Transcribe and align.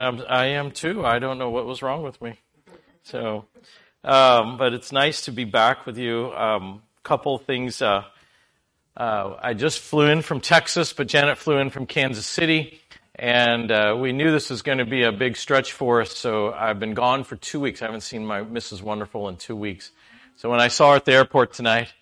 Um, 0.00 0.24
I 0.28 0.46
am 0.46 0.70
too. 0.70 1.04
I 1.06 1.18
don't 1.18 1.38
know 1.38 1.50
what 1.50 1.66
was 1.66 1.82
wrong 1.82 2.02
with 2.02 2.20
me. 2.20 2.38
So, 3.04 3.46
um, 4.02 4.56
but 4.56 4.72
it's 4.72 4.92
nice 4.92 5.26
to 5.26 5.32
be 5.32 5.44
back 5.44 5.86
with 5.86 5.98
you. 5.98 6.32
Um, 6.32 6.82
couple 7.04 7.36
things. 7.38 7.80
Uh, 7.80 8.04
uh, 8.96 9.36
I 9.40 9.54
just 9.54 9.78
flew 9.78 10.06
in 10.06 10.22
from 10.22 10.40
Texas, 10.40 10.92
but 10.92 11.06
Janet 11.06 11.38
flew 11.38 11.58
in 11.58 11.70
from 11.70 11.86
Kansas 11.86 12.26
City, 12.26 12.80
and 13.14 13.70
uh, 13.70 13.96
we 13.98 14.12
knew 14.12 14.32
this 14.32 14.50
was 14.50 14.62
going 14.62 14.78
to 14.78 14.84
be 14.84 15.02
a 15.02 15.12
big 15.12 15.36
stretch 15.36 15.72
for 15.72 16.00
us. 16.00 16.16
So 16.16 16.52
I've 16.52 16.80
been 16.80 16.94
gone 16.94 17.24
for 17.24 17.36
two 17.36 17.60
weeks. 17.60 17.82
I 17.82 17.86
haven't 17.86 18.00
seen 18.00 18.24
my 18.24 18.40
Mrs. 18.40 18.82
Wonderful 18.82 19.28
in 19.28 19.36
two 19.36 19.56
weeks. 19.56 19.90
So 20.36 20.50
when 20.50 20.60
I 20.60 20.68
saw 20.68 20.90
her 20.90 20.96
at 20.96 21.04
the 21.04 21.12
airport 21.12 21.52
tonight, 21.52 21.92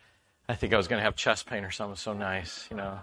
I 0.49 0.55
think 0.55 0.73
I 0.73 0.77
was 0.77 0.89
going 0.89 1.01
to 1.01 1.05
have 1.05 1.17
chest 1.17 1.47
pain 1.47 1.65
or 1.65 1.71
something. 1.71 1.97
So 1.97 2.13
nice, 2.13 2.67
you 2.71 2.77
know. 2.77 3.01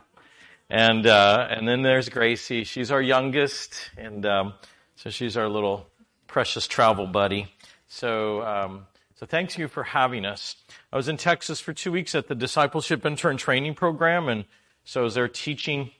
And 0.70 1.06
uh, 1.06 1.48
and 1.50 1.68
then 1.68 1.82
there's 1.82 2.10
Gracie. 2.10 2.64
She's 2.64 2.92
our 2.92 3.02
youngest, 3.02 3.90
and 3.98 4.26
um, 4.26 4.54
so 5.00 5.10
she's 5.10 5.38
our 5.38 5.48
little 5.48 5.88
precious 6.28 6.68
travel 6.68 7.08
buddy. 7.08 7.48
So 7.88 8.42
um, 8.44 8.86
so 9.16 9.26
thanks 9.26 9.58
you 9.58 9.70
for 9.70 9.84
having 9.84 10.26
us. 10.26 10.58
I 10.92 10.98
was 10.98 11.08
in 11.08 11.16
Texas 11.16 11.62
for 11.62 11.72
two 11.72 11.94
weeks 11.94 12.16
at 12.16 12.28
the 12.28 12.36
discipleship 12.36 13.06
intern 13.06 13.38
training 13.38 13.76
program, 13.76 14.28
and 14.28 14.44
so 14.84 15.00
I 15.00 15.04
was 15.06 15.14
there 15.14 15.30
teaching. 15.30 15.92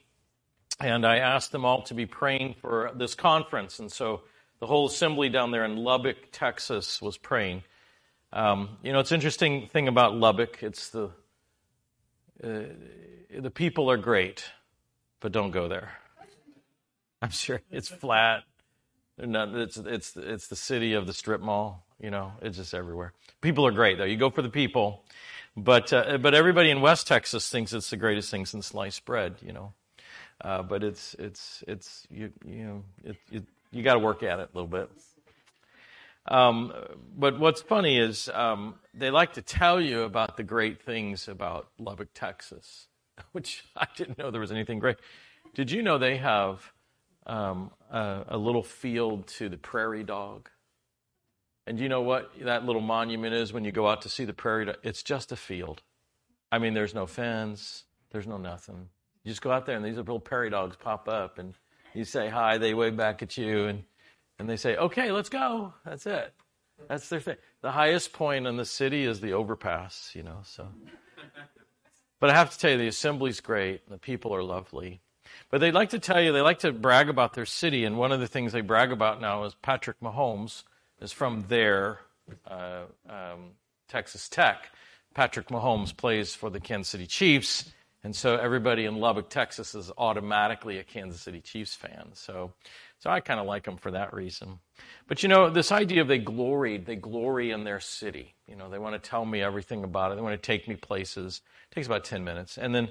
And 0.80 1.06
I 1.06 1.16
asked 1.16 1.50
them 1.50 1.64
all 1.64 1.82
to 1.84 1.94
be 1.94 2.04
praying 2.04 2.56
for 2.60 2.90
this 2.94 3.14
conference, 3.14 3.78
and 3.78 3.90
so 3.90 4.20
the 4.58 4.66
whole 4.66 4.86
assembly 4.86 5.30
down 5.30 5.50
there 5.50 5.64
in 5.64 5.78
Lubbock, 5.78 6.16
Texas, 6.30 7.00
was 7.00 7.16
praying. 7.16 7.62
Um, 8.34 8.76
you 8.82 8.92
know, 8.92 9.00
it's 9.00 9.12
interesting 9.12 9.66
thing 9.66 9.88
about 9.88 10.14
Lubbock. 10.14 10.62
It's 10.62 10.90
the 10.90 11.10
uh, 12.44 12.60
the 13.38 13.50
people 13.50 13.90
are 13.90 13.96
great, 13.96 14.44
but 15.20 15.32
don't 15.32 15.52
go 15.52 15.68
there. 15.68 15.90
I'm 17.22 17.30
sure 17.30 17.62
it's 17.70 17.88
flat. 17.88 18.44
Not, 19.22 19.54
it's, 19.54 19.76
it's, 19.76 20.16
it's 20.16 20.48
the 20.48 20.56
city 20.56 20.94
of 20.94 21.06
the 21.06 21.12
strip 21.12 21.40
mall. 21.40 21.84
You 22.00 22.10
know, 22.10 22.32
it's 22.40 22.56
just 22.56 22.72
everywhere. 22.72 23.12
People 23.40 23.66
are 23.66 23.72
great, 23.72 23.98
though. 23.98 24.04
You 24.04 24.16
go 24.16 24.30
for 24.30 24.42
the 24.42 24.48
people. 24.48 25.04
But, 25.56 25.92
uh, 25.92 26.18
but 26.18 26.34
everybody 26.34 26.70
in 26.70 26.80
West 26.80 27.06
Texas 27.06 27.48
thinks 27.50 27.72
it's 27.72 27.90
the 27.90 27.96
greatest 27.96 28.30
thing 28.30 28.46
since 28.46 28.68
sliced 28.68 29.04
bread, 29.04 29.36
you 29.42 29.52
know. 29.52 29.72
Uh, 30.40 30.62
but 30.62 30.82
it's, 30.82 31.14
it's, 31.18 31.62
it's, 31.68 32.06
you, 32.10 32.32
you 32.46 32.64
know, 32.64 32.84
it, 33.04 33.16
it, 33.30 33.44
you 33.72 33.82
got 33.82 33.94
to 33.94 33.98
work 33.98 34.22
at 34.22 34.38
it 34.40 34.50
a 34.54 34.56
little 34.56 34.68
bit. 34.68 34.90
Um, 36.26 36.72
but 37.16 37.38
what's 37.38 37.60
funny 37.60 37.98
is 37.98 38.28
um, 38.32 38.76
they 38.94 39.10
like 39.10 39.34
to 39.34 39.42
tell 39.42 39.80
you 39.80 40.02
about 40.02 40.36
the 40.36 40.42
great 40.42 40.80
things 40.82 41.28
about 41.28 41.68
Lubbock, 41.78 42.08
Texas, 42.14 42.86
which 43.32 43.64
I 43.76 43.86
didn't 43.96 44.18
know 44.18 44.30
there 44.30 44.40
was 44.40 44.52
anything 44.52 44.78
great. 44.78 44.96
Did 45.54 45.70
you 45.70 45.82
know 45.82 45.98
they 45.98 46.16
have 46.18 46.72
um, 47.30 47.70
a, 47.90 48.24
a, 48.28 48.38
little 48.38 48.62
field 48.62 49.26
to 49.28 49.48
the 49.48 49.56
prairie 49.56 50.02
dog? 50.02 50.50
And 51.66 51.78
you 51.78 51.88
know 51.88 52.02
what 52.02 52.32
that 52.42 52.64
little 52.64 52.80
monument 52.80 53.34
is 53.34 53.52
when 53.52 53.64
you 53.64 53.70
go 53.72 53.86
out 53.86 54.02
to 54.02 54.08
see 54.08 54.24
the 54.24 54.32
prairie 54.32 54.64
dog? 54.64 54.76
It's 54.82 55.02
just 55.02 55.30
a 55.30 55.36
field. 55.36 55.82
I 56.50 56.58
mean, 56.58 56.74
there's 56.74 56.94
no 56.94 57.06
fence, 57.06 57.84
there's 58.10 58.26
no 58.26 58.36
nothing. 58.36 58.88
You 59.22 59.30
just 59.30 59.42
go 59.42 59.52
out 59.52 59.66
there 59.66 59.76
and 59.76 59.84
these 59.84 59.96
little 59.96 60.18
prairie 60.18 60.50
dogs 60.50 60.76
pop 60.76 61.08
up 61.08 61.38
and 61.38 61.54
you 61.94 62.04
say 62.04 62.28
hi, 62.28 62.58
they 62.58 62.74
wave 62.74 62.96
back 62.96 63.22
at 63.22 63.36
you, 63.36 63.66
and, 63.66 63.84
and 64.38 64.48
they 64.48 64.56
say, 64.56 64.76
okay, 64.76 65.12
let's 65.12 65.28
go. 65.28 65.74
That's 65.84 66.06
it. 66.06 66.32
That's 66.88 67.08
their 67.08 67.20
thing. 67.20 67.36
The 67.62 67.70
highest 67.70 68.12
point 68.12 68.46
in 68.46 68.56
the 68.56 68.64
city 68.64 69.04
is 69.04 69.20
the 69.20 69.32
overpass, 69.32 70.12
you 70.14 70.22
know, 70.22 70.38
so. 70.44 70.68
But 72.20 72.30
I 72.30 72.34
have 72.34 72.50
to 72.50 72.58
tell 72.58 72.70
you, 72.70 72.78
the 72.78 72.86
assembly's 72.86 73.40
great. 73.40 73.88
The 73.88 73.98
people 73.98 74.34
are 74.34 74.42
lovely. 74.42 75.00
But 75.50 75.60
they 75.60 75.72
like 75.72 75.90
to 75.90 75.98
tell 75.98 76.20
you, 76.20 76.32
they 76.32 76.40
like 76.40 76.60
to 76.60 76.72
brag 76.72 77.08
about 77.08 77.34
their 77.34 77.46
city. 77.46 77.84
And 77.84 77.98
one 77.98 78.12
of 78.12 78.20
the 78.20 78.28
things 78.28 78.52
they 78.52 78.60
brag 78.60 78.92
about 78.92 79.20
now 79.20 79.44
is 79.44 79.54
Patrick 79.54 80.00
Mahomes 80.00 80.62
is 81.00 81.12
from 81.12 81.44
there, 81.48 82.00
uh, 82.46 82.82
um, 83.08 83.52
Texas 83.88 84.28
Tech. 84.28 84.70
Patrick 85.14 85.48
Mahomes 85.48 85.96
plays 85.96 86.34
for 86.34 86.50
the 86.50 86.60
Kansas 86.60 86.88
City 86.88 87.06
Chiefs. 87.06 87.70
And 88.02 88.16
so 88.16 88.36
everybody 88.36 88.86
in 88.86 88.96
Lubbock, 88.96 89.28
Texas 89.28 89.74
is 89.74 89.90
automatically 89.98 90.78
a 90.78 90.84
Kansas 90.84 91.20
City 91.20 91.40
Chiefs 91.40 91.74
fan. 91.74 92.10
So, 92.14 92.52
so 92.98 93.10
I 93.10 93.20
kind 93.20 93.38
of 93.38 93.46
like 93.46 93.64
them 93.64 93.76
for 93.76 93.90
that 93.90 94.14
reason. 94.14 94.58
But 95.06 95.22
you 95.22 95.28
know, 95.28 95.50
this 95.50 95.70
idea 95.70 96.00
of 96.00 96.08
they 96.08 96.18
gloried, 96.18 96.86
they 96.86 96.96
glory 96.96 97.50
in 97.50 97.64
their 97.64 97.80
city. 97.80 98.34
You 98.46 98.56
know, 98.56 98.70
they 98.70 98.78
want 98.78 99.00
to 99.00 99.10
tell 99.10 99.26
me 99.26 99.42
everything 99.42 99.84
about 99.84 100.12
it. 100.12 100.14
They 100.14 100.22
want 100.22 100.40
to 100.40 100.46
take 100.46 100.66
me 100.66 100.76
places. 100.76 101.42
It 101.70 101.74
takes 101.74 101.86
about 101.86 102.04
10 102.04 102.24
minutes. 102.24 102.56
And 102.56 102.74
then, 102.74 102.88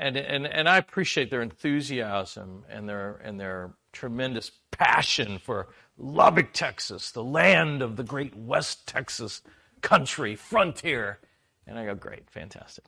and, 0.00 0.16
and, 0.16 0.46
and 0.46 0.68
I 0.68 0.78
appreciate 0.78 1.30
their 1.30 1.42
enthusiasm 1.42 2.64
and 2.70 2.88
their, 2.88 3.20
and 3.22 3.38
their 3.38 3.74
tremendous 3.92 4.50
passion 4.70 5.38
for 5.38 5.68
Lubbock, 5.98 6.52
Texas, 6.54 7.10
the 7.10 7.22
land 7.22 7.82
of 7.82 7.96
the 7.96 8.02
great 8.02 8.34
West 8.34 8.88
Texas 8.88 9.42
country, 9.82 10.36
frontier. 10.36 11.18
And 11.66 11.78
I 11.78 11.84
go, 11.84 11.94
great, 11.94 12.30
fantastic. 12.30 12.84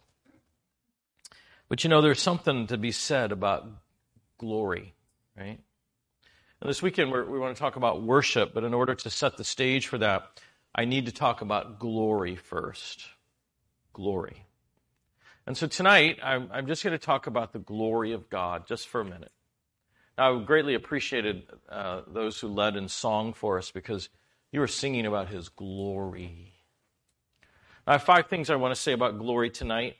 But 1.68 1.84
you 1.84 1.90
know, 1.90 2.00
there's 2.00 2.20
something 2.20 2.66
to 2.68 2.78
be 2.78 2.92
said 2.92 3.30
about 3.30 3.66
glory, 4.38 4.94
right? 5.36 5.60
And 6.60 6.70
this 6.70 6.82
weekend 6.82 7.12
we 7.12 7.38
want 7.38 7.54
to 7.54 7.60
talk 7.60 7.76
about 7.76 8.02
worship, 8.02 8.54
but 8.54 8.64
in 8.64 8.72
order 8.72 8.94
to 8.94 9.10
set 9.10 9.36
the 9.36 9.44
stage 9.44 9.86
for 9.86 9.98
that, 9.98 10.40
I 10.74 10.86
need 10.86 11.06
to 11.06 11.12
talk 11.12 11.42
about 11.42 11.78
glory 11.78 12.36
first. 12.36 13.04
Glory. 13.92 14.46
And 15.46 15.56
so 15.56 15.66
tonight, 15.66 16.18
I'm, 16.22 16.48
I'm 16.52 16.66
just 16.66 16.84
going 16.84 16.92
to 16.96 17.04
talk 17.04 17.26
about 17.26 17.52
the 17.52 17.58
glory 17.58 18.12
of 18.12 18.30
God 18.30 18.66
just 18.66 18.86
for 18.86 19.00
a 19.00 19.04
minute. 19.04 19.32
Now, 20.16 20.38
I 20.38 20.44
greatly 20.44 20.74
appreciated 20.74 21.42
uh, 21.68 22.02
those 22.06 22.38
who 22.38 22.48
led 22.48 22.76
in 22.76 22.88
song 22.88 23.32
for 23.32 23.58
us 23.58 23.70
because 23.70 24.08
you 24.52 24.60
were 24.60 24.68
singing 24.68 25.06
about 25.06 25.28
His 25.28 25.48
glory. 25.48 26.52
Now, 27.86 27.92
I 27.92 27.92
have 27.94 28.04
five 28.04 28.26
things 28.26 28.50
I 28.50 28.56
want 28.56 28.74
to 28.74 28.80
say 28.80 28.92
about 28.92 29.18
glory 29.18 29.50
tonight. 29.50 29.96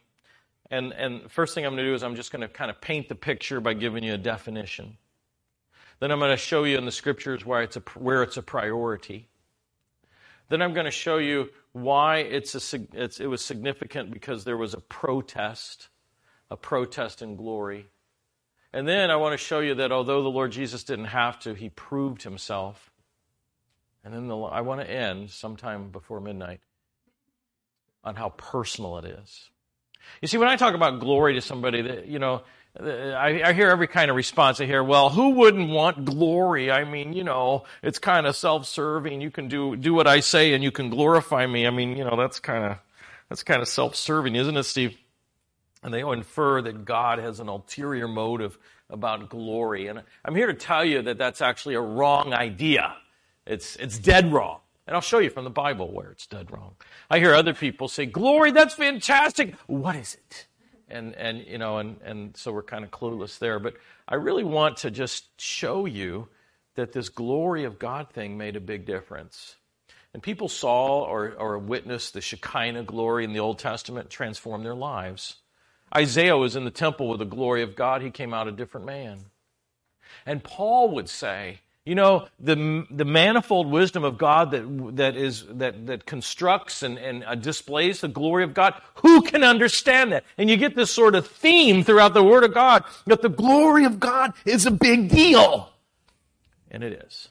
And, 0.71 0.93
and 0.93 1.31
first 1.31 1.55
thing 1.55 1.67
I'm 1.67 1.73
going 1.73 1.85
to 1.85 1.91
do 1.91 1.95
is 1.95 2.03
I'm 2.03 2.15
just 2.15 2.31
going 2.31 2.43
to 2.43 2.49
kind 2.49 2.71
of 2.71 2.81
paint 2.81 3.09
the 3.09 3.15
picture 3.15 3.61
by 3.61 3.75
giving 3.75 4.05
you 4.05 4.15
a 4.15 4.19
definition. 4.19 4.97
Then 5.99 6.11
I'm 6.11 6.19
going 6.19 6.31
to 6.31 6.37
show 6.37 6.65
you 6.65 6.79
in 6.79 6.85
the 6.85 6.93
scriptures 6.93 7.45
where 7.45 7.63
it's 7.63 7.77
a, 7.77 7.81
where 7.97 8.23
it's 8.23 8.37
a 8.37 8.43
priority. 8.43 9.29
Then 10.49 10.63
I'm 10.63 10.73
going 10.73 10.87
to 10.87 10.91
show 10.93 11.19
you 11.19 11.51
why 11.73 12.19
it's 12.19 12.75
a, 12.75 12.81
it's, 12.93 13.21
it 13.21 13.27
was 13.27 13.45
significant 13.45 14.13
because 14.13 14.45
there 14.45 14.57
was 14.57 14.75
a 14.75 14.81
protest, 14.81 15.89
a 16.51 16.57
protest 16.57 17.23
in 17.23 17.37
glory. 17.37 17.89
And 18.73 18.87
then 18.87 19.11
I 19.11 19.17
want 19.17 19.33
to 19.33 19.39
show 19.39 19.61
you 19.61 19.75
that 19.77 19.93
although 19.93 20.23
the 20.23 20.29
Lord 20.31 20.53
Jesus 20.53 20.85
didn't 20.85 21.07
have 21.07 21.39
to, 21.41 21.55
he 21.55 21.69
proved 21.69 22.23
himself. 22.23 22.91
And 24.05 24.13
then 24.13 24.29
the, 24.29 24.37
I 24.37 24.63
want 24.63 24.81
to 24.81 24.91
end 24.91 25.31
sometime 25.31 25.91
before 25.91 26.21
midnight 26.21 26.61
on 28.05 28.17
how 28.17 28.31
personal 28.31 28.99
it 28.99 29.05
is. 29.05 29.51
You 30.21 30.29
see, 30.29 30.39
when 30.39 30.49
I 30.49 30.57
talk 30.57 30.75
about 30.75 31.01
glory 31.01 31.35
to 31.35 31.41
somebody, 31.41 31.83
that 31.83 32.09
you 32.09 32.19
know, 32.19 32.43
I, 32.81 33.43
I, 33.45 33.53
hear 33.53 33.69
every 33.69 33.87
kind 33.87 34.11
of 34.11 34.17
response. 34.17 34.61
I 34.61 34.65
hear, 34.65 34.83
well, 34.83 35.11
who 35.11 35.31
wouldn't 35.31 35.69
want 35.69 36.07
glory? 36.07 36.71
I 36.71 36.85
mean, 36.85 37.13
you 37.13 37.23
know, 37.23 37.65
it's 37.83 37.99
kind 37.99 38.27
of 38.27 38.35
self-serving. 38.35 39.21
You 39.21 39.31
can 39.31 39.49
do, 39.49 39.77
do 39.77 39.93
what 39.93 40.07
I 40.07 40.21
say 40.21 40.55
and 40.55 40.65
you 40.65 40.71
can 40.71 40.89
glorify 40.89 41.47
me. 41.47 41.67
I 41.67 41.71
mean, 41.71 41.97
you 41.97 42.05
know, 42.05 42.17
that's 42.17 42.41
kind 42.41 42.65
of, 42.65 42.79
that's 43.29 43.43
kind 43.43 43.61
of 43.61 43.69
self-serving, 43.69 44.35
isn't 44.35 44.57
it, 44.57 44.63
Steve? 44.63 44.97
And 45.83 45.93
they 45.93 46.01
infer 46.01 46.63
that 46.63 46.87
God 46.87 47.19
has 47.19 47.41
an 47.41 47.49
ulterior 47.49 48.09
motive 48.09 48.59
about 48.89 49.29
glory. 49.29 49.89
And 49.89 50.03
I'm 50.25 50.35
here 50.35 50.47
to 50.47 50.55
tell 50.55 50.85
you 50.85 51.03
that 51.03 51.19
that's 51.19 51.43
actually 51.43 51.75
a 51.75 51.81
wrong 51.81 52.33
idea. 52.33 52.95
It's, 53.47 53.77
it's 53.77 53.99
dead 53.99 54.33
wrong. 54.33 54.61
And 54.87 54.97
I'll 54.97 55.03
show 55.03 55.19
you 55.19 55.31
from 55.31 55.45
the 55.45 55.51
Bible 55.51 55.93
where 55.93 56.11
it's 56.11 56.27
dead 56.27 56.51
wrong. 56.51 56.75
I 57.11 57.19
hear 57.19 57.35
other 57.35 57.55
people 57.55 57.89
say, 57.89 58.07
glory, 58.07 58.51
that's 58.51 58.75
fantastic. 58.75 59.55
What 59.67 59.95
is 59.97 60.15
it? 60.15 60.47
And 60.93 61.15
and 61.17 61.45
you 61.47 61.59
know 61.59 61.79
and 61.79 62.01
and 62.03 62.37
so 62.37 62.53
we're 62.53 62.63
kind 62.63 62.85
of 62.85 62.91
clueless 62.91 63.39
there. 63.39 63.59
But 63.59 63.75
i 64.09 64.15
really 64.15 64.45
want 64.45 64.79
to 64.79 64.91
just 64.91 65.41
show 65.41 65.87
you 65.87 66.29
that 66.75 66.93
this 66.93 67.09
glory 67.09 67.65
of 67.65 67.79
god 67.79 68.11
thing 68.11 68.37
made 68.39 68.57
a 68.57 68.61
big 68.61 68.85
difference. 68.87 69.57
And 70.15 70.23
people 70.23 70.49
saw 70.49 71.05
or, 71.05 71.33
or 71.39 71.59
witnessed 71.59 72.13
the 72.13 72.21
shekinah 72.21 72.83
glory 72.83 73.25
in 73.25 73.33
the 73.33 73.41
old 73.41 73.59
testament 73.59 74.11
transform 74.11 74.63
their 74.63 74.75
lives. 74.75 75.37
Isaiah 75.95 76.37
was 76.37 76.55
in 76.55 76.65
the 76.65 76.71
temple 76.71 77.09
with 77.09 77.19
the 77.19 77.25
glory 77.25 77.63
of 77.63 77.75
god. 77.77 78.03
He 78.03 78.11
came 78.11 78.35
out 78.35 78.49
a 78.49 78.53
different 78.53 78.87
man. 78.87 79.21
And 80.27 80.45
paul 80.45 80.91
would 80.95 81.09
say 81.09 81.61
you 81.85 81.97
know, 81.97 82.29
the, 82.39 82.87
the 82.91 83.05
manifold 83.05 83.69
wisdom 83.69 84.05
of 84.05 84.17
God 84.17 84.53
that, 84.53 84.97
that, 84.97 85.17
is, 85.17 85.45
that, 85.49 85.87
that 85.87 86.07
constructs 86.07 86.83
and, 86.85 86.97
and 86.97 87.25
uh, 87.25 87.35
displays 87.35 88.01
the 88.01 88.09
glory 88.09 88.45
of 88.45 88.55
God, 88.55 88.75
who 88.97 89.23
can 89.23 89.43
understand 89.43 90.13
that? 90.13 90.25
And 90.39 90.49
you 90.49 90.57
get 90.57 90.77
this 90.77 90.93
sort 90.93 91.17
of 91.17 91.27
theme 91.27 91.83
throughout 91.83 92.15
the 92.15 92.23
Word 92.23 92.45
of 92.45 92.55
God 92.55 92.85
that 93.07 93.21
the 93.21 93.29
glory 93.29 93.85
of 93.85 93.99
God 93.99 94.33
is 94.45 94.65
a 94.65 94.71
big 94.71 95.09
deal. 95.09 95.71
And 96.71 96.85
it 96.85 97.05
is. 97.05 97.29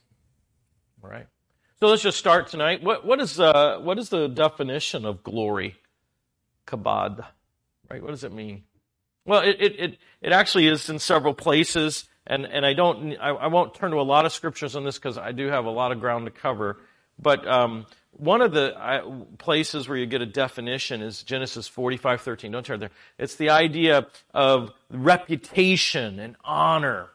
All 1.02 1.10
right? 1.10 1.28
So 1.80 1.88
let's 1.88 2.04
just 2.04 2.20
start 2.20 2.50
tonight. 2.50 2.84
What, 2.84 3.06
what, 3.06 3.22
is, 3.22 3.40
uh, 3.40 3.80
what 3.80 3.98
is 4.00 4.10
the 4.10 4.28
definition 4.28 5.06
of 5.06 5.24
glory? 5.24 5.78
Kabod. 6.68 7.26
Right? 7.90 8.04
What 8.04 8.12
does 8.12 8.26
it 8.26 8.34
mean? 8.34 8.64
Well, 9.26 9.42
it, 9.42 9.58
it, 9.60 9.80
it, 9.80 9.98
it 10.22 10.32
actually 10.34 10.68
is 10.68 10.90
in 10.90 11.00
several 11.00 11.34
places. 11.34 12.10
And, 12.28 12.46
and 12.46 12.66
I 12.66 12.74
don't, 12.74 13.18
I, 13.18 13.30
I 13.30 13.48
won't 13.48 13.74
turn 13.74 13.92
to 13.92 13.98
a 13.98 14.04
lot 14.04 14.26
of 14.26 14.34
scriptures 14.34 14.76
on 14.76 14.84
this 14.84 14.98
because 14.98 15.18
I 15.18 15.32
do 15.32 15.48
have 15.48 15.66
a 15.66 15.72
lot 15.72 15.92
of 15.92 16.00
ground 16.00 16.26
to 16.26 16.32
cover. 16.32 16.80
But 17.20 17.48
um, 17.48 17.86
one 18.12 18.42
of 18.42 18.52
the 18.52 18.78
uh, 18.78 19.10
places 19.38 19.88
where 19.88 19.98
you 19.98 20.06
get 20.06 20.22
a 20.22 20.26
definition 20.26 21.02
is 21.02 21.24
Genesis 21.24 21.68
45, 21.68 22.22
13. 22.22 22.52
Don't 22.52 22.66
turn 22.66 22.80
there. 22.80 22.92
It's 23.18 23.36
the 23.36 23.50
idea 23.50 24.08
of 24.34 24.72
reputation 24.90 26.20
and 26.20 26.36
honor. 26.44 27.10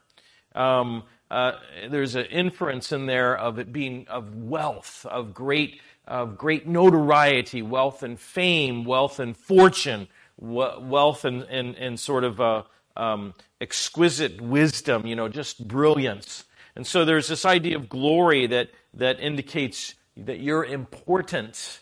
Um, 0.55 1.05
uh, 1.31 1.53
there's 1.91 2.15
an 2.15 2.27
inference 2.27 2.93
in 2.93 3.07
there 3.07 3.37
of 3.37 3.59
it 3.59 3.73
being 3.73 4.07
of 4.09 4.35
wealth, 4.35 5.05
of 5.11 5.35
great, 5.35 5.81
of 6.07 6.39
great 6.39 6.67
notoriety, 6.67 7.63
wealth 7.63 8.03
and 8.03 8.19
fame, 8.19 8.85
wealth 8.85 9.19
and 9.19 9.37
fortune, 9.37 10.09
wealth 10.39 11.25
and, 11.25 11.43
and, 11.45 11.77
and 11.77 11.99
sort 11.99 12.25
of 12.25 12.41
uh, 12.41 12.63
um, 12.97 13.35
exquisite 13.61 14.41
wisdom, 14.41 15.07
you 15.07 15.17
know, 15.17 15.29
just 15.29 15.67
brilliance. 15.67 16.45
And 16.75 16.87
so 16.87 17.05
there's 17.05 17.29
this 17.29 17.45
idea 17.45 17.77
of 17.77 17.89
glory 17.89 18.47
that, 18.49 18.71
that 18.95 19.21
indicates 19.21 19.95
that 20.17 20.41
you're 20.41 20.65
important. 20.65 21.81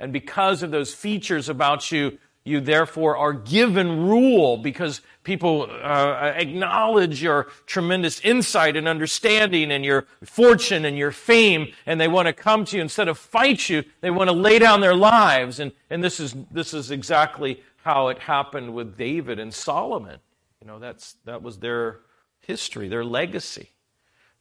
And 0.00 0.12
because 0.12 0.62
of 0.62 0.70
those 0.70 0.94
features 0.94 1.48
about 1.48 1.92
you, 1.92 2.18
you 2.44 2.60
therefore 2.60 3.16
are 3.16 3.32
given 3.32 4.08
rule 4.08 4.56
because 4.56 5.00
people 5.22 5.68
uh, 5.70 6.32
acknowledge 6.34 7.22
your 7.22 7.46
tremendous 7.66 8.20
insight 8.20 8.76
and 8.76 8.88
understanding 8.88 9.70
and 9.70 9.84
your 9.84 10.06
fortune 10.24 10.84
and 10.84 10.98
your 10.98 11.12
fame, 11.12 11.72
and 11.86 12.00
they 12.00 12.08
want 12.08 12.26
to 12.26 12.32
come 12.32 12.64
to 12.64 12.76
you 12.76 12.82
instead 12.82 13.06
of 13.06 13.16
fight 13.16 13.68
you. 13.68 13.84
They 14.00 14.10
want 14.10 14.28
to 14.28 14.34
lay 14.34 14.58
down 14.58 14.80
their 14.80 14.96
lives, 14.96 15.60
and 15.60 15.70
and 15.88 16.02
this 16.02 16.18
is 16.18 16.34
this 16.50 16.74
is 16.74 16.90
exactly 16.90 17.62
how 17.84 18.08
it 18.08 18.18
happened 18.18 18.74
with 18.74 18.96
David 18.96 19.38
and 19.38 19.54
Solomon. 19.54 20.18
You 20.62 20.68
know, 20.68 20.78
that's 20.78 21.16
that 21.24 21.42
was 21.42 21.58
their 21.58 21.98
history, 22.38 22.86
their 22.86 23.04
legacy. 23.04 23.70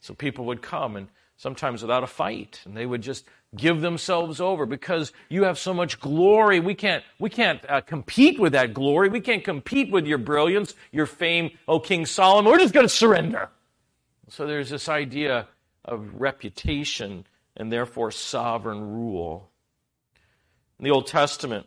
So 0.01 0.13
people 0.13 0.45
would 0.45 0.61
come 0.61 0.95
and 0.95 1.07
sometimes 1.35 1.81
without 1.81 2.03
a 2.03 2.07
fight, 2.07 2.61
and 2.63 2.77
they 2.77 2.85
would 2.85 3.01
just 3.01 3.25
give 3.55 3.81
themselves 3.81 4.39
over 4.39 4.67
because 4.67 5.13
you 5.29 5.45
have 5.45 5.57
so 5.57 5.73
much 5.73 5.99
glory. 5.99 6.59
We 6.59 6.75
can't, 6.75 7.03
we 7.17 7.31
can't 7.31 7.59
uh, 7.67 7.81
compete 7.81 8.39
with 8.39 8.51
that 8.51 8.75
glory. 8.75 9.09
We 9.09 9.19
can't 9.19 9.43
compete 9.43 9.89
with 9.89 10.05
your 10.05 10.19
brilliance, 10.19 10.75
your 10.91 11.07
fame, 11.07 11.57
O 11.67 11.79
King 11.79 12.05
Solomon. 12.05 12.51
We're 12.51 12.59
just 12.59 12.75
going 12.75 12.85
to 12.85 12.93
surrender. 12.93 13.49
So 14.29 14.45
there's 14.45 14.69
this 14.69 14.87
idea 14.87 15.47
of 15.83 16.21
reputation 16.21 17.25
and 17.57 17.71
therefore 17.71 18.11
sovereign 18.11 18.93
rule. 18.93 19.49
In 20.77 20.85
the 20.85 20.91
Old 20.91 21.07
Testament, 21.07 21.65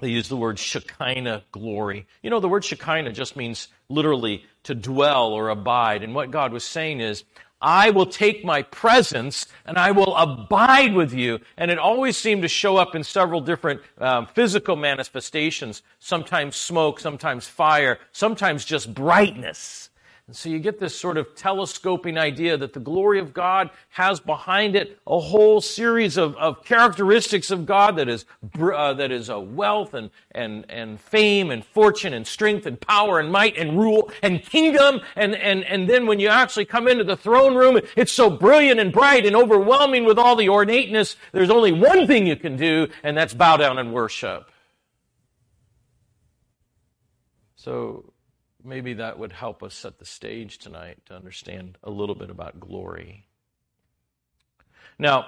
they 0.00 0.08
use 0.08 0.28
the 0.28 0.36
word 0.36 0.58
Shekinah 0.58 1.44
glory. 1.52 2.06
You 2.22 2.30
know, 2.30 2.40
the 2.40 2.48
word 2.48 2.64
Shekinah 2.64 3.12
just 3.12 3.36
means 3.36 3.68
literally 3.88 4.44
to 4.64 4.74
dwell 4.74 5.32
or 5.32 5.48
abide. 5.48 6.02
And 6.02 6.14
what 6.14 6.30
God 6.30 6.52
was 6.52 6.64
saying 6.64 7.00
is, 7.00 7.24
I 7.60 7.90
will 7.90 8.06
take 8.06 8.44
my 8.44 8.62
presence 8.62 9.46
and 9.66 9.76
I 9.78 9.90
will 9.90 10.14
abide 10.14 10.94
with 10.94 11.12
you. 11.12 11.40
And 11.56 11.70
it 11.70 11.78
always 11.78 12.16
seemed 12.16 12.42
to 12.42 12.48
show 12.48 12.76
up 12.76 12.94
in 12.94 13.02
several 13.02 13.40
different 13.40 13.80
um, 13.98 14.26
physical 14.26 14.76
manifestations. 14.76 15.82
Sometimes 15.98 16.54
smoke, 16.54 17.00
sometimes 17.00 17.48
fire, 17.48 17.98
sometimes 18.12 18.64
just 18.64 18.94
brightness. 18.94 19.90
And 20.28 20.36
so 20.36 20.50
you 20.50 20.58
get 20.58 20.78
this 20.78 20.94
sort 20.94 21.16
of 21.16 21.34
telescoping 21.34 22.18
idea 22.18 22.58
that 22.58 22.74
the 22.74 22.80
glory 22.80 23.18
of 23.18 23.32
God 23.32 23.70
has 23.88 24.20
behind 24.20 24.76
it 24.76 24.98
a 25.06 25.18
whole 25.18 25.62
series 25.62 26.18
of, 26.18 26.36
of 26.36 26.62
characteristics 26.62 27.50
of 27.50 27.64
God 27.64 27.96
that 27.96 28.10
is, 28.10 28.26
uh, 28.60 28.92
that 28.92 29.10
is 29.10 29.30
a 29.30 29.40
wealth 29.40 29.94
and, 29.94 30.10
and, 30.32 30.66
and 30.68 31.00
fame 31.00 31.50
and 31.50 31.64
fortune 31.64 32.12
and 32.12 32.26
strength 32.26 32.66
and 32.66 32.78
power 32.78 33.18
and 33.18 33.32
might 33.32 33.56
and 33.56 33.78
rule 33.78 34.12
and 34.22 34.42
kingdom. 34.42 35.00
And, 35.16 35.34
and, 35.34 35.64
and 35.64 35.88
then 35.88 36.06
when 36.06 36.20
you 36.20 36.28
actually 36.28 36.66
come 36.66 36.88
into 36.88 37.04
the 37.04 37.16
throne 37.16 37.54
room, 37.54 37.80
it's 37.96 38.12
so 38.12 38.28
brilliant 38.28 38.78
and 38.78 38.92
bright 38.92 39.24
and 39.24 39.34
overwhelming 39.34 40.04
with 40.04 40.18
all 40.18 40.36
the 40.36 40.50
ornateness. 40.50 41.16
There's 41.32 41.48
only 41.48 41.72
one 41.72 42.06
thing 42.06 42.26
you 42.26 42.36
can 42.36 42.56
do, 42.56 42.88
and 43.02 43.16
that's 43.16 43.32
bow 43.32 43.56
down 43.56 43.78
and 43.78 43.94
worship. 43.94 44.50
So 47.56 48.12
maybe 48.68 48.94
that 48.94 49.18
would 49.18 49.32
help 49.32 49.62
us 49.62 49.74
set 49.74 49.98
the 49.98 50.04
stage 50.04 50.58
tonight 50.58 50.98
to 51.06 51.14
understand 51.14 51.78
a 51.82 51.90
little 51.90 52.14
bit 52.14 52.30
about 52.30 52.60
glory. 52.60 53.26
Now, 54.98 55.26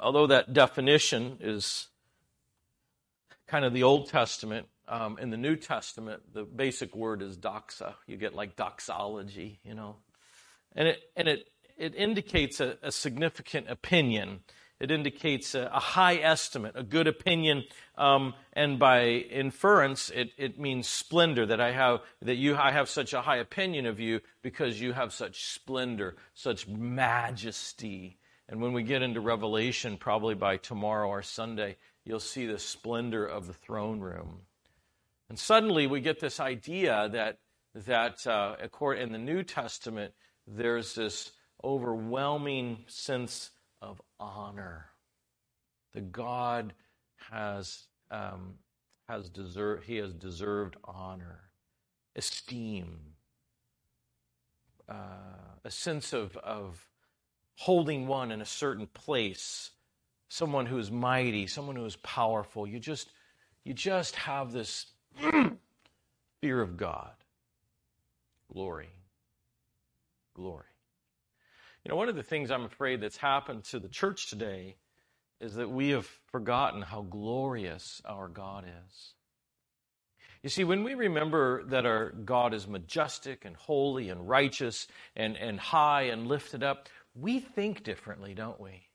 although 0.00 0.26
that 0.26 0.52
definition 0.52 1.38
is 1.40 1.88
kind 3.46 3.64
of 3.64 3.72
the 3.72 3.82
Old 3.82 4.08
Testament, 4.08 4.66
um, 4.88 5.18
in 5.18 5.30
the 5.30 5.36
New 5.36 5.54
Testament, 5.56 6.34
the 6.34 6.42
basic 6.42 6.96
word 6.96 7.22
is 7.22 7.36
doxa. 7.36 7.94
You 8.06 8.16
get 8.16 8.34
like 8.34 8.56
doxology, 8.56 9.60
you 9.62 9.74
know, 9.74 9.96
and 10.74 10.88
it 10.88 11.00
and 11.16 11.28
it 11.28 11.48
it 11.78 11.94
indicates 11.94 12.60
a, 12.60 12.76
a 12.82 12.90
significant 12.90 13.70
opinion 13.70 14.40
it 14.80 14.90
indicates 14.90 15.54
a, 15.54 15.70
a 15.72 15.78
high 15.78 16.16
estimate, 16.16 16.72
a 16.74 16.82
good 16.82 17.06
opinion, 17.06 17.64
um, 17.98 18.34
and 18.54 18.78
by 18.78 19.04
inference, 19.08 20.10
it, 20.10 20.32
it 20.38 20.58
means 20.58 20.88
splendor. 20.88 21.44
That 21.44 21.60
I 21.60 21.72
have 21.72 22.00
that 22.22 22.36
you 22.36 22.56
I 22.56 22.72
have 22.72 22.88
such 22.88 23.12
a 23.12 23.20
high 23.20 23.36
opinion 23.36 23.84
of 23.84 24.00
you 24.00 24.20
because 24.42 24.80
you 24.80 24.94
have 24.94 25.12
such 25.12 25.44
splendor, 25.44 26.16
such 26.32 26.66
majesty. 26.66 28.18
And 28.48 28.60
when 28.60 28.72
we 28.72 28.82
get 28.82 29.02
into 29.02 29.20
Revelation, 29.20 29.96
probably 29.96 30.34
by 30.34 30.56
tomorrow 30.56 31.08
or 31.08 31.22
Sunday, 31.22 31.76
you'll 32.04 32.18
see 32.18 32.46
the 32.46 32.58
splendor 32.58 33.24
of 33.24 33.46
the 33.46 33.52
throne 33.52 34.00
room. 34.00 34.40
And 35.28 35.38
suddenly 35.38 35.86
we 35.86 36.00
get 36.00 36.18
this 36.18 36.40
idea 36.40 37.08
that 37.12 37.38
that 37.86 38.26
uh, 38.26 38.56
in 38.96 39.12
the 39.12 39.18
New 39.18 39.42
Testament, 39.44 40.14
there's 40.46 40.94
this 40.94 41.30
overwhelming 41.62 42.84
sense 42.88 43.50
of 43.82 44.00
honor. 44.18 44.86
The 45.94 46.00
God 46.00 46.72
has 47.30 47.84
um, 48.10 48.54
has 49.08 49.28
deserved 49.28 49.84
he 49.84 49.96
has 49.96 50.12
deserved 50.12 50.76
honor, 50.84 51.50
esteem, 52.16 52.98
uh, 54.88 54.94
a 55.64 55.70
sense 55.70 56.12
of 56.12 56.36
of 56.38 56.88
holding 57.56 58.06
one 58.06 58.30
in 58.30 58.40
a 58.40 58.46
certain 58.46 58.86
place, 58.86 59.70
someone 60.28 60.66
who 60.66 60.78
is 60.78 60.90
mighty, 60.90 61.46
someone 61.46 61.76
who 61.76 61.84
is 61.84 61.96
powerful. 61.96 62.66
You 62.66 62.78
just 62.78 63.10
you 63.64 63.74
just 63.74 64.16
have 64.16 64.52
this 64.52 64.86
fear 66.40 66.60
of 66.60 66.76
God. 66.76 67.12
Glory. 68.52 68.88
Glory. 70.34 70.69
You 71.84 71.88
know, 71.88 71.96
one 71.96 72.10
of 72.10 72.16
the 72.16 72.22
things 72.22 72.50
I'm 72.50 72.64
afraid 72.64 73.00
that's 73.00 73.16
happened 73.16 73.64
to 73.64 73.78
the 73.78 73.88
church 73.88 74.28
today 74.28 74.76
is 75.40 75.54
that 75.54 75.70
we 75.70 75.90
have 75.90 76.06
forgotten 76.30 76.82
how 76.82 77.02
glorious 77.02 78.02
our 78.04 78.28
God 78.28 78.64
is. 78.86 79.14
You 80.42 80.50
see, 80.50 80.64
when 80.64 80.84
we 80.84 80.94
remember 80.94 81.64
that 81.64 81.86
our 81.86 82.10
God 82.10 82.52
is 82.52 82.68
majestic 82.68 83.44
and 83.46 83.56
holy 83.56 84.10
and 84.10 84.28
righteous 84.28 84.88
and, 85.16 85.36
and 85.36 85.58
high 85.58 86.02
and 86.04 86.26
lifted 86.26 86.62
up, 86.62 86.88
we 87.14 87.40
think 87.40 87.82
differently, 87.82 88.34
don't 88.34 88.60
we? 88.60 88.88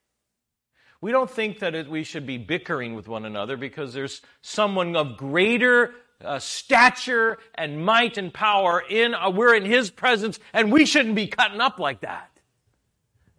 We 1.01 1.12
don't 1.12 1.30
think 1.30 1.60
that 1.60 1.75
it, 1.75 1.89
we 1.89 2.04
should 2.04 2.25
be 2.25 2.38
bickering 2.38 2.96
with 2.96 3.08
one 3.08 3.25
another 3.25 3.58
because 3.58 3.94
there's 3.94 4.22
someone 4.42 4.96
of 4.96 5.18
greater 5.18 5.94
uh, 6.24 6.39
stature 6.39 7.38
and 7.56 7.84
might 7.84 8.18
and 8.18 8.34
power 8.34 8.82
in, 8.88 9.13
uh, 9.13 9.30
we're 9.32 9.56
in 9.56 9.65
his 9.65 9.89
presence 9.92 10.39
and 10.54 10.72
we 10.72 10.86
shouldn't 10.86 11.15
be 11.15 11.27
cutting 11.27 11.62
up 11.62 11.80
like 11.80 12.01
that 12.01 12.35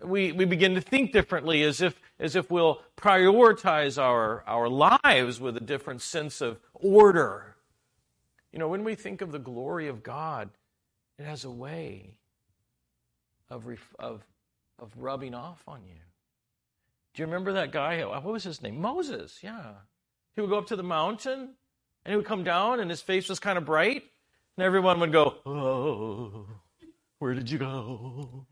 we, 0.06 0.32
we 0.32 0.44
begin 0.44 0.74
to 0.74 0.80
think 0.80 1.12
differently 1.12 1.62
as 1.62 1.80
if, 1.80 2.00
as 2.18 2.36
if 2.36 2.50
we'll 2.50 2.80
prioritize 2.96 4.00
our, 4.00 4.42
our 4.46 4.68
lives 4.68 5.40
with 5.40 5.56
a 5.56 5.60
different 5.60 6.02
sense 6.02 6.40
of 6.40 6.58
order. 6.74 7.56
You 8.52 8.58
know, 8.58 8.68
when 8.68 8.84
we 8.84 8.94
think 8.94 9.20
of 9.20 9.32
the 9.32 9.38
glory 9.38 9.88
of 9.88 10.02
God, 10.02 10.50
it 11.18 11.24
has 11.24 11.44
a 11.44 11.50
way 11.50 12.14
of, 13.50 13.66
of, 13.98 14.22
of 14.78 14.90
rubbing 14.96 15.34
off 15.34 15.62
on 15.66 15.82
you. 15.86 16.00
Do 17.14 17.22
you 17.22 17.26
remember 17.26 17.54
that 17.54 17.72
guy? 17.72 18.04
What 18.04 18.24
was 18.24 18.44
his 18.44 18.62
name? 18.62 18.80
Moses, 18.80 19.38
yeah. 19.42 19.72
He 20.34 20.40
would 20.40 20.50
go 20.50 20.58
up 20.58 20.66
to 20.66 20.76
the 20.76 20.82
mountain 20.82 21.54
and 22.04 22.12
he 22.12 22.16
would 22.16 22.26
come 22.26 22.44
down 22.44 22.80
and 22.80 22.90
his 22.90 23.00
face 23.00 23.28
was 23.28 23.40
kind 23.40 23.56
of 23.56 23.64
bright. 23.64 24.04
And 24.56 24.64
everyone 24.64 25.00
would 25.00 25.12
go, 25.12 25.36
Oh, 25.46 26.46
where 27.18 27.34
did 27.34 27.50
you 27.50 27.58
go? 27.58 28.46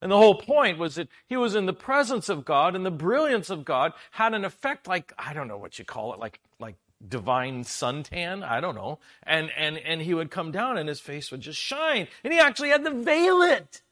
And 0.00 0.12
the 0.12 0.16
whole 0.16 0.36
point 0.36 0.78
was 0.78 0.94
that 0.94 1.08
he 1.26 1.36
was 1.36 1.54
in 1.54 1.66
the 1.66 1.72
presence 1.72 2.28
of 2.28 2.44
God 2.44 2.76
and 2.76 2.86
the 2.86 2.90
brilliance 2.90 3.50
of 3.50 3.64
God 3.64 3.92
had 4.12 4.32
an 4.32 4.44
effect 4.44 4.86
like, 4.86 5.12
I 5.18 5.32
don't 5.32 5.48
know 5.48 5.58
what 5.58 5.78
you 5.78 5.84
call 5.84 6.12
it, 6.12 6.20
like, 6.20 6.40
like 6.60 6.76
divine 7.06 7.64
suntan. 7.64 8.46
I 8.46 8.60
don't 8.60 8.76
know. 8.76 9.00
And, 9.24 9.50
and, 9.56 9.76
and 9.78 10.00
he 10.00 10.14
would 10.14 10.30
come 10.30 10.52
down 10.52 10.78
and 10.78 10.88
his 10.88 11.00
face 11.00 11.30
would 11.32 11.40
just 11.40 11.58
shine. 11.58 12.06
And 12.22 12.32
he 12.32 12.38
actually 12.38 12.68
had 12.68 12.84
to 12.84 12.92
veil 12.92 13.42
it, 13.42 13.82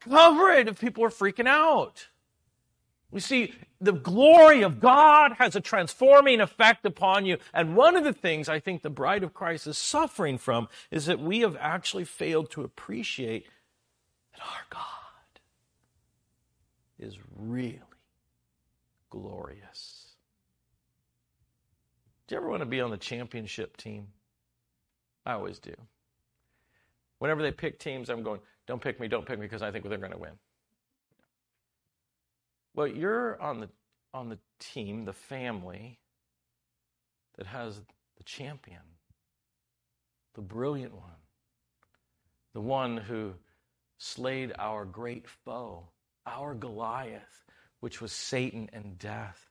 cover 0.00 0.50
it 0.50 0.68
if 0.68 0.78
people 0.80 1.02
were 1.02 1.10
freaking 1.10 1.48
out. 1.48 2.08
We 3.10 3.20
see, 3.20 3.54
the 3.80 3.92
glory 3.92 4.62
of 4.62 4.80
God 4.80 5.34
has 5.38 5.56
a 5.56 5.60
transforming 5.60 6.40
effect 6.40 6.84
upon 6.84 7.24
you. 7.24 7.38
And 7.54 7.76
one 7.76 7.96
of 7.96 8.04
the 8.04 8.12
things 8.12 8.48
I 8.48 8.60
think 8.60 8.82
the 8.82 8.90
bride 8.90 9.22
of 9.22 9.32
Christ 9.32 9.66
is 9.66 9.78
suffering 9.78 10.36
from 10.36 10.68
is 10.90 11.06
that 11.06 11.20
we 11.20 11.40
have 11.40 11.56
actually 11.58 12.04
failed 12.04 12.50
to 12.50 12.62
appreciate 12.62 13.46
that 14.34 14.42
our 14.42 14.64
God 14.68 15.05
is 16.98 17.18
really 17.36 17.80
glorious. 19.10 20.14
Do 22.26 22.34
you 22.34 22.40
ever 22.40 22.48
want 22.48 22.60
to 22.60 22.66
be 22.66 22.80
on 22.80 22.90
the 22.90 22.96
championship 22.96 23.76
team? 23.76 24.08
I 25.24 25.32
always 25.32 25.58
do. 25.58 25.74
Whenever 27.18 27.42
they 27.42 27.52
pick 27.52 27.78
teams, 27.78 28.10
I'm 28.10 28.22
going, 28.22 28.40
don't 28.66 28.82
pick 28.82 29.00
me, 29.00 29.08
don't 29.08 29.26
pick 29.26 29.38
me, 29.38 29.46
because 29.46 29.62
I 29.62 29.70
think 29.70 29.88
they're 29.88 29.98
going 29.98 30.12
to 30.12 30.18
win. 30.18 30.32
Well, 32.74 32.86
you're 32.86 33.40
on 33.40 33.60
the 33.60 33.68
on 34.12 34.28
the 34.28 34.38
team, 34.58 35.04
the 35.04 35.12
family 35.12 35.98
that 37.36 37.46
has 37.46 37.80
the 38.16 38.22
champion, 38.24 38.80
the 40.34 40.40
brilliant 40.40 40.94
one, 40.94 41.20
the 42.54 42.60
one 42.60 42.96
who 42.96 43.34
slayed 43.98 44.52
our 44.58 44.84
great 44.84 45.28
foe, 45.28 45.88
our 46.26 46.54
Goliath, 46.54 47.44
which 47.80 48.00
was 48.00 48.12
Satan 48.12 48.68
and 48.72 48.98
death. 48.98 49.46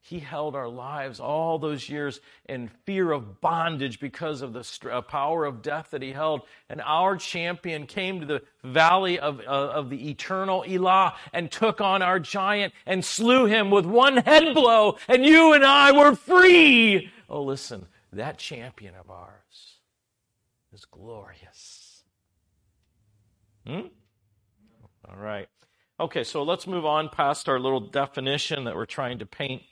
He 0.00 0.20
held 0.20 0.56
our 0.56 0.68
lives 0.68 1.20
all 1.20 1.58
those 1.58 1.86
years 1.88 2.20
in 2.48 2.68
fear 2.84 3.12
of 3.12 3.42
bondage 3.42 4.00
because 4.00 4.40
of 4.40 4.54
the 4.54 4.66
uh, 4.90 5.02
power 5.02 5.44
of 5.44 5.60
death 5.60 5.88
that 5.90 6.00
he 6.00 6.12
held. 6.12 6.42
And 6.70 6.80
our 6.80 7.16
champion 7.16 7.86
came 7.86 8.20
to 8.20 8.26
the 8.26 8.42
valley 8.64 9.18
of, 9.18 9.40
uh, 9.40 9.42
of 9.42 9.90
the 9.90 10.08
eternal 10.08 10.64
Elah 10.66 11.14
and 11.34 11.50
took 11.50 11.82
on 11.82 12.00
our 12.00 12.18
giant 12.20 12.72
and 12.86 13.04
slew 13.04 13.44
him 13.44 13.70
with 13.70 13.84
one 13.84 14.16
head 14.16 14.54
blow. 14.54 14.96
And 15.08 15.26
you 15.26 15.52
and 15.52 15.64
I 15.64 15.92
were 15.92 16.14
free. 16.14 17.10
Oh, 17.28 17.42
listen, 17.42 17.84
that 18.12 18.38
champion 18.38 18.94
of 18.94 19.10
ours 19.10 19.76
is 20.72 20.86
glorious. 20.86 22.02
Hmm? 23.66 23.88
All 25.06 25.18
right. 25.18 25.48
Okay, 26.00 26.24
so 26.24 26.42
let's 26.42 26.66
move 26.66 26.86
on 26.86 27.08
past 27.08 27.48
our 27.48 27.58
little 27.58 27.80
definition 27.80 28.64
that 28.64 28.76
we're 28.76 28.86
trying 28.86 29.18
to 29.18 29.26
paint 29.26 29.62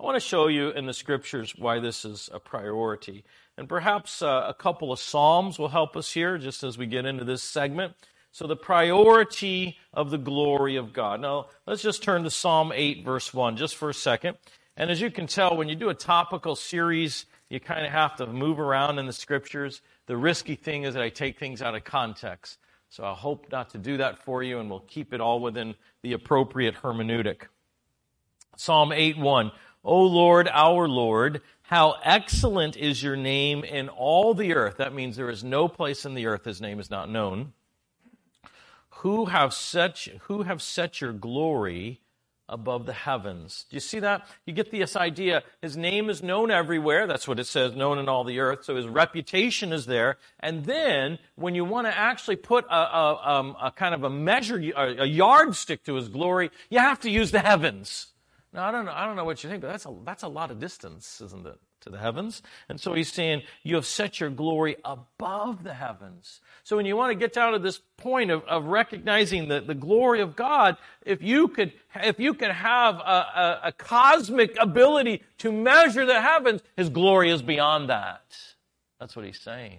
I 0.00 0.02
want 0.02 0.16
to 0.16 0.26
show 0.26 0.46
you 0.46 0.70
in 0.70 0.86
the 0.86 0.94
scriptures 0.94 1.54
why 1.58 1.78
this 1.78 2.06
is 2.06 2.30
a 2.32 2.40
priority. 2.40 3.22
And 3.58 3.68
perhaps 3.68 4.22
uh, 4.22 4.46
a 4.48 4.54
couple 4.54 4.92
of 4.92 4.98
Psalms 4.98 5.58
will 5.58 5.68
help 5.68 5.94
us 5.94 6.10
here 6.10 6.38
just 6.38 6.62
as 6.64 6.78
we 6.78 6.86
get 6.86 7.04
into 7.04 7.22
this 7.22 7.42
segment. 7.42 7.92
So, 8.32 8.46
the 8.46 8.56
priority 8.56 9.76
of 9.92 10.10
the 10.10 10.16
glory 10.16 10.76
of 10.76 10.94
God. 10.94 11.20
Now, 11.20 11.48
let's 11.66 11.82
just 11.82 12.02
turn 12.02 12.22
to 12.22 12.30
Psalm 12.30 12.72
8, 12.74 13.04
verse 13.04 13.34
1, 13.34 13.58
just 13.58 13.76
for 13.76 13.90
a 13.90 13.94
second. 13.94 14.38
And 14.74 14.90
as 14.90 15.02
you 15.02 15.10
can 15.10 15.26
tell, 15.26 15.54
when 15.54 15.68
you 15.68 15.74
do 15.76 15.90
a 15.90 15.94
topical 15.94 16.56
series, 16.56 17.26
you 17.50 17.60
kind 17.60 17.84
of 17.84 17.92
have 17.92 18.16
to 18.16 18.26
move 18.26 18.58
around 18.58 18.98
in 18.98 19.04
the 19.04 19.12
scriptures. 19.12 19.82
The 20.06 20.16
risky 20.16 20.54
thing 20.54 20.84
is 20.84 20.94
that 20.94 21.02
I 21.02 21.10
take 21.10 21.38
things 21.38 21.60
out 21.60 21.74
of 21.74 21.84
context. 21.84 22.56
So, 22.90 23.04
I 23.04 23.14
hope 23.14 23.46
not 23.52 23.70
to 23.70 23.78
do 23.78 23.96
that 23.98 24.18
for 24.18 24.42
you, 24.42 24.58
and 24.58 24.68
we'll 24.68 24.80
keep 24.80 25.14
it 25.14 25.20
all 25.20 25.40
within 25.40 25.76
the 26.02 26.12
appropriate 26.12 26.74
hermeneutic. 26.74 27.42
Psalm 28.56 28.92
8, 28.92 29.16
1. 29.16 29.52
O 29.84 30.02
Lord, 30.02 30.48
our 30.52 30.88
Lord, 30.88 31.40
how 31.62 31.94
excellent 32.02 32.76
is 32.76 33.02
your 33.02 33.16
name 33.16 33.62
in 33.62 33.88
all 33.88 34.34
the 34.34 34.54
earth. 34.54 34.76
That 34.78 34.92
means 34.92 35.16
there 35.16 35.30
is 35.30 35.44
no 35.44 35.68
place 35.68 36.04
in 36.04 36.14
the 36.14 36.26
earth 36.26 36.44
his 36.44 36.60
name 36.60 36.80
is 36.80 36.90
not 36.90 37.08
known. 37.08 37.52
Who 38.88 39.26
have 39.26 39.54
set, 39.54 39.96
who 40.22 40.42
have 40.42 40.60
set 40.60 41.00
your 41.00 41.12
glory 41.12 42.00
above 42.50 42.84
the 42.84 42.92
heavens. 42.92 43.64
Do 43.70 43.76
you 43.76 43.80
see 43.80 44.00
that? 44.00 44.26
You 44.44 44.52
get 44.52 44.70
this 44.70 44.96
idea. 44.96 45.42
His 45.62 45.76
name 45.76 46.10
is 46.10 46.22
known 46.22 46.50
everywhere. 46.50 47.06
That's 47.06 47.26
what 47.26 47.38
it 47.38 47.46
says, 47.46 47.74
known 47.74 47.98
in 47.98 48.08
all 48.08 48.24
the 48.24 48.40
earth. 48.40 48.64
So 48.64 48.76
his 48.76 48.86
reputation 48.86 49.72
is 49.72 49.86
there. 49.86 50.18
And 50.40 50.64
then 50.66 51.18
when 51.36 51.54
you 51.54 51.64
want 51.64 51.86
to 51.86 51.96
actually 51.96 52.36
put 52.36 52.66
a, 52.66 52.74
a, 52.74 53.30
um, 53.38 53.56
a 53.62 53.70
kind 53.70 53.94
of 53.94 54.04
a 54.04 54.10
measure, 54.10 54.56
a 54.76 55.06
yardstick 55.06 55.84
to 55.84 55.94
his 55.94 56.08
glory, 56.08 56.50
you 56.68 56.78
have 56.78 57.00
to 57.00 57.10
use 57.10 57.30
the 57.30 57.40
heavens. 57.40 58.08
Now, 58.52 58.68
I 58.68 58.72
don't 58.72 58.84
know, 58.84 58.92
I 58.92 59.06
don't 59.06 59.16
know 59.16 59.24
what 59.24 59.42
you 59.44 59.48
think, 59.48 59.62
but 59.62 59.68
that's 59.68 59.86
a, 59.86 59.94
that's 60.04 60.24
a 60.24 60.28
lot 60.28 60.50
of 60.50 60.58
distance, 60.58 61.20
isn't 61.20 61.46
it, 61.46 61.58
to 61.80 61.90
the 61.90 61.98
heavens? 61.98 62.42
And 62.68 62.80
so 62.80 62.94
he's 62.94 63.12
saying, 63.12 63.42
you 63.62 63.74
have 63.74 63.86
set 63.86 64.20
your 64.20 64.30
glory 64.30 64.76
above 64.84 65.64
the 65.64 65.74
heavens. 65.74 66.40
So 66.62 66.76
when 66.76 66.86
you 66.86 66.96
want 66.96 67.10
to 67.10 67.18
get 67.18 67.32
down 67.32 67.52
to 67.52 67.58
this 67.58 67.80
point 67.96 68.30
of, 68.30 68.42
of 68.44 68.64
recognizing 68.64 69.48
the, 69.48 69.60
the 69.60 69.74
glory 69.74 70.20
of 70.20 70.36
God, 70.36 70.76
if 71.04 71.22
you 71.22 71.48
could, 71.48 71.72
if 71.96 72.18
you 72.20 72.34
could 72.34 72.50
have 72.50 72.96
a, 72.96 72.98
a, 72.98 73.60
a 73.64 73.72
cosmic 73.72 74.56
ability 74.58 75.22
to 75.38 75.52
measure 75.52 76.06
the 76.06 76.20
heavens, 76.20 76.62
his 76.76 76.88
glory 76.88 77.30
is 77.30 77.42
beyond 77.42 77.90
that. 77.90 78.22
That's 78.98 79.16
what 79.16 79.24
he's 79.24 79.40
saying. 79.40 79.78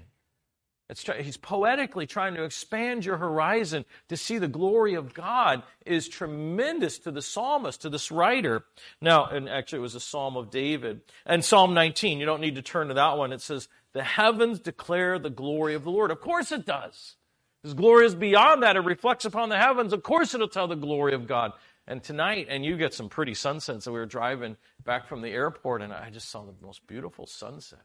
He's 1.20 1.38
poetically 1.38 2.06
trying 2.06 2.36
to 2.36 2.44
expand 2.44 3.06
your 3.06 3.18
horizon 3.18 3.86
to 4.10 4.18
see 4.18 4.38
the 4.38 4.48
glory 4.48 4.96
of 4.96 5.14
God 5.14 5.64
is 5.86 6.10
tremendous 6.10 7.00
to 7.00 7.12
the 7.12 7.22
psalmist, 7.22 7.82
to 7.84 7.90
this 7.90 8.12
writer. 8.12 8.66
Now, 9.00 9.26
and 9.26 9.48
actually 9.48 9.80
it 9.80 9.84
was 9.84 9.96
a 9.96 10.02
psalm 10.02 10.36
of 10.36 10.50
David. 10.50 11.02
And 11.26 11.46
Psalm 11.46 11.74
19, 11.74 12.20
you 12.20 12.26
don't 12.26 12.42
need 12.42 12.56
to 12.56 12.62
turn 12.62 12.90
to 12.90 12.94
that 12.96 13.18
one. 13.18 13.32
It 13.32 13.42
says, 13.42 13.70
the 13.94 14.04
heavens 14.04 14.60
declare 14.60 15.18
the 15.18 15.30
glory 15.30 15.76
of 15.76 15.84
the 15.84 15.92
Lord. 15.92 16.12
Of 16.12 16.20
course 16.20 16.52
it 16.52 16.66
does. 16.66 17.16
His 17.64 17.74
glory 17.74 18.06
is 18.06 18.16
beyond 18.16 18.64
that. 18.64 18.76
It 18.76 18.82
reflects 18.82 19.26
upon 19.26 19.50
the 19.50 19.58
heavens. 19.58 19.94
Of 19.94 20.04
course 20.04 20.34
it'll 20.34 20.48
tell 20.48 20.68
the 20.68 20.76
glory 20.76 21.14
of 21.14 21.28
God. 21.28 21.54
And 21.88 22.04
tonight, 22.04 22.48
and 22.50 22.66
you 22.66 22.78
get 22.78 22.94
some 22.94 23.10
pretty 23.10 23.34
sunsets. 23.34 23.86
So 23.86 23.92
we 23.92 24.00
were 24.00 24.06
driving 24.06 24.58
back 24.84 25.08
from 25.08 25.22
the 25.22 25.30
airport 25.30 25.82
and 25.82 25.94
I 25.94 26.10
just 26.10 26.30
saw 26.30 26.44
the 26.44 26.54
most 26.62 26.86
beautiful 26.88 27.28
sunset. 27.28 27.80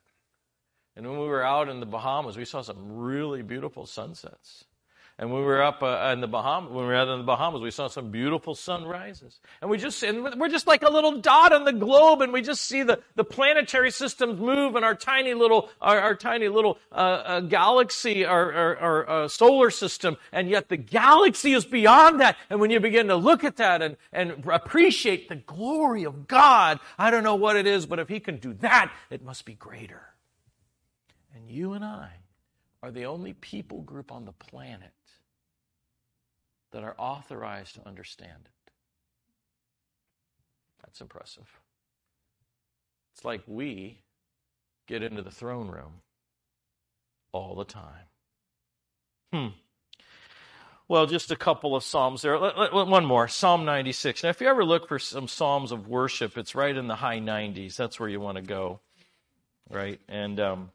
And 0.96 1.06
when 1.06 1.20
we 1.20 1.26
were 1.26 1.44
out 1.44 1.68
in 1.68 1.80
the 1.80 1.86
Bahamas, 1.86 2.36
we 2.36 2.46
saw 2.46 2.62
some 2.62 2.96
really 2.96 3.42
beautiful 3.42 3.84
sunsets. 3.84 4.64
And 5.18 5.30
when 5.30 5.40
we 5.40 5.46
were 5.46 5.62
up 5.62 5.82
uh, 5.82 6.10
in 6.12 6.20
the 6.20 6.26
Bahamas, 6.26 6.70
when 6.70 6.84
we 6.84 6.88
were 6.88 6.94
out 6.94 7.08
in 7.08 7.18
the 7.18 7.24
Bahamas, 7.24 7.62
we 7.62 7.70
saw 7.70 7.88
some 7.88 8.10
beautiful 8.10 8.54
sunrises. 8.54 9.40
And 9.62 9.70
we 9.70 9.78
just, 9.78 10.02
and 10.02 10.38
we're 10.38 10.50
just 10.50 10.66
like 10.66 10.82
a 10.82 10.90
little 10.90 11.20
dot 11.22 11.54
on 11.54 11.64
the 11.64 11.72
globe, 11.72 12.20
and 12.20 12.34
we 12.34 12.42
just 12.42 12.62
see 12.62 12.82
the, 12.82 13.00
the 13.14 13.24
planetary 13.24 13.90
systems 13.90 14.38
move, 14.38 14.76
and 14.76 14.84
our 14.84 14.94
tiny 14.94 15.32
little, 15.32 15.70
our, 15.80 15.98
our 15.98 16.14
tiny 16.14 16.48
little 16.48 16.78
uh, 16.92 16.94
uh, 16.94 17.40
galaxy, 17.40 18.26
our, 18.26 18.52
our, 18.52 18.76
our 18.76 19.08
uh, 19.08 19.28
solar 19.28 19.70
system, 19.70 20.18
and 20.32 20.50
yet 20.50 20.68
the 20.68 20.76
galaxy 20.76 21.54
is 21.54 21.64
beyond 21.64 22.20
that. 22.20 22.36
And 22.50 22.60
when 22.60 22.70
you 22.70 22.78
begin 22.78 23.08
to 23.08 23.16
look 23.16 23.42
at 23.42 23.56
that 23.56 23.80
and, 23.80 23.96
and 24.12 24.44
appreciate 24.46 25.30
the 25.30 25.36
glory 25.36 26.04
of 26.04 26.28
God, 26.28 26.78
I 26.98 27.10
don't 27.10 27.24
know 27.24 27.36
what 27.36 27.56
it 27.56 27.66
is, 27.66 27.86
but 27.86 27.98
if 27.98 28.10
He 28.10 28.20
can 28.20 28.36
do 28.36 28.52
that, 28.54 28.92
it 29.08 29.24
must 29.24 29.46
be 29.46 29.54
greater. 29.54 30.02
And 31.36 31.50
you 31.50 31.74
and 31.74 31.84
I 31.84 32.10
are 32.82 32.90
the 32.90 33.04
only 33.04 33.34
people 33.34 33.82
group 33.82 34.10
on 34.10 34.24
the 34.24 34.32
planet 34.32 34.92
that 36.72 36.82
are 36.82 36.94
authorized 36.98 37.74
to 37.74 37.86
understand 37.86 38.46
it. 38.46 38.72
That's 40.82 41.00
impressive. 41.00 41.60
It's 43.14 43.24
like 43.24 43.42
we 43.46 44.00
get 44.86 45.02
into 45.02 45.22
the 45.22 45.30
throne 45.30 45.68
room 45.68 46.00
all 47.32 47.54
the 47.54 47.64
time. 47.64 48.06
Hmm. 49.32 49.48
Well, 50.88 51.06
just 51.06 51.30
a 51.32 51.36
couple 51.36 51.74
of 51.74 51.82
Psalms 51.82 52.22
there. 52.22 52.38
One 52.38 53.04
more, 53.04 53.26
Psalm 53.26 53.64
96. 53.64 54.22
Now, 54.22 54.30
if 54.30 54.40
you 54.40 54.46
ever 54.46 54.64
look 54.64 54.88
for 54.88 54.98
some 54.98 55.26
Psalms 55.26 55.72
of 55.72 55.88
worship, 55.88 56.38
it's 56.38 56.54
right 56.54 56.76
in 56.76 56.86
the 56.86 56.94
high 56.94 57.18
90s. 57.18 57.76
That's 57.76 57.98
where 57.98 58.08
you 58.08 58.20
want 58.20 58.36
to 58.36 58.42
go, 58.42 58.80
right? 59.68 60.00
And 60.08 60.38
um, 60.38 60.70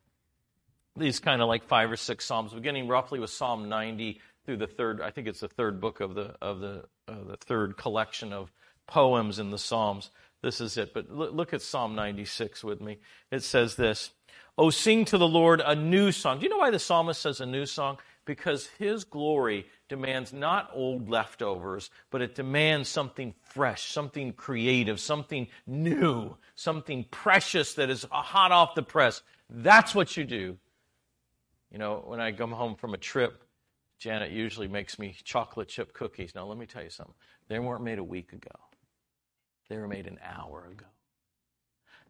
these 0.95 1.19
kind 1.19 1.41
of 1.41 1.47
like 1.47 1.63
five 1.63 1.91
or 1.91 1.95
six 1.95 2.25
psalms, 2.25 2.53
beginning 2.53 2.87
roughly 2.87 3.19
with 3.19 3.29
Psalm 3.29 3.69
90 3.69 4.19
through 4.45 4.57
the 4.57 4.67
third. 4.67 5.01
I 5.01 5.11
think 5.11 5.27
it's 5.27 5.39
the 5.39 5.47
third 5.47 5.79
book 5.79 5.99
of 5.99 6.15
the 6.15 6.35
of 6.41 6.59
the 6.59 6.85
uh, 7.07 7.23
the 7.27 7.37
third 7.37 7.77
collection 7.77 8.33
of 8.33 8.51
poems 8.87 9.39
in 9.39 9.51
the 9.51 9.57
Psalms. 9.57 10.11
This 10.41 10.59
is 10.59 10.77
it. 10.77 10.93
But 10.93 11.09
look, 11.09 11.33
look 11.33 11.53
at 11.53 11.61
Psalm 11.61 11.95
96 11.95 12.63
with 12.63 12.81
me. 12.81 12.97
It 13.31 13.43
says 13.43 13.75
this: 13.75 14.11
"Oh, 14.57 14.69
sing 14.69 15.05
to 15.05 15.17
the 15.17 15.27
Lord 15.27 15.61
a 15.63 15.75
new 15.75 16.11
song." 16.11 16.39
Do 16.39 16.43
you 16.43 16.49
know 16.49 16.57
why 16.57 16.71
the 16.71 16.79
psalmist 16.79 17.21
says 17.21 17.39
a 17.39 17.45
new 17.45 17.65
song? 17.65 17.97
Because 18.23 18.67
his 18.77 19.03
glory 19.03 19.65
demands 19.89 20.31
not 20.31 20.69
old 20.75 21.09
leftovers, 21.09 21.89
but 22.11 22.21
it 22.21 22.35
demands 22.35 22.87
something 22.87 23.33
fresh, 23.41 23.91
something 23.91 24.33
creative, 24.33 24.99
something 24.99 25.47
new, 25.65 26.35
something 26.55 27.05
precious 27.09 27.73
that 27.73 27.89
is 27.89 28.05
hot 28.11 28.51
off 28.51 28.75
the 28.75 28.83
press. 28.83 29.23
That's 29.49 29.95
what 29.95 30.15
you 30.15 30.23
do 30.23 30.57
you 31.71 31.77
know, 31.77 32.03
when 32.05 32.19
I 32.19 32.31
come 32.31 32.51
home 32.51 32.75
from 32.75 32.93
a 32.93 32.97
trip, 32.97 33.43
Janet 33.99 34.31
usually 34.31 34.67
makes 34.67 34.97
me 34.99 35.15
chocolate 35.23 35.67
chip 35.67 35.93
cookies. 35.93 36.33
Now, 36.35 36.45
let 36.45 36.57
me 36.57 36.65
tell 36.65 36.83
you 36.83 36.89
something. 36.89 37.15
They 37.47 37.59
weren't 37.59 37.83
made 37.83 37.99
a 37.99 38.03
week 38.03 38.33
ago, 38.33 38.55
they 39.69 39.77
were 39.77 39.87
made 39.87 40.07
an 40.07 40.19
hour 40.23 40.67
ago. 40.71 40.85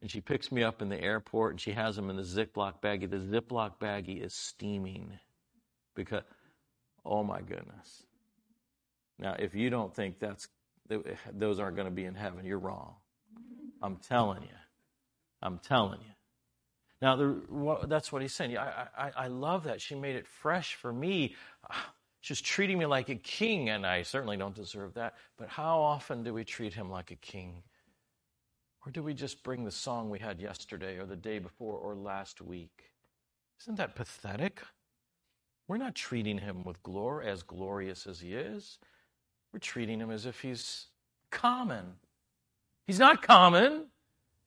And 0.02 0.10
she 0.10 0.20
picks 0.20 0.52
me 0.52 0.64
up 0.64 0.82
in 0.82 0.90
the 0.90 1.00
airport 1.00 1.54
and 1.54 1.62
she 1.62 1.74
has 1.74 1.96
them 1.96 2.10
in 2.10 2.16
the 2.16 2.24
Ziploc 2.24 2.82
baggie. 2.82 3.08
The 3.08 3.18
Ziploc 3.18 3.74
baggie 3.80 4.26
is 4.26 4.34
steaming 4.34 5.20
because, 5.96 6.24
oh 7.06 7.24
my 7.24 7.40
goodness. 7.42 8.04
Now, 9.20 9.36
if 9.38 9.54
you 9.54 9.70
don't 9.70 9.94
think 9.96 10.18
that's 10.18 10.48
those 11.34 11.60
aren't 11.60 11.76
going 11.76 11.88
to 11.88 11.94
be 11.94 12.06
in 12.06 12.16
heaven. 12.16 12.46
You're 12.46 12.60
wrong. 12.60 12.96
I'm 13.82 13.98
telling 13.98 14.44
you. 14.44 14.50
I'm 15.42 15.60
telling 15.60 16.00
you. 16.02 16.14
Now, 17.02 17.16
the, 17.16 17.86
that's 17.88 18.12
what 18.12 18.22
he's 18.22 18.34
saying. 18.34 18.58
I, 18.58 18.88
I, 18.96 19.12
I 19.18 19.28
love 19.28 19.64
that. 19.64 19.82
She 19.82 19.96
made 19.96 20.16
it 20.16 20.28
fresh 20.28 20.76
for 20.76 20.94
me. 20.94 21.36
She's 22.24 22.40
treating 22.40 22.78
me 22.78 22.86
like 22.86 23.10
a 23.10 23.16
king, 23.16 23.70
and 23.70 23.84
I 23.84 24.04
certainly 24.04 24.38
don't 24.38 24.54
deserve 24.54 24.94
that. 24.94 25.16
But 25.38 25.50
how 25.50 25.80
often 25.80 26.24
do 26.24 26.36
we 26.36 26.44
treat 26.44 26.72
him 26.72 26.92
like 26.92 27.10
a 27.10 27.16
king? 27.16 27.64
Or 28.86 28.92
do 28.92 29.02
we 29.02 29.16
just 29.16 29.42
bring 29.42 29.64
the 29.64 29.72
song 29.72 30.12
we 30.12 30.20
had 30.20 30.40
yesterday, 30.40 31.00
or 31.00 31.08
the 31.08 31.16
day 31.16 31.40
before, 31.40 31.78
or 31.78 31.96
last 31.96 32.40
week? 32.40 32.92
Isn't 33.62 33.78
that 33.78 33.96
pathetic? 33.96 34.62
We're 35.68 35.78
not 35.78 35.96
treating 35.96 36.38
him 36.38 36.64
with 36.64 36.84
glory 36.84 37.28
as 37.28 37.42
glorious 37.42 38.06
as 38.06 38.20
he 38.20 38.34
is. 38.34 38.78
We're 39.52 39.60
treating 39.60 40.00
him 40.00 40.12
as 40.12 40.28
if 40.28 40.42
he's 40.42 40.88
common. 41.32 41.94
He's 42.86 43.00
not 43.00 43.24
common. 43.24 43.88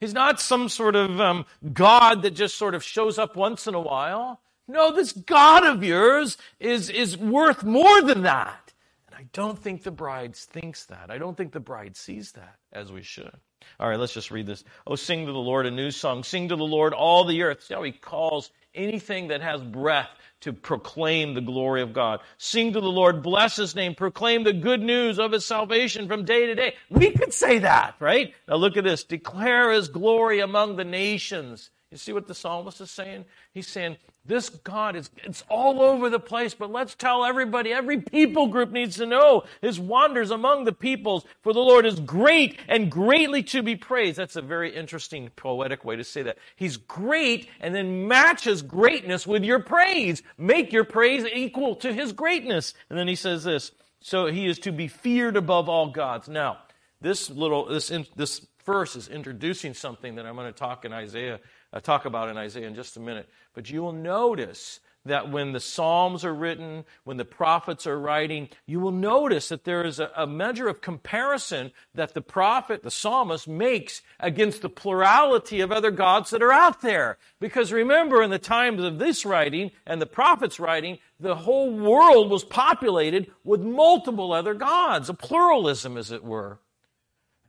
He's 0.00 0.14
not 0.14 0.40
some 0.40 0.68
sort 0.68 0.96
of 0.96 1.20
um, 1.20 1.46
God 1.72 2.22
that 2.22 2.32
just 2.32 2.56
sort 2.56 2.74
of 2.74 2.82
shows 2.82 3.18
up 3.18 3.36
once 3.36 3.66
in 3.66 3.74
a 3.74 3.80
while. 3.80 4.40
No, 4.66 4.92
this 4.92 5.12
God 5.12 5.64
of 5.64 5.84
yours 5.84 6.38
is, 6.58 6.90
is 6.90 7.16
worth 7.16 7.64
more 7.64 8.02
than 8.02 8.22
that. 8.22 8.72
And 9.06 9.16
I 9.16 9.26
don't 9.32 9.58
think 9.58 9.82
the 9.82 9.90
bride 9.90 10.34
thinks 10.34 10.86
that. 10.86 11.10
I 11.10 11.18
don't 11.18 11.36
think 11.36 11.52
the 11.52 11.60
bride 11.60 11.96
sees 11.96 12.32
that 12.32 12.56
as 12.72 12.90
we 12.90 13.02
should. 13.02 13.32
All 13.78 13.88
right, 13.88 13.98
let's 13.98 14.14
just 14.14 14.30
read 14.30 14.46
this. 14.46 14.64
Oh, 14.86 14.94
sing 14.94 15.26
to 15.26 15.32
the 15.32 15.38
Lord 15.38 15.66
a 15.66 15.70
new 15.70 15.90
song. 15.90 16.22
Sing 16.22 16.48
to 16.48 16.56
the 16.56 16.64
Lord 16.64 16.92
all 16.92 17.24
the 17.24 17.42
earth. 17.42 17.62
See 17.62 17.74
how 17.74 17.82
he 17.82 17.92
calls 17.92 18.50
anything 18.74 19.28
that 19.28 19.40
has 19.40 19.62
breath 19.62 20.10
to 20.44 20.52
proclaim 20.52 21.32
the 21.32 21.40
glory 21.40 21.80
of 21.80 21.94
God. 21.94 22.20
Sing 22.36 22.74
to 22.74 22.80
the 22.80 22.86
Lord, 22.86 23.22
bless 23.22 23.56
his 23.56 23.74
name, 23.74 23.94
proclaim 23.94 24.44
the 24.44 24.52
good 24.52 24.82
news 24.82 25.18
of 25.18 25.32
his 25.32 25.46
salvation 25.46 26.06
from 26.06 26.26
day 26.26 26.44
to 26.44 26.54
day. 26.54 26.74
We 26.90 27.12
could 27.12 27.32
say 27.32 27.60
that, 27.60 27.94
right? 27.98 28.34
Now 28.46 28.56
look 28.56 28.76
at 28.76 28.84
this. 28.84 29.04
Declare 29.04 29.72
his 29.72 29.88
glory 29.88 30.40
among 30.40 30.76
the 30.76 30.84
nations. 30.84 31.70
You 31.90 31.98
see 31.98 32.12
what 32.12 32.26
the 32.26 32.34
psalmist 32.34 32.80
is 32.80 32.90
saying? 32.90 33.24
He's 33.52 33.68
saying, 33.68 33.98
this 34.24 34.48
God 34.48 34.96
is, 34.96 35.10
it's 35.22 35.44
all 35.48 35.80
over 35.80 36.10
the 36.10 36.18
place, 36.18 36.54
but 36.54 36.72
let's 36.72 36.94
tell 36.94 37.24
everybody, 37.24 37.72
every 37.72 38.00
people 38.00 38.48
group 38.48 38.72
needs 38.72 38.96
to 38.96 39.06
know 39.06 39.44
his 39.60 39.78
wonders 39.78 40.30
among 40.30 40.64
the 40.64 40.72
peoples, 40.72 41.24
for 41.42 41.52
the 41.52 41.60
Lord 41.60 41.86
is 41.86 42.00
great 42.00 42.58
and 42.68 42.90
greatly 42.90 43.42
to 43.44 43.62
be 43.62 43.76
praised. 43.76 44.18
That's 44.18 44.34
a 44.34 44.42
very 44.42 44.74
interesting 44.74 45.30
poetic 45.36 45.84
way 45.84 45.94
to 45.96 46.04
say 46.04 46.22
that. 46.22 46.38
He's 46.56 46.78
great 46.78 47.48
and 47.60 47.74
then 47.74 48.08
matches 48.08 48.62
greatness 48.62 49.26
with 49.26 49.44
your 49.44 49.60
praise. 49.60 50.22
Make 50.36 50.72
your 50.72 50.84
praise 50.84 51.24
equal 51.32 51.76
to 51.76 51.92
his 51.92 52.12
greatness. 52.12 52.74
And 52.90 52.98
then 52.98 53.06
he 53.06 53.14
says 53.14 53.44
this, 53.44 53.70
so 54.00 54.26
he 54.26 54.46
is 54.46 54.58
to 54.60 54.72
be 54.72 54.88
feared 54.88 55.36
above 55.36 55.68
all 55.68 55.90
gods. 55.90 56.28
Now, 56.28 56.58
this 57.00 57.30
little, 57.30 57.66
this, 57.66 57.92
this 58.16 58.44
verse 58.64 58.96
is 58.96 59.08
introducing 59.08 59.74
something 59.74 60.14
that 60.16 60.26
I'm 60.26 60.34
going 60.34 60.52
to 60.52 60.58
talk 60.58 60.84
in 60.84 60.92
Isaiah 60.92 61.40
I'll 61.74 61.80
talk 61.80 62.04
about 62.04 62.28
in 62.28 62.36
Isaiah 62.36 62.68
in 62.68 62.76
just 62.76 62.96
a 62.96 63.00
minute. 63.00 63.28
But 63.52 63.68
you 63.68 63.82
will 63.82 63.92
notice 63.92 64.78
that 65.06 65.28
when 65.30 65.52
the 65.52 65.60
Psalms 65.60 66.24
are 66.24 66.32
written, 66.32 66.84
when 67.02 67.16
the 67.16 67.24
prophets 67.24 67.84
are 67.84 67.98
writing, 67.98 68.48
you 68.64 68.78
will 68.78 68.92
notice 68.92 69.48
that 69.48 69.64
there 69.64 69.84
is 69.84 69.98
a, 69.98 70.08
a, 70.16 70.26
measure 70.26 70.68
of 70.68 70.80
comparison 70.80 71.72
that 71.92 72.14
the 72.14 72.22
prophet, 72.22 72.84
the 72.84 72.90
psalmist, 72.92 73.48
makes 73.48 74.02
against 74.20 74.62
the 74.62 74.68
plurality 74.68 75.60
of 75.60 75.72
other 75.72 75.90
gods 75.90 76.30
that 76.30 76.42
are 76.42 76.52
out 76.52 76.80
there. 76.80 77.18
Because 77.40 77.72
remember, 77.72 78.22
in 78.22 78.30
the 78.30 78.38
times 78.38 78.82
of 78.82 79.00
this 79.00 79.26
writing 79.26 79.72
and 79.84 80.00
the 80.00 80.06
prophet's 80.06 80.60
writing, 80.60 80.98
the 81.18 81.34
whole 81.34 81.70
world 81.70 82.30
was 82.30 82.44
populated 82.44 83.30
with 83.42 83.60
multiple 83.60 84.32
other 84.32 84.54
gods, 84.54 85.10
a 85.10 85.14
pluralism, 85.14 85.96
as 85.98 86.12
it 86.12 86.24
were. 86.24 86.60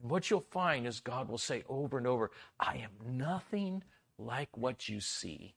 And 0.02 0.10
what 0.10 0.30
you'll 0.30 0.46
find 0.52 0.86
is 0.86 1.00
God 1.00 1.30
will 1.30 1.38
say 1.38 1.64
over 1.70 1.98
and 1.98 2.08
over, 2.08 2.32
I 2.60 2.78
am 2.78 3.18
nothing 3.18 3.84
like 4.18 4.56
what 4.58 4.88
you 4.88 5.00
see. 5.00 5.56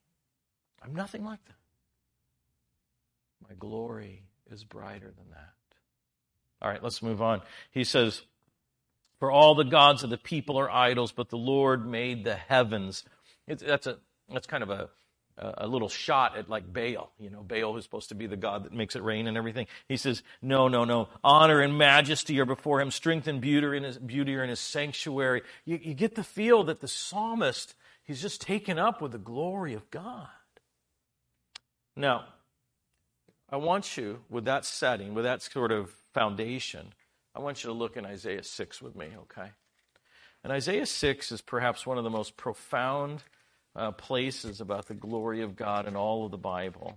I'm 0.82 0.94
nothing 0.94 1.24
like 1.24 1.44
that. 1.46 1.54
My 3.48 3.54
glory 3.58 4.24
is 4.50 4.64
brighter 4.64 5.12
than 5.16 5.30
that. 5.30 5.52
All 6.60 6.68
right, 6.68 6.82
let's 6.82 7.02
move 7.02 7.22
on. 7.22 7.40
He 7.70 7.84
says, 7.84 8.22
For 9.20 9.30
all 9.30 9.54
the 9.54 9.64
gods 9.64 10.02
of 10.02 10.10
the 10.10 10.18
people 10.18 10.58
are 10.58 10.70
idols, 10.70 11.12
but 11.12 11.28
the 11.28 11.38
Lord 11.38 11.86
made 11.86 12.24
the 12.24 12.34
heavens. 12.34 13.04
It's, 13.46 13.62
that's, 13.62 13.86
a, 13.86 13.98
that's 14.32 14.46
kind 14.46 14.62
of 14.62 14.70
a, 14.70 14.90
a 15.38 15.66
little 15.68 15.88
shot 15.88 16.36
at 16.36 16.48
like 16.48 16.72
Baal, 16.72 17.12
you 17.18 17.30
know, 17.30 17.42
Baal 17.42 17.72
who's 17.72 17.84
supposed 17.84 18.08
to 18.08 18.14
be 18.14 18.26
the 18.26 18.36
God 18.36 18.64
that 18.64 18.72
makes 18.72 18.96
it 18.96 19.02
rain 19.02 19.28
and 19.28 19.36
everything. 19.36 19.66
He 19.88 19.96
says, 19.96 20.22
no, 20.42 20.66
no, 20.68 20.84
no. 20.84 21.08
Honor 21.22 21.60
and 21.60 21.78
majesty 21.78 22.40
are 22.40 22.44
before 22.44 22.80
him. 22.80 22.90
Strength 22.90 23.28
and 23.28 23.40
beauty 23.40 23.66
are 23.66 23.74
in 23.74 23.84
his, 23.84 23.98
beauty 23.98 24.34
are 24.34 24.42
in 24.42 24.50
his 24.50 24.60
sanctuary. 24.60 25.42
You, 25.64 25.78
you 25.80 25.94
get 25.94 26.16
the 26.16 26.24
feel 26.24 26.64
that 26.64 26.80
the 26.80 26.88
psalmist 26.88 27.74
He's 28.08 28.22
just 28.22 28.40
taken 28.40 28.78
up 28.78 29.02
with 29.02 29.12
the 29.12 29.18
glory 29.18 29.74
of 29.74 29.90
God. 29.90 30.28
Now, 31.94 32.24
I 33.50 33.58
want 33.58 33.98
you, 33.98 34.20
with 34.30 34.46
that 34.46 34.64
setting, 34.64 35.12
with 35.12 35.24
that 35.24 35.42
sort 35.42 35.70
of 35.70 35.92
foundation, 36.14 36.94
I 37.34 37.40
want 37.40 37.62
you 37.62 37.68
to 37.68 37.74
look 37.74 37.98
in 37.98 38.06
Isaiah 38.06 38.42
6 38.42 38.80
with 38.80 38.96
me, 38.96 39.08
okay? 39.24 39.50
And 40.42 40.50
Isaiah 40.50 40.86
6 40.86 41.32
is 41.32 41.42
perhaps 41.42 41.86
one 41.86 41.98
of 41.98 42.04
the 42.04 42.08
most 42.08 42.38
profound 42.38 43.24
uh, 43.76 43.90
places 43.90 44.62
about 44.62 44.86
the 44.86 44.94
glory 44.94 45.42
of 45.42 45.54
God 45.54 45.86
in 45.86 45.94
all 45.94 46.24
of 46.24 46.30
the 46.30 46.38
Bible. 46.38 46.96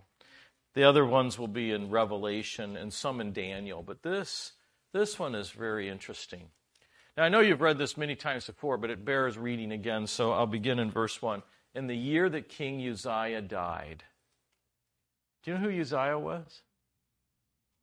The 0.76 0.86
other 0.86 1.06
ones 1.06 1.38
will 1.38 1.50
be 1.50 1.72
in 1.72 1.90
Revelation 1.90 2.78
and 2.78 2.94
some 2.94 3.20
in 3.20 3.34
Daniel, 3.34 3.84
but 3.84 4.02
this, 4.02 4.54
this 4.94 5.20
one 5.20 5.36
is 5.36 5.50
very 5.50 5.90
interesting. 5.90 6.52
Now, 7.18 7.24
I 7.24 7.30
know 7.30 7.42
you've 7.42 7.62
read 7.62 7.78
this 7.78 7.98
many 7.98 8.16
times 8.16 8.46
before, 8.46 8.78
but 8.78 8.90
it 8.90 9.04
bears 9.04 9.38
reading 9.38 9.72
again, 9.72 10.08
so 10.08 10.32
I'll 10.32 10.48
begin 10.48 10.80
in 10.80 10.90
verse 10.90 11.22
1. 11.22 11.44
In 11.76 11.88
the 11.88 11.96
year 11.96 12.30
that 12.30 12.50
King 12.50 12.88
Uzziah 12.88 13.42
died. 13.42 14.04
Do 15.44 15.52
you 15.52 15.58
know 15.58 15.70
who 15.70 15.82
Uzziah 15.82 16.20
was? 16.20 16.62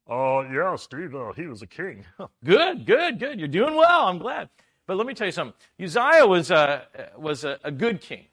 Uh, 0.08 0.42
yeah, 0.52 0.74
Steve, 0.76 1.14
uh, 1.14 1.32
he 1.32 1.46
was 1.46 1.60
a 1.60 1.66
king. 1.66 2.04
good, 2.44 2.86
good, 2.86 3.18
good. 3.18 3.38
You're 3.38 3.48
doing 3.48 3.74
well. 3.76 4.06
I'm 4.06 4.18
glad. 4.18 4.48
But 4.86 4.96
let 4.96 5.06
me 5.06 5.12
tell 5.12 5.26
you 5.26 5.32
something. 5.32 5.54
Uzziah 5.82 6.26
was 6.26 6.50
a, 6.50 6.86
was 7.18 7.44
a, 7.44 7.58
a 7.62 7.70
good 7.70 8.00
king. 8.00 8.26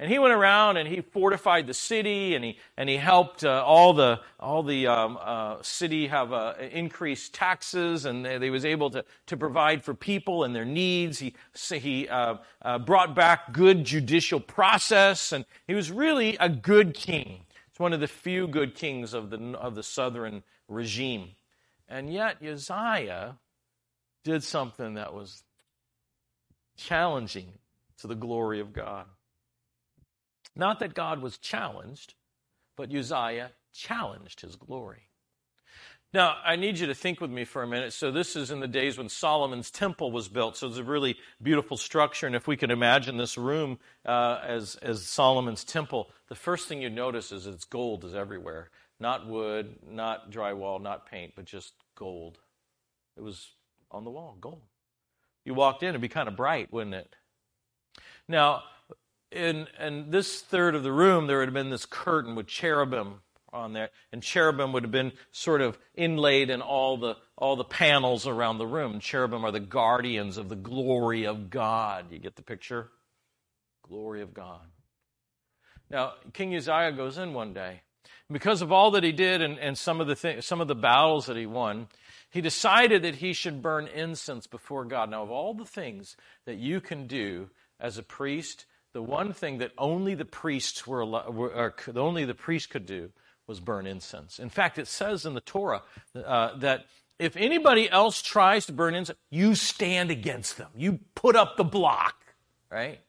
And 0.00 0.10
he 0.10 0.18
went 0.18 0.32
around 0.32 0.78
and 0.78 0.88
he 0.88 1.02
fortified 1.02 1.66
the 1.66 1.74
city 1.74 2.34
and 2.34 2.42
he, 2.42 2.56
and 2.78 2.88
he 2.88 2.96
helped 2.96 3.44
uh, 3.44 3.62
all 3.62 3.92
the, 3.92 4.18
all 4.40 4.62
the 4.62 4.86
um, 4.86 5.18
uh, 5.20 5.58
city 5.60 6.06
have 6.06 6.32
uh, 6.32 6.54
increased 6.72 7.34
taxes 7.34 8.06
and 8.06 8.24
they, 8.24 8.38
they, 8.38 8.48
was 8.48 8.64
able 8.64 8.88
to, 8.92 9.04
to 9.26 9.36
provide 9.36 9.84
for 9.84 9.92
people 9.92 10.44
and 10.44 10.56
their 10.56 10.64
needs. 10.64 11.18
He, 11.18 11.34
he 11.70 12.08
uh, 12.08 12.36
uh, 12.62 12.78
brought 12.78 13.14
back 13.14 13.52
good 13.52 13.84
judicial 13.84 14.40
process 14.40 15.32
and 15.32 15.44
he 15.66 15.74
was 15.74 15.90
really 15.90 16.34
a 16.38 16.48
good 16.48 16.94
king. 16.94 17.44
It's 17.68 17.78
one 17.78 17.92
of 17.92 18.00
the 18.00 18.08
few 18.08 18.46
good 18.46 18.74
kings 18.74 19.12
of 19.12 19.28
the, 19.28 19.36
of 19.58 19.74
the 19.74 19.82
southern 19.82 20.44
regime. 20.66 21.32
And 21.90 22.10
yet 22.10 22.38
Uzziah 22.42 23.36
did 24.24 24.44
something 24.44 24.94
that 24.94 25.12
was 25.12 25.42
challenging 26.78 27.52
to 27.98 28.06
the 28.06 28.14
glory 28.14 28.60
of 28.60 28.72
God. 28.72 29.04
Not 30.56 30.80
that 30.80 30.94
God 30.94 31.22
was 31.22 31.38
challenged, 31.38 32.14
but 32.76 32.94
Uzziah 32.94 33.52
challenged 33.72 34.40
his 34.40 34.56
glory. 34.56 35.10
Now, 36.12 36.38
I 36.44 36.56
need 36.56 36.78
you 36.78 36.88
to 36.88 36.94
think 36.94 37.20
with 37.20 37.30
me 37.30 37.44
for 37.44 37.62
a 37.62 37.68
minute. 37.68 37.92
So, 37.92 38.10
this 38.10 38.34
is 38.34 38.50
in 38.50 38.58
the 38.58 38.66
days 38.66 38.98
when 38.98 39.08
Solomon's 39.08 39.70
temple 39.70 40.10
was 40.10 40.28
built. 40.28 40.56
So, 40.56 40.66
it's 40.66 40.76
a 40.76 40.82
really 40.82 41.16
beautiful 41.40 41.76
structure. 41.76 42.26
And 42.26 42.34
if 42.34 42.48
we 42.48 42.56
can 42.56 42.72
imagine 42.72 43.16
this 43.16 43.38
room 43.38 43.78
uh, 44.04 44.40
as, 44.44 44.74
as 44.82 45.06
Solomon's 45.06 45.62
temple, 45.62 46.10
the 46.28 46.34
first 46.34 46.66
thing 46.66 46.82
you 46.82 46.90
notice 46.90 47.30
is 47.30 47.46
it's 47.46 47.64
gold 47.64 48.04
is 48.04 48.14
everywhere. 48.14 48.70
Not 48.98 49.28
wood, 49.28 49.76
not 49.88 50.32
drywall, 50.32 50.82
not 50.82 51.08
paint, 51.08 51.34
but 51.36 51.44
just 51.44 51.74
gold. 51.94 52.38
It 53.16 53.22
was 53.22 53.52
on 53.92 54.02
the 54.04 54.10
wall, 54.10 54.36
gold. 54.40 54.62
You 55.44 55.54
walked 55.54 55.82
in, 55.84 55.90
it'd 55.90 56.00
be 56.00 56.08
kind 56.08 56.28
of 56.28 56.36
bright, 56.36 56.72
wouldn't 56.72 56.94
it? 56.94 57.14
Now, 58.28 58.64
in, 59.30 59.68
in 59.78 60.10
this 60.10 60.40
third 60.40 60.74
of 60.74 60.82
the 60.82 60.92
room, 60.92 61.26
there 61.26 61.38
would 61.38 61.48
have 61.48 61.54
been 61.54 61.70
this 61.70 61.86
curtain 61.86 62.34
with 62.34 62.46
cherubim 62.46 63.20
on 63.52 63.72
there, 63.72 63.90
and 64.12 64.22
cherubim 64.22 64.72
would 64.72 64.84
have 64.84 64.92
been 64.92 65.12
sort 65.32 65.60
of 65.60 65.78
inlaid 65.94 66.50
in 66.50 66.60
all 66.60 66.96
the 66.96 67.16
all 67.36 67.56
the 67.56 67.64
panels 67.64 68.26
around 68.26 68.58
the 68.58 68.66
room. 68.66 69.00
Cherubim 69.00 69.44
are 69.44 69.50
the 69.50 69.60
guardians 69.60 70.36
of 70.36 70.48
the 70.48 70.56
glory 70.56 71.26
of 71.26 71.50
God. 71.50 72.12
You 72.12 72.18
get 72.18 72.36
the 72.36 72.42
picture? 72.42 72.90
Glory 73.88 74.22
of 74.22 74.34
God. 74.34 74.60
Now, 75.90 76.12
King 76.32 76.54
Uzziah 76.54 76.92
goes 76.92 77.18
in 77.18 77.34
one 77.34 77.52
day. 77.52 77.82
Because 78.30 78.62
of 78.62 78.70
all 78.70 78.92
that 78.92 79.02
he 79.02 79.10
did 79.10 79.42
and, 79.42 79.58
and 79.58 79.76
some 79.76 80.00
of 80.00 80.06
the 80.06 80.14
th- 80.14 80.44
some 80.44 80.60
of 80.60 80.68
the 80.68 80.76
battles 80.76 81.26
that 81.26 81.36
he 81.36 81.46
won, 81.46 81.88
he 82.30 82.40
decided 82.40 83.02
that 83.02 83.16
he 83.16 83.32
should 83.32 83.60
burn 83.60 83.88
incense 83.88 84.46
before 84.46 84.84
God. 84.84 85.10
Now, 85.10 85.24
of 85.24 85.30
all 85.30 85.54
the 85.54 85.64
things 85.64 86.16
that 86.46 86.56
you 86.56 86.80
can 86.80 87.08
do 87.08 87.50
as 87.80 87.98
a 87.98 88.04
priest 88.04 88.66
the 88.92 89.02
one 89.02 89.32
thing 89.32 89.58
that 89.58 89.72
only 89.78 90.14
the 90.14 90.24
priests 90.24 90.86
were, 90.86 91.04
were 91.04 91.74
only 91.94 92.24
the 92.24 92.34
priest 92.34 92.70
could 92.70 92.86
do 92.86 93.10
was 93.46 93.60
burn 93.60 93.86
incense. 93.86 94.38
In 94.38 94.48
fact, 94.48 94.78
it 94.78 94.86
says 94.86 95.26
in 95.26 95.34
the 95.34 95.40
Torah 95.40 95.82
uh, 96.14 96.56
that 96.58 96.86
if 97.18 97.36
anybody 97.36 97.90
else 97.90 98.22
tries 98.22 98.66
to 98.66 98.72
burn 98.72 98.94
incense, 98.94 99.18
you 99.30 99.54
stand 99.54 100.10
against 100.10 100.56
them. 100.56 100.70
You 100.76 101.00
put 101.14 101.36
up 101.36 101.56
the 101.56 101.64
block, 101.64 102.14
right? 102.70 103.00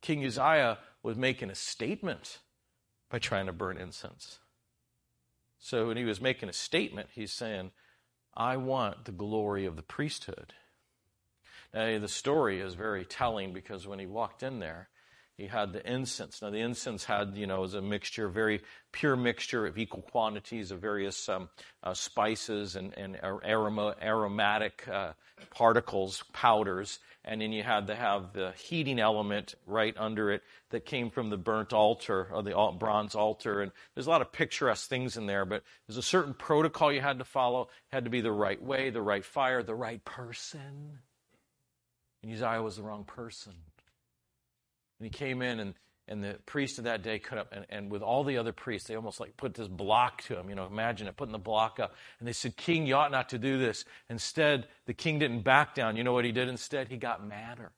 King 0.00 0.24
Uzziah 0.24 0.78
was 1.02 1.16
making 1.16 1.50
a 1.50 1.54
statement 1.54 2.38
by 3.10 3.18
trying 3.18 3.46
to 3.46 3.52
burn 3.52 3.78
incense. 3.78 4.38
So 5.58 5.88
when 5.88 5.96
he 5.96 6.04
was 6.04 6.20
making 6.20 6.48
a 6.48 6.52
statement, 6.52 7.08
he's 7.12 7.32
saying, 7.32 7.72
I 8.36 8.56
want 8.56 9.06
the 9.06 9.12
glory 9.12 9.66
of 9.66 9.76
the 9.76 9.82
priesthood. 9.82 10.52
Now, 11.74 11.98
the 11.98 12.08
story 12.08 12.60
is 12.60 12.74
very 12.74 13.04
telling 13.04 13.52
because 13.52 13.86
when 13.86 13.98
he 13.98 14.06
walked 14.06 14.42
in 14.42 14.58
there, 14.58 14.88
he 15.38 15.46
had 15.46 15.72
the 15.72 15.88
incense. 15.88 16.42
Now, 16.42 16.50
the 16.50 16.58
incense 16.58 17.04
had, 17.04 17.36
you 17.36 17.46
know, 17.46 17.60
was 17.60 17.74
a 17.74 17.80
mixture, 17.80 18.28
very 18.28 18.60
pure 18.90 19.14
mixture 19.14 19.66
of 19.66 19.78
equal 19.78 20.02
quantities 20.02 20.72
of 20.72 20.80
various 20.80 21.28
um, 21.28 21.48
uh, 21.84 21.94
spices 21.94 22.74
and, 22.74 22.92
and 22.98 23.16
aroma, 23.22 23.94
aromatic 24.02 24.86
uh, 24.88 25.12
particles, 25.50 26.24
powders. 26.32 26.98
And 27.24 27.40
then 27.40 27.52
you 27.52 27.62
had 27.62 27.86
to 27.86 27.94
have 27.94 28.32
the 28.32 28.52
heating 28.52 28.98
element 28.98 29.54
right 29.64 29.94
under 29.96 30.32
it 30.32 30.42
that 30.70 30.84
came 30.84 31.08
from 31.08 31.30
the 31.30 31.36
burnt 31.36 31.72
altar 31.72 32.28
or 32.32 32.42
the 32.42 32.76
bronze 32.76 33.14
altar. 33.14 33.60
And 33.60 33.70
there's 33.94 34.08
a 34.08 34.10
lot 34.10 34.22
of 34.22 34.32
picturesque 34.32 34.88
things 34.88 35.16
in 35.16 35.26
there, 35.26 35.44
but 35.44 35.62
there's 35.86 35.98
a 35.98 36.02
certain 36.02 36.34
protocol 36.34 36.92
you 36.92 37.00
had 37.00 37.18
to 37.18 37.24
follow. 37.24 37.62
It 37.62 37.94
had 37.94 38.04
to 38.04 38.10
be 38.10 38.22
the 38.22 38.32
right 38.32 38.60
way, 38.60 38.90
the 38.90 39.02
right 39.02 39.24
fire, 39.24 39.62
the 39.62 39.74
right 39.74 40.04
person. 40.04 40.98
And 42.22 42.32
Uzziah 42.32 42.62
was 42.62 42.76
the 42.76 42.82
wrong 42.82 43.04
person. 43.04 43.52
And 44.98 45.06
he 45.06 45.10
came 45.10 45.42
in, 45.42 45.60
and, 45.60 45.74
and 46.08 46.24
the 46.24 46.38
priest 46.46 46.78
of 46.78 46.84
that 46.84 47.02
day 47.02 47.18
cut 47.18 47.38
up, 47.38 47.52
and, 47.52 47.66
and 47.70 47.90
with 47.90 48.02
all 48.02 48.24
the 48.24 48.38
other 48.38 48.52
priests, 48.52 48.88
they 48.88 48.96
almost 48.96 49.20
like 49.20 49.36
put 49.36 49.54
this 49.54 49.68
block 49.68 50.22
to 50.22 50.38
him. 50.38 50.48
You 50.48 50.56
know, 50.56 50.66
imagine 50.66 51.06
it, 51.06 51.16
putting 51.16 51.32
the 51.32 51.38
block 51.38 51.78
up. 51.78 51.94
And 52.18 52.26
they 52.26 52.32
said, 52.32 52.56
King, 52.56 52.86
you 52.86 52.96
ought 52.96 53.12
not 53.12 53.28
to 53.28 53.38
do 53.38 53.58
this. 53.58 53.84
Instead, 54.10 54.66
the 54.86 54.94
king 54.94 55.18
didn't 55.18 55.42
back 55.42 55.74
down. 55.74 55.96
You 55.96 56.04
know 56.04 56.12
what 56.12 56.24
he 56.24 56.32
did 56.32 56.48
instead? 56.48 56.88
He 56.88 56.96
got 56.96 57.26
madder. 57.26 57.70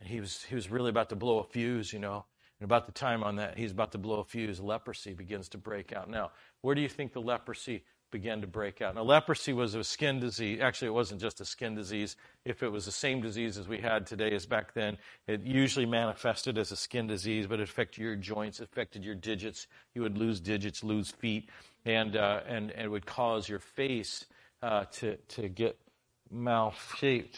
And 0.00 0.08
he 0.08 0.20
was, 0.20 0.42
he 0.42 0.54
was 0.54 0.70
really 0.70 0.90
about 0.90 1.10
to 1.10 1.16
blow 1.16 1.38
a 1.38 1.44
fuse, 1.44 1.92
you 1.92 1.98
know. 1.98 2.24
And 2.58 2.64
about 2.66 2.84
the 2.84 2.92
time 2.92 3.22
on 3.22 3.36
that, 3.36 3.56
he's 3.56 3.72
about 3.72 3.92
to 3.92 3.98
blow 3.98 4.20
a 4.20 4.24
fuse, 4.24 4.60
leprosy 4.60 5.14
begins 5.14 5.48
to 5.50 5.58
break 5.58 5.94
out. 5.94 6.10
Now, 6.10 6.32
where 6.60 6.74
do 6.74 6.82
you 6.82 6.88
think 6.88 7.14
the 7.14 7.20
leprosy 7.20 7.84
began 8.10 8.40
to 8.40 8.46
break 8.46 8.82
out. 8.82 8.94
Now, 8.94 9.02
leprosy 9.02 9.52
was 9.52 9.74
a 9.74 9.84
skin 9.84 10.20
disease. 10.20 10.60
Actually, 10.60 10.88
it 10.88 10.94
wasn't 10.94 11.20
just 11.20 11.40
a 11.40 11.44
skin 11.44 11.74
disease. 11.74 12.16
If 12.44 12.62
it 12.62 12.68
was 12.68 12.84
the 12.84 12.92
same 12.92 13.20
disease 13.20 13.58
as 13.58 13.68
we 13.68 13.78
had 13.78 14.06
today 14.06 14.32
as 14.32 14.46
back 14.46 14.74
then, 14.74 14.98
it 15.26 15.42
usually 15.42 15.86
manifested 15.86 16.58
as 16.58 16.72
a 16.72 16.76
skin 16.76 17.06
disease, 17.06 17.46
but 17.46 17.60
it 17.60 17.68
affected 17.68 18.02
your 18.02 18.16
joints, 18.16 18.60
affected 18.60 19.04
your 19.04 19.14
digits. 19.14 19.66
You 19.94 20.02
would 20.02 20.18
lose 20.18 20.40
digits, 20.40 20.82
lose 20.82 21.10
feet, 21.10 21.48
and, 21.84 22.16
uh, 22.16 22.40
and, 22.46 22.70
and 22.70 22.86
it 22.86 22.88
would 22.88 23.06
cause 23.06 23.48
your 23.48 23.60
face 23.60 24.26
uh, 24.62 24.84
to, 24.92 25.16
to 25.16 25.48
get. 25.48 25.78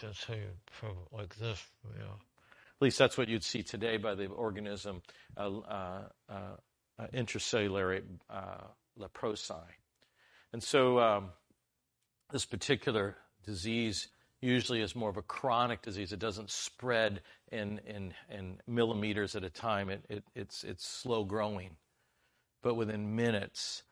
That's 0.02 0.24
how 0.24 0.34
you 0.34 0.96
like 1.12 1.36
this. 1.36 1.64
Yeah. 1.96 2.04
At 2.04 2.84
least 2.84 2.98
that's 2.98 3.16
what 3.16 3.28
you'd 3.28 3.44
see 3.44 3.62
today 3.62 3.96
by 3.96 4.14
the 4.14 4.26
organism 4.26 5.02
uh, 5.36 5.58
uh, 5.60 6.00
uh 6.28 7.06
intracellular 7.14 8.02
uh, 8.28 8.64
leprosi. 8.98 9.62
And 10.52 10.62
so 10.62 10.98
um, 10.98 11.30
this 12.30 12.44
particular 12.44 13.16
disease 13.44 14.08
usually 14.40 14.80
is 14.80 14.94
more 14.94 15.08
of 15.08 15.16
a 15.16 15.22
chronic 15.22 15.82
disease. 15.82 16.12
It 16.12 16.18
doesn't 16.18 16.50
spread 16.50 17.22
in, 17.50 17.80
in, 17.86 18.12
in 18.30 18.58
millimeters 18.66 19.36
at 19.36 19.44
a 19.44 19.50
time, 19.50 19.88
it, 19.88 20.04
it, 20.08 20.24
it's, 20.34 20.64
it's 20.64 20.86
slow 20.86 21.24
growing. 21.24 21.76
But 22.62 22.74
within 22.74 23.16
minutes, 23.16 23.82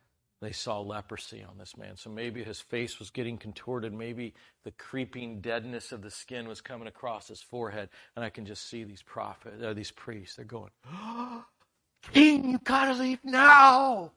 they 0.41 0.53
saw 0.53 0.81
leprosy 0.81 1.45
on 1.45 1.59
this 1.59 1.77
man. 1.77 1.97
So 1.97 2.09
maybe 2.09 2.43
his 2.43 2.61
face 2.61 2.99
was 2.99 3.11
getting 3.11 3.37
contorted. 3.37 3.93
Maybe 3.93 4.35
the 4.65 4.71
creeping 4.73 5.41
deadness 5.41 5.93
of 5.93 6.03
the 6.03 6.11
skin 6.11 6.49
was 6.49 6.61
coming 6.61 6.89
across 6.89 7.29
his 7.29 7.43
forehead. 7.43 7.91
And 8.17 8.25
I 8.25 8.31
can 8.31 8.47
just 8.47 8.69
see 8.69 8.85
these 8.85 9.03
prophets, 9.03 9.63
uh, 9.63 9.75
these 9.75 9.91
priests. 9.91 10.37
They're 10.37 10.45
going, 10.45 10.71
oh, 10.91 11.45
King, 12.13 12.53
you 12.53 12.59
gotta 12.65 12.95
leave 12.95 13.19
now. 13.23 14.13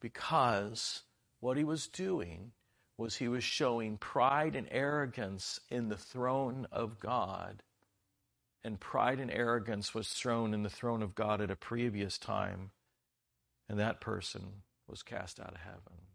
Because 0.00 1.02
what 1.42 1.56
he 1.56 1.64
was 1.64 1.88
doing 1.88 2.52
was 2.96 3.16
he 3.16 3.26
was 3.26 3.42
showing 3.42 3.96
pride 3.96 4.54
and 4.54 4.68
arrogance 4.70 5.58
in 5.70 5.88
the 5.88 5.96
throne 5.96 6.68
of 6.70 7.00
God. 7.00 7.64
And 8.62 8.78
pride 8.78 9.18
and 9.18 9.28
arrogance 9.28 9.92
was 9.92 10.10
thrown 10.10 10.54
in 10.54 10.62
the 10.62 10.70
throne 10.70 11.02
of 11.02 11.16
God 11.16 11.40
at 11.40 11.50
a 11.50 11.56
previous 11.56 12.16
time. 12.16 12.70
And 13.68 13.80
that 13.80 14.00
person 14.00 14.62
was 14.86 15.02
cast 15.02 15.40
out 15.40 15.50
of 15.50 15.60
heaven. 15.60 16.06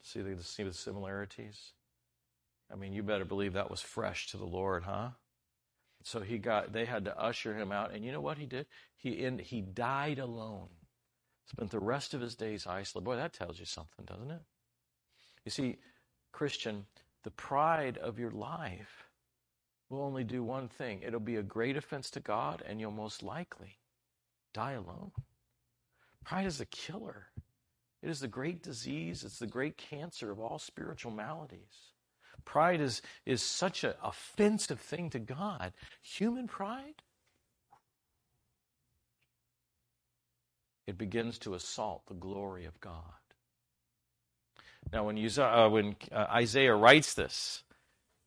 See 0.00 0.22
the, 0.22 0.42
see 0.42 0.62
the 0.62 0.72
similarities? 0.72 1.72
I 2.72 2.76
mean, 2.76 2.94
you 2.94 3.02
better 3.02 3.26
believe 3.26 3.52
that 3.52 3.70
was 3.70 3.82
fresh 3.82 4.28
to 4.28 4.38
the 4.38 4.46
Lord, 4.46 4.84
huh? 4.84 5.10
So 6.04 6.20
he 6.20 6.38
got, 6.38 6.72
they 6.72 6.86
had 6.86 7.04
to 7.04 7.20
usher 7.20 7.54
him 7.54 7.70
out. 7.70 7.92
And 7.92 8.02
you 8.02 8.12
know 8.12 8.22
what 8.22 8.38
he 8.38 8.46
did? 8.46 8.64
He, 8.96 9.10
in, 9.10 9.38
he 9.40 9.60
died 9.60 10.18
alone 10.18 10.70
spent 11.46 11.70
the 11.70 11.78
rest 11.78 12.14
of 12.14 12.20
his 12.20 12.34
days 12.34 12.66
isolated. 12.66 13.04
Boy, 13.04 13.16
that 13.16 13.32
tells 13.32 13.58
you 13.58 13.66
something, 13.66 14.04
doesn't 14.04 14.30
it? 14.30 14.42
You 15.44 15.50
see, 15.50 15.76
Christian, 16.32 16.86
the 17.22 17.30
pride 17.30 17.98
of 17.98 18.18
your 18.18 18.30
life 18.30 19.04
will 19.88 20.02
only 20.02 20.24
do 20.24 20.42
one 20.42 20.68
thing 20.68 21.02
it'll 21.02 21.20
be 21.20 21.36
a 21.36 21.42
great 21.42 21.76
offense 21.76 22.10
to 22.10 22.20
God, 22.20 22.62
and 22.66 22.80
you'll 22.80 22.90
most 22.90 23.22
likely 23.22 23.78
die 24.52 24.72
alone. 24.72 25.12
Pride 26.24 26.46
is 26.46 26.60
a 26.60 26.66
killer. 26.66 27.26
It 28.02 28.10
is 28.10 28.20
the 28.20 28.28
great 28.28 28.62
disease, 28.62 29.24
it's 29.24 29.38
the 29.38 29.46
great 29.46 29.78
cancer 29.78 30.30
of 30.30 30.38
all 30.38 30.58
spiritual 30.58 31.12
maladies. 31.12 31.92
Pride 32.44 32.80
is, 32.80 33.00
is 33.24 33.42
such 33.42 33.84
an 33.84 33.94
offensive 34.02 34.80
thing 34.80 35.08
to 35.10 35.18
God. 35.18 35.72
Human 36.02 36.46
pride, 36.46 37.02
it 40.86 40.98
begins 40.98 41.38
to 41.38 41.54
assault 41.54 42.06
the 42.06 42.14
glory 42.14 42.64
of 42.66 42.80
God. 42.80 43.02
Now, 44.92 45.04
when, 45.04 45.18
uh, 45.38 45.68
when 45.70 45.96
uh, 46.12 46.26
Isaiah 46.30 46.74
writes 46.74 47.14
this, 47.14 47.64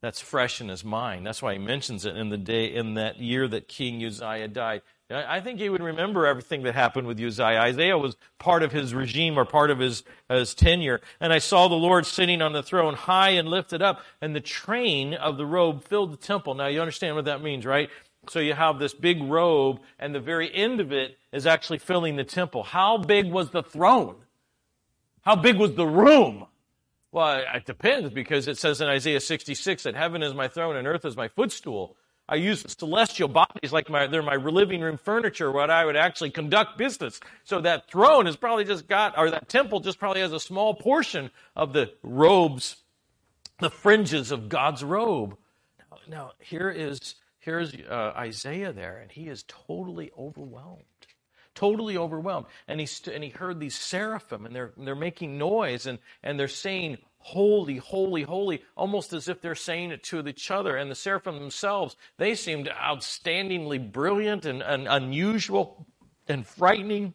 that's 0.02 0.22
fresh 0.22 0.62
in 0.62 0.70
his 0.70 0.84
mind. 0.84 1.26
That's 1.26 1.41
why 1.41 1.54
he 1.54 1.60
mentions 1.60 2.06
it 2.06 2.15
in 2.15 2.30
the 2.30 2.38
day 2.38 2.65
in 2.74 2.96
that 2.96 3.20
year 3.20 3.48
that 3.48 3.67
King 3.67 4.04
Uzziah 4.04 4.48
died. 4.48 4.84
I 5.10 5.39
think 5.39 5.60
he 5.60 5.70
would 5.70 5.82
remember 5.82 6.28
everything 6.28 6.63
that 6.63 6.76
happened 6.76 7.08
with 7.08 7.20
Uzziah. 7.20 7.62
Isaiah 7.62 7.98
was 7.98 8.17
part 8.39 8.62
of 8.62 8.74
his 8.74 8.93
regime 8.93 9.39
or 9.39 9.46
part 9.46 9.72
of 9.72 9.80
his, 9.80 10.04
his 10.30 10.54
tenure. 10.54 11.00
And 11.22 11.32
I 11.32 11.39
saw 11.39 11.67
the 11.67 11.76
Lord 11.76 12.06
sitting 12.06 12.41
on 12.41 12.52
the 12.52 12.62
throne 12.62 12.93
high 12.93 13.30
and 13.32 13.48
lifted 13.48 13.82
up, 13.82 14.02
and 14.22 14.36
the 14.36 14.41
train 14.41 15.13
of 15.13 15.38
the 15.38 15.46
robe 15.46 15.84
filled 15.86 16.12
the 16.12 16.17
temple. 16.17 16.56
Now 16.56 16.67
you 16.67 16.82
understand 16.82 17.15
what 17.15 17.26
that 17.26 17.41
means, 17.41 17.65
right? 17.65 17.89
So 18.30 18.40
you 18.40 18.54
have 18.54 18.80
this 18.80 18.94
big 18.94 19.22
robe, 19.24 19.80
and 20.00 20.13
the 20.13 20.20
very 20.20 20.54
end 20.54 20.80
of 20.80 20.92
it 20.92 21.18
is 21.32 21.48
actually 21.48 21.80
filling 21.80 22.16
the 22.16 22.24
temple. 22.24 22.63
How 22.63 22.98
big 22.98 23.32
was 23.32 23.52
the 23.52 23.63
throne? 23.63 24.16
How 25.22 25.36
big 25.36 25.58
was 25.58 25.74
the 25.74 25.88
room? 25.88 26.46
Well, 27.12 27.44
it 27.54 27.66
depends 27.66 28.13
because 28.13 28.48
it 28.48 28.58
says 28.58 28.82
in 28.82 28.88
Isaiah 28.88 29.20
66 29.20 29.84
that 29.84 29.96
heaven 29.96 30.24
is 30.24 30.34
my 30.34 30.48
throne 30.48 30.76
and 30.76 30.88
earth 30.88 31.06
is 31.06 31.18
my 31.18 31.30
footstool. 31.30 31.96
I 32.30 32.36
use 32.36 32.66
celestial 32.78 33.30
bodies 33.30 33.72
like 33.72 33.90
my, 33.90 34.08
they're 34.08 34.22
my 34.22 34.36
living 34.36 34.82
room 34.82 34.98
furniture 34.98 35.50
where 35.50 35.72
I 35.72 35.86
would 35.86 35.96
actually 35.96 36.32
conduct 36.32 36.78
business. 36.78 37.22
So 37.46 37.62
that 37.62 37.90
throne 37.90 38.26
has 38.26 38.36
probably 38.36 38.66
just 38.66 38.88
got, 38.88 39.18
or 39.18 39.32
that 39.32 39.48
temple 39.48 39.80
just 39.80 39.98
probably 39.98 40.22
has 40.22 40.34
a 40.34 40.40
small 40.40 40.74
portion 40.74 41.32
of 41.56 41.72
the 41.72 41.94
robes, 42.04 42.76
the 43.60 43.70
fringes 43.70 44.32
of 44.32 44.50
God's 44.50 44.84
robe. 44.84 45.38
Now, 45.80 45.98
now 46.08 46.32
here 46.40 46.70
is 46.70 47.16
here's 47.39 47.73
uh, 47.73 48.13
Isaiah 48.15 48.73
there, 48.73 48.97
and 48.97 49.12
he 49.12 49.28
is 49.28 49.43
totally 49.47 50.12
overwhelmed. 50.17 50.84
Totally 51.56 51.97
overwhelmed. 51.97 52.45
And 52.67 52.80
he, 52.80 52.86
st- 52.86 53.15
and 53.15 53.23
he 53.23 53.32
heard 53.32 53.60
these 53.60 53.76
seraphim, 53.76 54.45
and 54.45 54.56
they're, 54.56 54.73
they're 54.78 54.95
making 54.95 55.38
noise, 55.38 55.86
and, 55.88 56.00
and 56.23 56.39
they're 56.39 56.47
saying, 56.47 56.97
Holy, 57.19 57.78
holy, 57.78 58.21
holy, 58.23 58.63
almost 58.78 59.12
as 59.12 59.28
if 59.28 59.41
they're 59.41 59.56
saying 59.56 59.91
it 59.91 60.04
to 60.04 60.26
each 60.28 60.50
other. 60.50 60.78
And 60.78 60.89
the 60.89 60.95
seraphim 60.95 61.39
themselves, 61.39 61.97
they 62.17 62.36
seemed 62.36 62.67
outstandingly 62.69 63.91
brilliant 63.91 64.45
and, 64.45 64.62
and 64.62 64.88
unusual 64.88 65.88
and 66.28 66.45
frightening. 66.45 67.13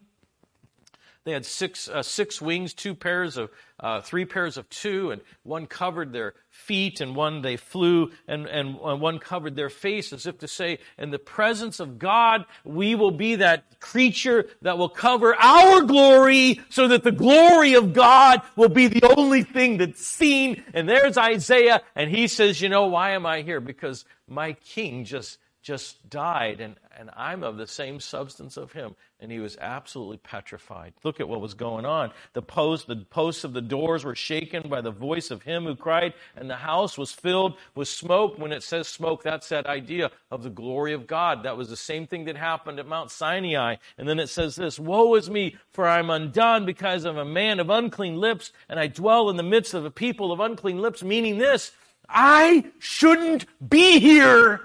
They 1.24 1.32
had 1.32 1.46
six, 1.46 1.88
uh, 1.88 2.02
six 2.02 2.42
wings, 2.42 2.74
two 2.74 2.96
pairs 2.96 3.36
of, 3.36 3.50
uh, 3.78 4.00
three 4.00 4.24
pairs 4.24 4.56
of 4.56 4.68
two, 4.68 5.12
and 5.12 5.22
one 5.44 5.66
covered 5.66 6.12
their 6.12 6.34
feet, 6.50 7.00
and 7.00 7.14
one 7.14 7.42
they 7.42 7.56
flew, 7.56 8.10
and, 8.26 8.46
and 8.46 8.76
one 8.76 9.20
covered 9.20 9.54
their 9.54 9.70
face, 9.70 10.12
as 10.12 10.26
if 10.26 10.38
to 10.38 10.48
say, 10.48 10.78
in 10.98 11.10
the 11.10 11.20
presence 11.20 11.78
of 11.78 12.00
God, 12.00 12.44
we 12.64 12.96
will 12.96 13.12
be 13.12 13.36
that 13.36 13.78
creature 13.78 14.46
that 14.62 14.78
will 14.78 14.88
cover 14.88 15.34
our 15.36 15.82
glory, 15.82 16.60
so 16.70 16.88
that 16.88 17.04
the 17.04 17.12
glory 17.12 17.74
of 17.74 17.92
God 17.92 18.42
will 18.56 18.68
be 18.68 18.88
the 18.88 19.04
only 19.16 19.44
thing 19.44 19.78
that's 19.78 20.04
seen. 20.04 20.64
And 20.74 20.88
there's 20.88 21.16
Isaiah, 21.16 21.82
and 21.94 22.10
he 22.10 22.26
says, 22.26 22.60
you 22.60 22.68
know, 22.68 22.86
why 22.86 23.12
am 23.12 23.26
I 23.26 23.42
here? 23.42 23.60
Because 23.60 24.04
my 24.26 24.54
king 24.54 25.04
just 25.04 25.38
just 25.62 26.10
died, 26.10 26.60
and, 26.60 26.74
and 26.98 27.08
I'm 27.16 27.44
of 27.44 27.56
the 27.56 27.68
same 27.68 28.00
substance 28.00 28.56
of 28.56 28.72
him. 28.72 28.96
And 29.20 29.30
he 29.30 29.38
was 29.38 29.56
absolutely 29.60 30.16
petrified. 30.16 30.92
Look 31.04 31.20
at 31.20 31.28
what 31.28 31.40
was 31.40 31.54
going 31.54 31.86
on. 31.86 32.10
The 32.32 32.42
post, 32.42 32.88
the 32.88 32.96
posts 32.96 33.44
of 33.44 33.52
the 33.52 33.60
doors 33.60 34.04
were 34.04 34.16
shaken 34.16 34.68
by 34.68 34.80
the 34.80 34.90
voice 34.90 35.30
of 35.30 35.44
him 35.44 35.64
who 35.64 35.76
cried, 35.76 36.14
and 36.34 36.50
the 36.50 36.56
house 36.56 36.98
was 36.98 37.12
filled 37.12 37.54
with 37.76 37.86
smoke. 37.86 38.36
When 38.36 38.50
it 38.50 38.64
says 38.64 38.88
smoke, 38.88 39.22
that's 39.22 39.48
that 39.50 39.66
idea 39.66 40.10
of 40.32 40.42
the 40.42 40.50
glory 40.50 40.92
of 40.92 41.06
God. 41.06 41.44
That 41.44 41.56
was 41.56 41.70
the 41.70 41.76
same 41.76 42.08
thing 42.08 42.24
that 42.24 42.36
happened 42.36 42.80
at 42.80 42.88
Mount 42.88 43.12
Sinai. 43.12 43.76
And 43.96 44.08
then 44.08 44.18
it 44.18 44.28
says 44.28 44.56
this, 44.56 44.80
Woe 44.80 45.14
is 45.14 45.30
me, 45.30 45.56
for 45.70 45.86
I'm 45.86 46.10
undone 46.10 46.66
because 46.66 47.04
I'm 47.04 47.18
a 47.18 47.24
man 47.24 47.60
of 47.60 47.70
unclean 47.70 48.16
lips, 48.16 48.50
and 48.68 48.80
I 48.80 48.88
dwell 48.88 49.30
in 49.30 49.36
the 49.36 49.44
midst 49.44 49.74
of 49.74 49.84
a 49.84 49.90
people 49.92 50.32
of 50.32 50.40
unclean 50.40 50.82
lips, 50.82 51.04
meaning 51.04 51.38
this, 51.38 51.70
I 52.08 52.66
shouldn't 52.80 53.46
be 53.70 54.00
here 54.00 54.60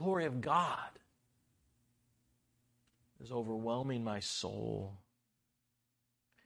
glory 0.00 0.24
of 0.24 0.40
God 0.40 0.88
is 3.22 3.30
overwhelming 3.30 4.02
my 4.02 4.18
soul. 4.20 4.96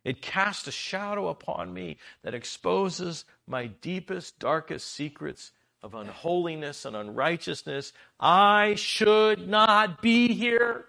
It 0.02 0.20
casts 0.20 0.66
a 0.66 0.72
shadow 0.72 1.28
upon 1.28 1.72
me 1.72 1.98
that 2.22 2.34
exposes 2.34 3.24
my 3.46 3.66
deepest, 3.66 4.40
darkest 4.40 4.92
secrets 4.92 5.52
of 5.82 5.94
unholiness 5.94 6.84
and 6.84 6.96
unrighteousness. 6.96 7.92
I 8.18 8.74
should 8.74 9.48
not 9.48 10.02
be 10.02 10.34
here. 10.34 10.86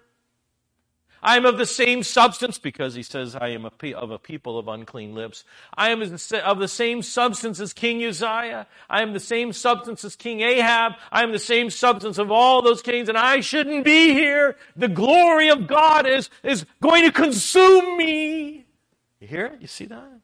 I 1.22 1.36
am 1.36 1.46
of 1.46 1.58
the 1.58 1.66
same 1.66 2.02
substance, 2.02 2.58
because 2.58 2.94
he 2.94 3.02
says, 3.02 3.34
I 3.34 3.48
am 3.48 3.64
of 3.64 4.10
a 4.10 4.18
people 4.18 4.58
of 4.58 4.68
unclean 4.68 5.14
lips. 5.14 5.44
I 5.76 5.90
am 5.90 6.02
of 6.02 6.58
the 6.58 6.68
same 6.68 7.02
substance 7.02 7.58
as 7.58 7.72
King 7.72 8.04
Uzziah. 8.04 8.66
I 8.88 9.02
am 9.02 9.12
the 9.12 9.20
same 9.20 9.52
substance 9.52 10.04
as 10.04 10.14
King 10.14 10.40
Ahab. 10.40 10.92
I 11.10 11.22
am 11.22 11.32
the 11.32 11.38
same 11.38 11.70
substance 11.70 12.18
of 12.18 12.30
all 12.30 12.62
those 12.62 12.82
kings, 12.82 13.08
and 13.08 13.18
I 13.18 13.40
shouldn't 13.40 13.84
be 13.84 14.12
here. 14.12 14.56
The 14.76 14.88
glory 14.88 15.48
of 15.48 15.66
God 15.66 16.06
is, 16.06 16.30
is 16.42 16.66
going 16.80 17.04
to 17.04 17.12
consume 17.12 17.96
me. 17.96 18.66
You 19.20 19.26
hear 19.26 19.46
it? 19.46 19.60
You 19.60 19.66
see 19.66 19.86
that? 19.86 20.20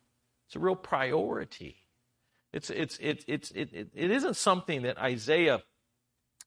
It's 0.47 0.57
a 0.57 0.61
real 0.61 0.77
priority. 0.77 1.77
It's, 2.53 2.69
it's, 2.69 2.99
it's, 3.01 3.25
it's, 3.27 3.51
it, 3.53 3.71
it, 3.73 3.89
it 3.95 4.11
isn't 4.11 4.37
something 4.37 4.83
that 4.83 4.99
Isaiah 4.99 5.63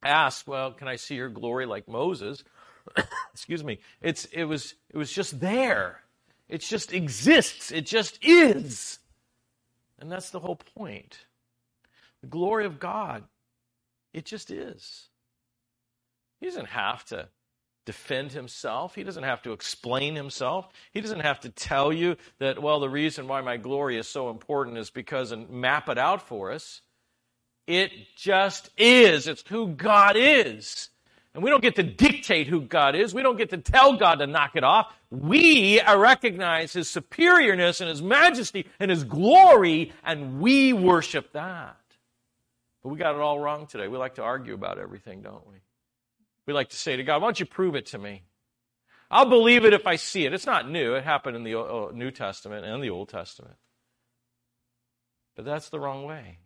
asked, 0.04 0.48
well, 0.48 0.72
can 0.72 0.88
I 0.88 0.98
see 0.98 1.16
your 1.16 1.30
glory 1.30 1.66
like 1.66 1.88
Moses? 1.88 2.44
excuse 3.34 3.64
me, 3.64 3.80
it's, 4.02 4.26
it, 4.26 4.46
was, 4.46 4.76
it 4.90 4.98
was 4.98 5.12
just 5.12 5.40
there. 5.40 6.02
It 6.48 6.62
just 6.62 6.94
exists. 6.94 7.72
It 7.72 7.86
just 7.86 8.24
is. 8.24 9.00
And 10.00 10.12
that's 10.12 10.30
the 10.30 10.40
whole 10.40 10.58
point. 10.58 11.26
The 12.22 12.28
glory 12.28 12.66
of 12.66 12.80
God, 12.80 13.24
it 14.14 14.26
just 14.26 14.52
is. 14.52 15.10
He 16.40 16.46
doesn't 16.48 16.68
have 16.68 17.06
to 17.06 17.30
defend 17.86 18.32
himself. 18.32 18.96
He 18.96 19.04
doesn't 19.04 19.24
have 19.24 19.42
to 19.44 19.52
explain 19.54 20.16
himself. 20.16 20.68
He 20.92 21.02
doesn't 21.02 21.20
have 21.22 21.40
to 21.42 21.50
tell 21.50 21.94
you 21.94 22.18
that, 22.40 22.62
well, 22.62 22.80
the 22.80 22.90
reason 22.90 23.28
why 23.28 23.42
my 23.42 23.58
glory 23.58 23.98
is 23.98 24.08
so 24.08 24.30
important 24.30 24.78
is 24.78 24.90
because, 24.90 25.32
and 25.32 25.50
map 25.50 25.88
it 25.88 25.98
out 25.98 26.28
for 26.28 26.52
us. 26.52 26.82
It 27.68 27.92
just 28.16 28.70
is. 28.78 29.28
It's 29.28 29.44
who 29.48 29.70
God 29.70 30.16
is. 30.18 30.90
And 31.36 31.44
we 31.44 31.50
don't 31.50 31.62
get 31.62 31.76
to 31.76 31.84
dictate 31.84 32.48
who 32.48 32.62
God 32.62 32.96
is. 32.96 33.14
We 33.14 33.22
don't 33.22 33.38
get 33.38 33.50
to 33.50 33.58
tell 33.58 33.98
God 33.98 34.16
to 34.16 34.28
knock 34.28 34.56
it 34.56 34.64
off. 34.64 34.88
We 35.12 35.82
recognize 35.82 36.72
His 36.72 36.88
superiorness 36.88 37.82
and 37.82 37.90
His 37.90 38.02
majesty 38.02 38.68
and 38.80 38.90
His 38.90 39.04
glory, 39.04 39.92
and 40.02 40.40
we 40.40 40.72
worship 40.72 41.34
that. 41.34 41.76
But 42.82 42.90
we 42.90 42.98
got 42.98 43.16
it 43.16 43.22
all 43.22 43.38
wrong 43.38 43.68
today. 43.68 43.90
We 43.90 43.98
like 43.98 44.16
to 44.16 44.24
argue 44.24 44.54
about 44.54 44.80
everything, 44.80 45.22
don't 45.22 45.46
we? 45.46 45.56
We 46.46 46.54
like 46.54 46.70
to 46.70 46.78
say 46.78 46.96
to 46.96 47.04
God, 47.04 47.22
why 47.22 47.28
don't 47.28 47.40
you 47.42 47.46
prove 47.46 47.76
it 47.76 47.88
to 47.88 47.98
me? 47.98 48.24
I'll 49.12 49.30
believe 49.30 49.66
it 49.66 49.74
if 49.74 49.86
I 49.88 49.98
see 49.98 50.26
it. 50.26 50.34
It's 50.34 50.46
not 50.46 50.70
new. 50.70 50.96
It 50.96 51.04
happened 51.04 51.36
in 51.36 51.44
the 51.44 51.60
uh, 51.60 51.92
New 51.94 52.12
Testament 52.12 52.66
and 52.66 52.82
the 52.82 52.92
Old 52.92 53.10
Testament. 53.10 53.58
But 55.36 55.44
that's 55.44 55.68
the 55.68 55.82
wrong 55.82 56.06
way. 56.06 56.40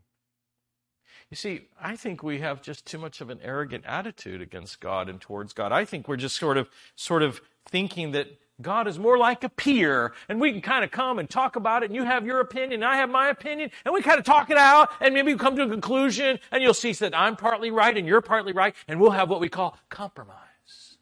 You 1.30 1.36
see, 1.36 1.68
I 1.80 1.96
think 1.96 2.24
we 2.24 2.40
have 2.40 2.62
just 2.62 2.86
too 2.86 2.98
much 2.98 3.22
of 3.22 3.30
an 3.30 3.40
arrogant 3.44 3.86
attitude 3.86 4.42
against 4.42 4.80
God 4.80 5.10
and 5.10 5.22
towards 5.22 5.54
God. 5.54 5.72
I 5.72 5.86
think 5.86 6.08
we're 6.08 6.18
just 6.18 6.36
sort 6.36 6.58
of, 6.58 6.70
sort 6.96 7.22
of 7.22 7.42
thinking 7.68 8.14
that 8.14 8.28
God 8.62 8.88
is 8.88 9.00
more 9.00 9.18
like 9.18 9.44
a 9.44 9.50
peer, 9.50 10.14
and 10.28 10.42
we 10.42 10.52
can 10.52 10.62
kind 10.62 10.84
of 10.84 10.92
come 10.92 11.18
and 11.18 11.30
talk 11.30 11.56
about 11.56 11.84
it, 11.84 11.86
and 11.86 11.96
you 11.96 12.04
have 12.04 12.26
your 12.26 12.42
opinion, 12.42 12.84
and 12.84 12.86
I 12.86 12.98
have 12.98 13.10
my 13.10 13.30
opinion, 13.30 13.72
and 13.86 13.94
we 13.94 14.02
kind 14.02 14.20
of 14.20 14.26
talk 14.26 14.50
it 14.50 14.58
out, 14.58 14.90
and 15.00 15.14
maybe 15.14 15.32
we 15.32 15.40
come 15.40 15.56
to 15.56 15.64
a 15.64 15.70
conclusion, 15.70 16.40
and 16.52 16.62
you'll 16.62 16.74
see 16.74 16.92
that 16.94 17.18
I'm 17.18 17.36
partly 17.36 17.72
right 17.72 17.96
and 17.96 18.06
you're 18.08 18.22
partly 18.22 18.52
right, 18.52 18.76
and 18.88 19.00
we'll 19.00 19.12
have 19.12 19.30
what 19.30 19.40
we 19.40 19.48
call 19.48 19.78
compromise. 19.90 20.98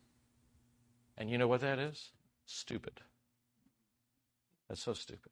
And 1.17 1.31
you 1.31 1.37
know 1.39 1.47
what 1.47 1.61
that 1.61 1.79
is? 1.79 2.09
Stupid. 2.45 2.99
That's 4.67 4.83
so 4.83 4.93
stupid. 4.93 5.31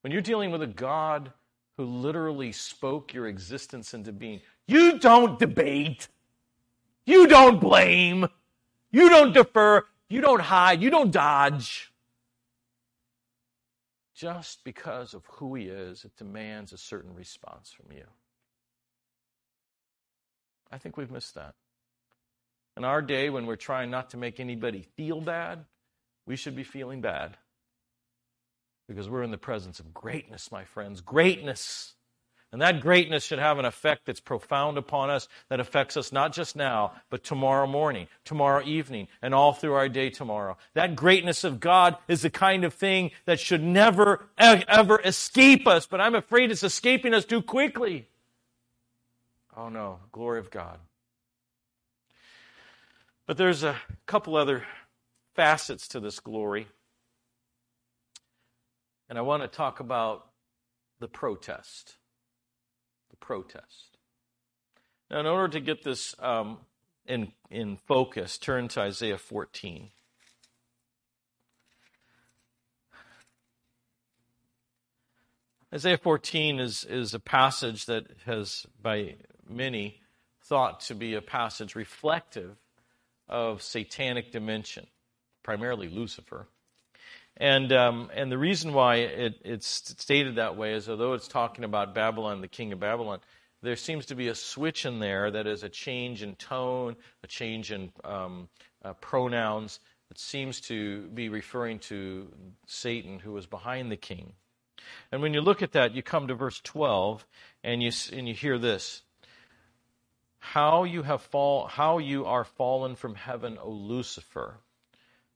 When 0.00 0.12
you're 0.12 0.22
dealing 0.22 0.50
with 0.50 0.62
a 0.62 0.66
God 0.66 1.32
who 1.76 1.84
literally 1.84 2.52
spoke 2.52 3.12
your 3.12 3.26
existence 3.26 3.94
into 3.94 4.12
being. 4.12 4.40
You 4.66 4.98
don't 4.98 5.38
debate. 5.38 6.08
You 7.04 7.26
don't 7.26 7.60
blame. 7.60 8.26
You 8.90 9.08
don't 9.08 9.32
defer. 9.32 9.84
You 10.08 10.20
don't 10.20 10.40
hide. 10.40 10.82
You 10.82 10.90
don't 10.90 11.10
dodge. 11.10 11.92
Just 14.14 14.64
because 14.64 15.12
of 15.12 15.24
who 15.26 15.54
he 15.54 15.64
is, 15.64 16.04
it 16.04 16.16
demands 16.16 16.72
a 16.72 16.78
certain 16.78 17.14
response 17.14 17.70
from 17.70 17.94
you. 17.94 18.04
I 20.72 20.78
think 20.78 20.96
we've 20.96 21.10
missed 21.10 21.34
that. 21.34 21.54
In 22.76 22.84
our 22.84 23.02
day, 23.02 23.30
when 23.30 23.46
we're 23.46 23.56
trying 23.56 23.90
not 23.90 24.10
to 24.10 24.16
make 24.16 24.40
anybody 24.40 24.86
feel 24.96 25.20
bad, 25.20 25.64
we 26.26 26.36
should 26.36 26.56
be 26.56 26.64
feeling 26.64 27.00
bad. 27.00 27.36
Because 28.88 29.08
we're 29.08 29.22
in 29.22 29.32
the 29.32 29.38
presence 29.38 29.80
of 29.80 29.92
greatness, 29.92 30.52
my 30.52 30.64
friends. 30.64 31.00
Greatness. 31.00 31.94
And 32.52 32.62
that 32.62 32.80
greatness 32.80 33.24
should 33.24 33.40
have 33.40 33.58
an 33.58 33.64
effect 33.64 34.06
that's 34.06 34.20
profound 34.20 34.78
upon 34.78 35.10
us, 35.10 35.26
that 35.48 35.58
affects 35.58 35.96
us 35.96 36.12
not 36.12 36.32
just 36.32 36.54
now, 36.54 36.92
but 37.10 37.24
tomorrow 37.24 37.66
morning, 37.66 38.06
tomorrow 38.24 38.64
evening, 38.64 39.08
and 39.20 39.34
all 39.34 39.52
through 39.52 39.74
our 39.74 39.88
day 39.88 40.10
tomorrow. 40.10 40.56
That 40.74 40.94
greatness 40.94 41.42
of 41.42 41.58
God 41.58 41.96
is 42.06 42.22
the 42.22 42.30
kind 42.30 42.64
of 42.64 42.72
thing 42.72 43.10
that 43.24 43.40
should 43.40 43.62
never, 43.62 44.24
ever 44.38 45.00
escape 45.04 45.66
us, 45.66 45.86
but 45.86 46.00
I'm 46.00 46.14
afraid 46.14 46.52
it's 46.52 46.62
escaping 46.62 47.12
us 47.12 47.24
too 47.24 47.42
quickly. 47.42 48.06
Oh 49.56 49.68
no, 49.68 49.98
glory 50.12 50.38
of 50.38 50.50
God. 50.50 50.78
But 53.26 53.36
there's 53.36 53.64
a 53.64 53.76
couple 54.06 54.36
other 54.36 54.64
facets 55.34 55.88
to 55.88 56.00
this 56.00 56.20
glory. 56.20 56.68
And 59.08 59.18
I 59.18 59.22
want 59.22 59.42
to 59.42 59.48
talk 59.48 59.80
about 59.80 60.26
the 60.98 61.08
protest. 61.08 61.96
The 63.10 63.16
protest. 63.16 63.96
Now, 65.10 65.20
in 65.20 65.26
order 65.26 65.48
to 65.52 65.60
get 65.60 65.84
this 65.84 66.14
um, 66.18 66.58
in, 67.06 67.32
in 67.50 67.76
focus, 67.76 68.38
turn 68.38 68.68
to 68.68 68.80
Isaiah 68.80 69.18
14. 69.18 69.90
Isaiah 75.74 75.98
14 75.98 76.58
is, 76.58 76.84
is 76.84 77.12
a 77.12 77.18
passage 77.18 77.86
that 77.86 78.06
has, 78.24 78.66
by 78.80 79.16
many, 79.48 80.00
thought 80.42 80.80
to 80.80 80.94
be 80.94 81.14
a 81.14 81.22
passage 81.22 81.74
reflective 81.74 82.56
of 83.28 83.62
satanic 83.62 84.32
dimension, 84.32 84.86
primarily 85.42 85.88
Lucifer. 85.88 86.48
And, 87.38 87.70
um, 87.72 88.10
and 88.14 88.32
the 88.32 88.38
reason 88.38 88.72
why 88.72 88.96
it, 88.96 89.40
it's 89.44 89.66
stated 89.66 90.36
that 90.36 90.56
way 90.56 90.72
is 90.72 90.88
although 90.88 91.12
it's 91.12 91.28
talking 91.28 91.64
about 91.64 91.94
Babylon, 91.94 92.40
the 92.40 92.48
king 92.48 92.72
of 92.72 92.80
Babylon, 92.80 93.20
there 93.62 93.76
seems 93.76 94.06
to 94.06 94.14
be 94.14 94.28
a 94.28 94.34
switch 94.34 94.86
in 94.86 95.00
there 95.00 95.30
that 95.30 95.46
is 95.46 95.62
a 95.62 95.68
change 95.68 96.22
in 96.22 96.34
tone, 96.36 96.96
a 97.22 97.26
change 97.26 97.72
in 97.72 97.92
um, 98.04 98.48
uh, 98.84 98.94
pronouns 98.94 99.80
that 100.08 100.18
seems 100.18 100.60
to 100.62 101.08
be 101.08 101.28
referring 101.28 101.78
to 101.80 102.28
Satan, 102.66 103.18
who 103.18 103.32
was 103.32 103.46
behind 103.46 103.90
the 103.90 103.96
king. 103.96 104.32
And 105.10 105.20
when 105.20 105.34
you 105.34 105.40
look 105.40 105.62
at 105.62 105.72
that, 105.72 105.94
you 105.94 106.02
come 106.02 106.28
to 106.28 106.34
verse 106.34 106.60
12 106.62 107.26
and 107.64 107.82
you, 107.82 107.90
and 108.12 108.28
you 108.28 108.34
hear 108.34 108.58
this. 108.58 109.02
How 110.38 110.84
you 110.84 111.02
have 111.02 111.22
fall, 111.22 111.66
how 111.66 111.98
you 111.98 112.24
are 112.24 112.44
fallen 112.44 112.94
from 112.94 113.16
heaven, 113.16 113.58
O 113.60 113.68
Lucifer, 113.68 114.58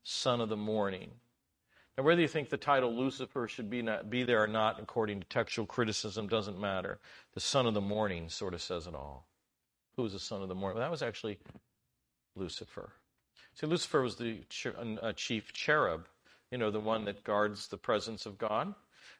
son 0.04 0.40
of 0.40 0.48
the 0.48 0.56
morning. 0.56 1.10
And 2.00 2.06
whether 2.06 2.22
you 2.22 2.28
think 2.28 2.48
the 2.48 2.56
title 2.56 2.96
Lucifer 2.96 3.46
should 3.46 3.68
be, 3.68 3.82
not, 3.82 4.08
be 4.08 4.22
there 4.22 4.42
or 4.42 4.46
not, 4.46 4.80
according 4.80 5.20
to 5.20 5.26
textual 5.26 5.66
criticism, 5.66 6.28
doesn't 6.28 6.58
matter. 6.58 6.98
The 7.34 7.40
son 7.40 7.66
of 7.66 7.74
the 7.74 7.82
morning 7.82 8.30
sort 8.30 8.54
of 8.54 8.62
says 8.62 8.86
it 8.86 8.94
all. 8.94 9.26
Who 9.96 10.04
was 10.04 10.14
the 10.14 10.18
son 10.18 10.40
of 10.40 10.48
the 10.48 10.54
morning? 10.54 10.78
Well, 10.78 10.86
that 10.86 10.90
was 10.90 11.02
actually 11.02 11.36
Lucifer. 12.34 12.92
See, 13.52 13.66
Lucifer 13.66 14.00
was 14.00 14.16
the 14.16 14.38
chief 15.14 15.52
cherub, 15.52 16.06
you 16.50 16.56
know, 16.56 16.70
the 16.70 16.80
one 16.80 17.04
that 17.04 17.22
guards 17.22 17.68
the 17.68 17.76
presence 17.76 18.24
of 18.24 18.38
God. 18.38 18.74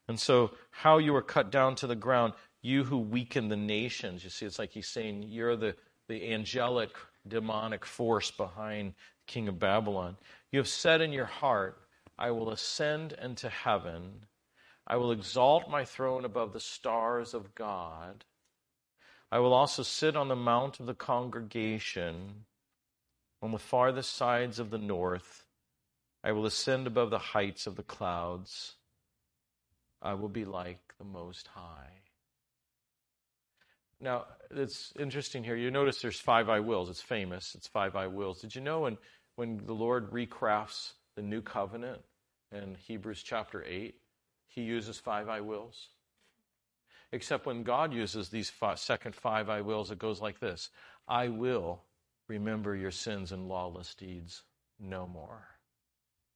And 0.08 0.18
so, 0.18 0.52
how 0.70 0.96
you 0.96 1.12
were 1.12 1.20
cut 1.20 1.50
down 1.50 1.74
to 1.74 1.86
the 1.86 1.94
ground, 1.94 2.32
you 2.62 2.84
who 2.84 2.96
weaken 2.96 3.48
the 3.48 3.56
nations. 3.58 4.24
You 4.24 4.30
see, 4.30 4.46
it's 4.46 4.58
like 4.58 4.70
he's 4.70 4.88
saying, 4.88 5.24
you're 5.28 5.54
the, 5.54 5.76
the 6.08 6.32
angelic 6.32 6.96
demonic 7.28 7.84
force 7.84 8.30
behind 8.30 8.92
the 8.92 9.30
king 9.30 9.48
of 9.48 9.58
Babylon. 9.58 10.16
You 10.50 10.60
have 10.60 10.68
said 10.68 11.02
in 11.02 11.12
your 11.12 11.26
heart, 11.26 11.76
I 12.20 12.32
will 12.32 12.50
ascend 12.50 13.14
into 13.20 13.48
heaven. 13.48 14.26
I 14.86 14.96
will 14.96 15.10
exalt 15.10 15.70
my 15.70 15.86
throne 15.86 16.26
above 16.26 16.52
the 16.52 16.60
stars 16.60 17.32
of 17.32 17.54
God. 17.54 18.26
I 19.32 19.38
will 19.38 19.54
also 19.54 19.82
sit 19.82 20.16
on 20.16 20.28
the 20.28 20.36
mount 20.36 20.80
of 20.80 20.86
the 20.86 20.94
congregation 20.94 22.44
on 23.40 23.52
the 23.52 23.58
farthest 23.58 24.14
sides 24.14 24.58
of 24.58 24.68
the 24.68 24.78
north. 24.78 25.46
I 26.22 26.32
will 26.32 26.44
ascend 26.44 26.86
above 26.86 27.08
the 27.08 27.18
heights 27.18 27.66
of 27.66 27.76
the 27.76 27.82
clouds. 27.82 28.74
I 30.02 30.12
will 30.12 30.28
be 30.28 30.44
like 30.44 30.92
the 30.98 31.04
Most 31.04 31.46
High. 31.46 32.02
Now, 33.98 34.26
it's 34.50 34.92
interesting 34.98 35.42
here. 35.42 35.56
You 35.56 35.70
notice 35.70 36.02
there's 36.02 36.20
five 36.20 36.50
I 36.50 36.60
wills. 36.60 36.90
It's 36.90 37.00
famous. 37.00 37.54
It's 37.54 37.66
five 37.66 37.96
I 37.96 38.08
wills. 38.08 38.42
Did 38.42 38.54
you 38.54 38.60
know 38.60 38.80
when, 38.80 38.98
when 39.36 39.64
the 39.64 39.74
Lord 39.74 40.10
recrafts 40.10 40.92
the 41.16 41.22
new 41.22 41.40
covenant 41.40 42.02
in 42.52 42.74
Hebrews 42.74 43.22
chapter 43.22 43.64
8, 43.66 43.94
he 44.48 44.62
uses 44.62 44.98
five 44.98 45.28
I 45.28 45.40
wills? 45.40 45.88
Except 47.12 47.46
when 47.46 47.62
God 47.62 47.92
uses 47.92 48.28
these 48.28 48.50
five, 48.50 48.78
second 48.78 49.14
five 49.14 49.48
I 49.48 49.60
wills, 49.60 49.90
it 49.90 49.98
goes 49.98 50.20
like 50.20 50.40
this 50.40 50.70
I 51.08 51.28
will 51.28 51.82
remember 52.28 52.76
your 52.76 52.90
sins 52.90 53.32
and 53.32 53.48
lawless 53.48 53.94
deeds 53.94 54.42
no 54.78 55.06
more. 55.06 55.46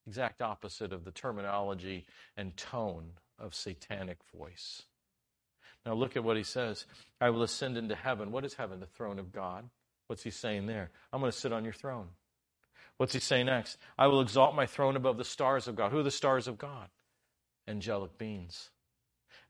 Exact 0.07 0.41
opposite 0.41 0.93
of 0.93 1.03
the 1.03 1.11
terminology 1.11 2.05
and 2.37 2.55
tone 2.57 3.11
of 3.39 3.55
satanic 3.55 4.17
voice. 4.35 4.83
Now 5.85 5.93
look 5.93 6.15
at 6.15 6.23
what 6.23 6.37
he 6.37 6.43
says. 6.43 6.85
I 7.21 7.29
will 7.29 7.43
ascend 7.43 7.77
into 7.77 7.95
heaven. 7.95 8.31
What 8.31 8.45
is 8.45 8.55
heaven? 8.55 8.79
The 8.79 8.85
throne 8.85 9.19
of 9.19 9.31
God. 9.31 9.69
What's 10.07 10.23
he 10.23 10.31
saying 10.31 10.67
there? 10.67 10.91
I'm 11.11 11.21
going 11.21 11.31
to 11.31 11.37
sit 11.37 11.53
on 11.53 11.63
your 11.63 11.73
throne. 11.73 12.07
What's 12.97 13.13
he 13.13 13.19
say 13.19 13.43
next? 13.43 13.77
I 13.97 14.07
will 14.07 14.21
exalt 14.21 14.55
my 14.55 14.65
throne 14.65 14.95
above 14.95 15.17
the 15.17 15.25
stars 15.25 15.67
of 15.67 15.75
God. 15.75 15.91
Who 15.91 15.99
are 15.99 16.03
the 16.03 16.11
stars 16.11 16.47
of 16.47 16.57
God? 16.57 16.87
Angelic 17.67 18.17
beings. 18.17 18.69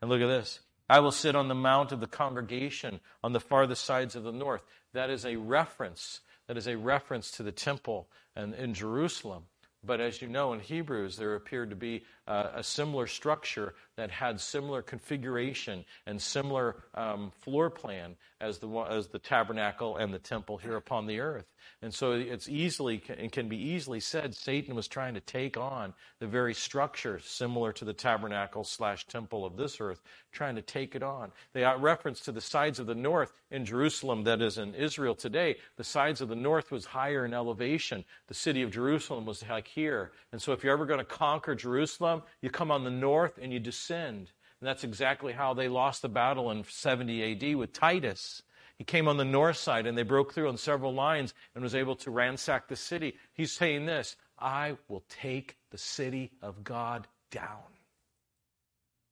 And 0.01 0.09
look 0.09 0.21
at 0.21 0.27
this. 0.27 0.61
I 0.89 0.99
will 0.99 1.11
sit 1.11 1.35
on 1.35 1.47
the 1.47 1.55
mount 1.55 1.91
of 1.91 1.99
the 1.99 2.07
congregation 2.07 2.99
on 3.23 3.33
the 3.33 3.39
farthest 3.39 3.83
sides 3.83 4.15
of 4.15 4.23
the 4.23 4.31
north. 4.31 4.63
That 4.93 5.09
is 5.09 5.25
a 5.25 5.35
reference. 5.35 6.21
That 6.47 6.57
is 6.57 6.67
a 6.67 6.77
reference 6.77 7.31
to 7.31 7.43
the 7.43 7.51
temple 7.51 8.07
and 8.35 8.53
in 8.53 8.73
Jerusalem. 8.73 9.43
But 9.83 10.01
as 10.01 10.21
you 10.21 10.27
know, 10.27 10.53
in 10.53 10.59
Hebrews, 10.59 11.17
there 11.17 11.35
appeared 11.35 11.69
to 11.69 11.75
be 11.75 12.03
uh, 12.27 12.49
a 12.55 12.63
similar 12.63 13.07
structure 13.07 13.73
that 13.97 14.11
had 14.11 14.39
similar 14.39 14.81
configuration 14.81 15.85
and 16.05 16.21
similar 16.21 16.83
um, 16.95 17.31
floor 17.41 17.69
plan 17.69 18.15
as 18.41 18.57
the, 18.57 18.69
as 18.89 19.07
the 19.07 19.19
tabernacle 19.19 19.97
and 19.97 20.13
the 20.13 20.19
temple 20.19 20.57
here 20.57 20.75
upon 20.75 21.07
the 21.07 21.19
earth. 21.19 21.45
And 21.81 21.93
so 21.93 22.11
it's 22.11 22.49
easily, 22.49 23.01
it 23.07 23.31
can 23.31 23.47
be 23.47 23.57
easily 23.57 23.99
said 23.99 24.35
Satan 24.35 24.75
was 24.75 24.87
trying 24.87 25.13
to 25.13 25.19
take 25.21 25.57
on 25.57 25.93
the 26.19 26.27
very 26.27 26.53
structure 26.53 27.19
similar 27.19 27.71
to 27.73 27.85
the 27.85 27.93
tabernacle 27.93 28.63
slash 28.63 29.05
temple 29.07 29.45
of 29.45 29.55
this 29.55 29.79
earth, 29.79 30.01
trying 30.31 30.55
to 30.55 30.61
take 30.61 30.95
it 30.95 31.03
on. 31.03 31.31
They 31.53 31.63
reference 31.63 32.19
to 32.21 32.31
the 32.31 32.41
sides 32.41 32.79
of 32.79 32.87
the 32.87 32.95
north 32.95 33.31
in 33.51 33.65
Jerusalem, 33.65 34.23
that 34.23 34.41
is 34.41 34.57
in 34.57 34.75
Israel 34.75 35.15
today. 35.15 35.57
The 35.77 35.83
sides 35.83 36.21
of 36.21 36.29
the 36.29 36.35
north 36.35 36.71
was 36.71 36.85
higher 36.85 37.25
in 37.25 37.33
elevation. 37.33 38.03
The 38.27 38.33
city 38.33 38.61
of 38.61 38.71
Jerusalem 38.71 39.25
was 39.25 39.43
like 39.47 39.67
here. 39.67 40.11
And 40.31 40.41
so 40.41 40.51
if 40.51 40.63
you're 40.63 40.73
ever 40.73 40.85
going 40.85 40.99
to 40.99 41.05
conquer 41.05 41.55
Jerusalem, 41.55 42.14
you 42.41 42.49
come 42.49 42.71
on 42.71 42.83
the 42.83 42.89
north 42.89 43.39
and 43.41 43.51
you 43.51 43.59
descend. 43.59 44.31
And 44.59 44.67
that's 44.67 44.83
exactly 44.83 45.33
how 45.33 45.53
they 45.53 45.67
lost 45.67 46.01
the 46.01 46.09
battle 46.09 46.51
in 46.51 46.63
70 46.63 47.51
AD 47.51 47.55
with 47.55 47.73
Titus. 47.73 48.41
He 48.77 48.83
came 48.83 49.07
on 49.07 49.17
the 49.17 49.25
north 49.25 49.57
side 49.57 49.85
and 49.85 49.97
they 49.97 50.03
broke 50.03 50.33
through 50.33 50.49
on 50.49 50.57
several 50.57 50.93
lines 50.93 51.33
and 51.53 51.63
was 51.63 51.75
able 51.75 51.95
to 51.97 52.11
ransack 52.11 52.67
the 52.67 52.75
city. 52.75 53.15
He's 53.33 53.51
saying 53.51 53.85
this 53.85 54.15
I 54.37 54.77
will 54.87 55.03
take 55.09 55.57
the 55.71 55.77
city 55.77 56.31
of 56.41 56.63
God 56.63 57.07
down. 57.31 57.63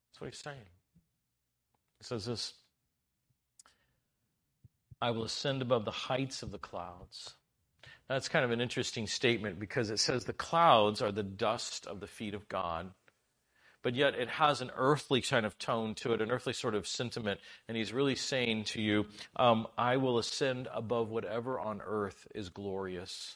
That's 0.10 0.22
what 0.22 0.30
he's 0.32 0.40
saying. 0.40 0.58
He 2.00 2.04
says 2.04 2.26
this 2.26 2.54
I 5.02 5.12
will 5.12 5.24
ascend 5.24 5.62
above 5.62 5.86
the 5.86 5.92
heights 5.92 6.44
of 6.44 6.52
the 6.52 6.58
clouds. 6.58 7.36
That's 8.14 8.30
kind 8.30 8.46
of 8.46 8.52
an 8.52 8.62
interesting 8.62 9.08
statement 9.08 9.60
because 9.60 9.90
it 9.90 10.00
says 10.00 10.24
the 10.24 10.34
clouds 10.34 11.02
are 11.02 11.12
the 11.12 11.24
dust 11.24 11.88
of 11.88 12.00
the 12.00 12.06
feet 12.06 12.36
of 12.36 12.48
God 12.48 12.92
but 13.84 13.96
yet 13.96 14.16
it 14.16 14.30
has 14.30 14.62
an 14.62 14.72
earthly 14.78 15.22
kind 15.22 15.46
of 15.46 15.60
tone 15.60 15.94
to 15.96 16.14
it, 16.14 16.22
an 16.22 16.32
earthly 16.32 16.54
sort 16.54 16.74
of 16.74 16.88
sentiment. 16.88 17.42
And 17.68 17.76
he's 17.76 17.92
really 17.92 18.16
saying 18.16 18.64
to 18.66 18.82
you, 18.82 19.06
um, 19.36 19.68
I 19.78 19.98
will 19.98 20.20
ascend 20.20 20.70
above 20.74 21.10
whatever 21.10 21.60
on 21.60 21.82
earth 21.86 22.26
is 22.34 22.48
glorious. 22.48 23.36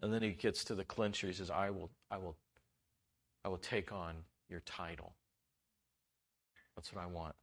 And 0.00 0.14
then 0.14 0.22
he 0.22 0.30
gets 0.30 0.64
to 0.64 0.74
the 0.74 0.84
clincher. 0.84 1.26
He 1.26 1.34
says, 1.34 1.50
I 1.50 1.68
will, 1.68 1.90
I 2.10 2.16
will, 2.16 2.36
I 3.44 3.50
will 3.50 3.58
take 3.58 3.92
on 3.92 4.14
your 4.48 4.60
title. 4.60 5.12
That's 6.74 6.90
what 6.92 7.04
I 7.04 7.06
want. 7.06 7.34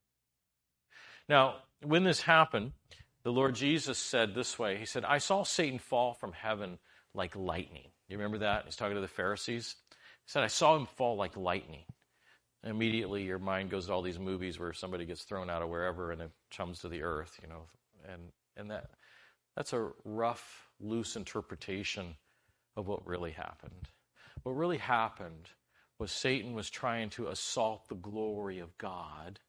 Now, 1.29 1.57
when 1.83 2.03
this 2.03 2.23
happened, 2.23 2.71
the 3.30 3.34
Lord 3.34 3.54
Jesus 3.54 4.00
said 4.00 4.34
this 4.34 4.58
way 4.58 4.78
He 4.78 4.88
said, 4.88 5.06
I 5.06 5.20
saw 5.20 5.44
Satan 5.44 5.78
fall 5.78 6.15
from 6.15 6.32
heaven 6.32 6.80
like 7.13 7.36
lightning. 7.36 7.92
You 8.08 8.18
remember 8.18 8.39
that? 8.39 8.65
He's 8.65 8.76
talking 8.76 8.96
to 8.96 9.02
the 9.02 9.08
Pharisees 9.08 9.76
He 9.92 10.32
said, 10.32 10.42
I 10.42 10.48
saw 10.48 10.76
him 10.76 10.88
fall 10.88 11.15
like 11.15 11.38
lightning. 11.38 11.84
And 12.63 12.72
immediately 12.72 13.22
your 13.22 13.38
mind 13.38 13.70
goes 13.70 13.86
to 13.86 13.94
all 13.94 14.02
these 14.02 14.18
movies 14.18 14.60
where 14.60 14.74
somebody 14.74 15.06
gets 15.06 15.22
thrown 15.22 15.48
out 15.48 15.62
of 15.62 15.70
wherever 15.70 16.12
and 16.12 16.24
it 16.24 16.32
comes 16.58 16.80
to 16.80 16.89
the 16.89 17.04
earth, 17.04 17.39
you 17.44 17.48
know. 17.48 17.65
And, 18.12 18.32
and 18.58 18.72
that, 18.72 18.89
that's 19.56 19.74
a 19.74 19.92
rough, 20.04 20.68
loose 20.80 21.15
interpretation 21.15 22.15
of 22.76 22.88
what 22.88 23.06
really 23.06 23.32
happened. 23.32 23.89
What 24.42 24.54
really 24.54 24.80
happened 24.80 25.50
was 26.00 26.12
Satan 26.12 26.56
was 26.56 26.72
trying 26.72 27.12
to 27.12 27.28
assault 27.28 27.89
the 27.89 27.96
glory 27.96 28.58
of 28.58 28.76
God, 28.80 29.39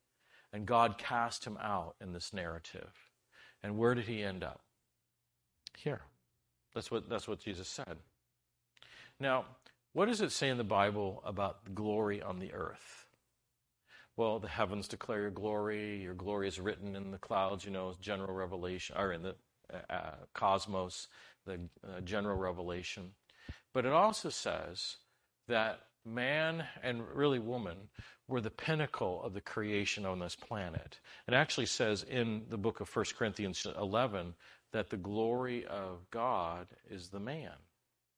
and 0.52 0.66
God 0.66 0.98
cast 0.98 1.46
him 1.46 1.56
out 1.62 1.94
in 2.02 2.12
this 2.12 2.34
narrative. 2.34 3.09
And 3.62 3.78
where 3.78 3.94
did 3.94 4.06
he 4.06 4.22
end 4.22 4.42
up? 4.42 4.60
Here. 5.76 6.00
That's 6.74 6.90
what, 6.90 7.08
that's 7.08 7.28
what 7.28 7.40
Jesus 7.40 7.68
said. 7.68 7.96
Now, 9.18 9.44
what 9.92 10.06
does 10.06 10.20
it 10.20 10.32
say 10.32 10.48
in 10.48 10.58
the 10.58 10.64
Bible 10.64 11.22
about 11.24 11.74
glory 11.74 12.22
on 12.22 12.38
the 12.38 12.52
earth? 12.52 13.06
Well, 14.16 14.38
the 14.38 14.48
heavens 14.48 14.86
declare 14.86 15.22
your 15.22 15.30
glory. 15.30 16.02
Your 16.02 16.14
glory 16.14 16.46
is 16.46 16.60
written 16.60 16.94
in 16.94 17.10
the 17.10 17.18
clouds, 17.18 17.64
you 17.64 17.70
know, 17.70 17.94
general 18.00 18.34
revelation, 18.34 18.96
or 18.98 19.12
in 19.12 19.22
the 19.22 19.34
uh, 19.72 19.92
uh, 19.92 20.14
cosmos, 20.34 21.08
the 21.46 21.58
uh, 21.86 22.00
general 22.02 22.36
revelation. 22.36 23.12
But 23.72 23.86
it 23.86 23.92
also 23.92 24.28
says 24.28 24.96
that 25.48 25.80
man 26.04 26.64
and 26.82 27.02
really 27.14 27.38
woman 27.38 27.76
were 28.30 28.40
the 28.40 28.50
pinnacle 28.50 29.22
of 29.22 29.34
the 29.34 29.40
creation 29.40 30.06
on 30.06 30.20
this 30.20 30.36
planet. 30.36 31.00
It 31.26 31.34
actually 31.34 31.66
says 31.66 32.04
in 32.04 32.44
the 32.48 32.56
book 32.56 32.80
of 32.80 32.94
1 32.94 33.04
Corinthians 33.18 33.66
11 33.76 34.34
that 34.72 34.88
the 34.88 34.96
glory 34.96 35.66
of 35.66 36.08
God 36.10 36.68
is 36.88 37.08
the 37.08 37.20
man. 37.20 37.52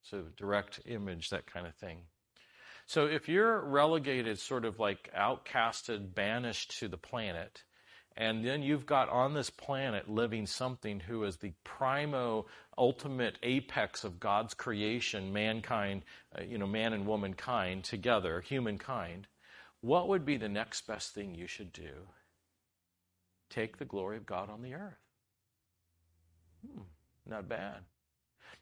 So, 0.03 0.25
direct 0.37 0.81
image, 0.85 1.29
that 1.29 1.47
kind 1.47 1.65
of 1.65 1.73
thing. 1.75 1.99
So, 2.85 3.07
if 3.07 3.27
you're 3.27 3.61
relegated, 3.61 4.37
sort 4.37 4.65
of 4.65 4.79
like 4.79 5.09
outcasted, 5.17 6.13
banished 6.13 6.79
to 6.79 6.87
the 6.87 6.97
planet, 6.97 7.63
and 8.15 8.45
then 8.45 8.61
you've 8.61 8.85
got 8.85 9.09
on 9.09 9.33
this 9.33 9.49
planet 9.49 10.09
living 10.09 10.45
something 10.45 10.99
who 10.99 11.23
is 11.23 11.37
the 11.37 11.53
primo, 11.63 12.45
ultimate 12.77 13.39
apex 13.41 14.03
of 14.03 14.19
God's 14.19 14.53
creation, 14.53 15.33
mankind, 15.33 16.03
uh, 16.37 16.43
you 16.43 16.57
know, 16.57 16.67
man 16.67 16.93
and 16.93 17.07
womankind 17.07 17.83
together, 17.85 18.41
humankind, 18.41 19.27
what 19.83 20.07
would 20.07 20.25
be 20.25 20.37
the 20.37 20.47
next 20.47 20.87
best 20.87 21.13
thing 21.13 21.35
you 21.35 21.45
should 21.45 21.73
do? 21.73 22.07
Take 23.49 23.77
the 23.77 23.85
glory 23.85 24.15
of 24.15 24.25
God 24.25 24.49
on 24.49 24.61
the 24.61 24.75
earth. 24.75 24.97
Hmm, 26.65 26.83
not 27.25 27.49
bad. 27.49 27.79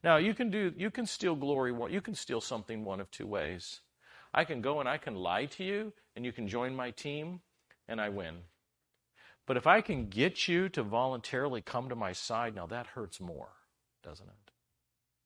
Now 0.03 0.17
you 0.17 0.34
can 0.34 0.49
do 0.49 0.73
you 0.75 0.89
can 0.89 1.05
steal 1.05 1.36
glory 1.36 1.75
you 1.93 2.01
can 2.01 2.15
steal 2.15 2.41
something 2.41 2.84
one 2.84 2.99
of 2.99 3.12
two 3.12 3.27
ways. 3.27 3.81
I 4.34 4.45
can 4.45 4.62
go 4.62 4.79
and 4.79 4.89
I 4.89 4.97
can 4.97 5.13
lie 5.13 5.45
to 5.45 5.63
you 5.63 5.93
and 6.15 6.25
you 6.25 6.31
can 6.31 6.47
join 6.47 6.75
my 6.75 6.89
team 6.89 7.41
and 7.88 8.01
I 8.01 8.10
win. 8.10 8.38
But 9.45 9.57
if 9.57 9.67
I 9.67 9.81
can 9.81 10.07
get 10.07 10.47
you 10.47 10.69
to 10.69 10.81
voluntarily 10.81 11.62
come 11.62 11.89
to 11.89 11.95
my 11.95 12.13
side, 12.13 12.55
now 12.55 12.65
that 12.65 12.88
hurts 12.88 13.19
more, 13.19 13.49
doesn't 14.03 14.27
it? 14.27 14.51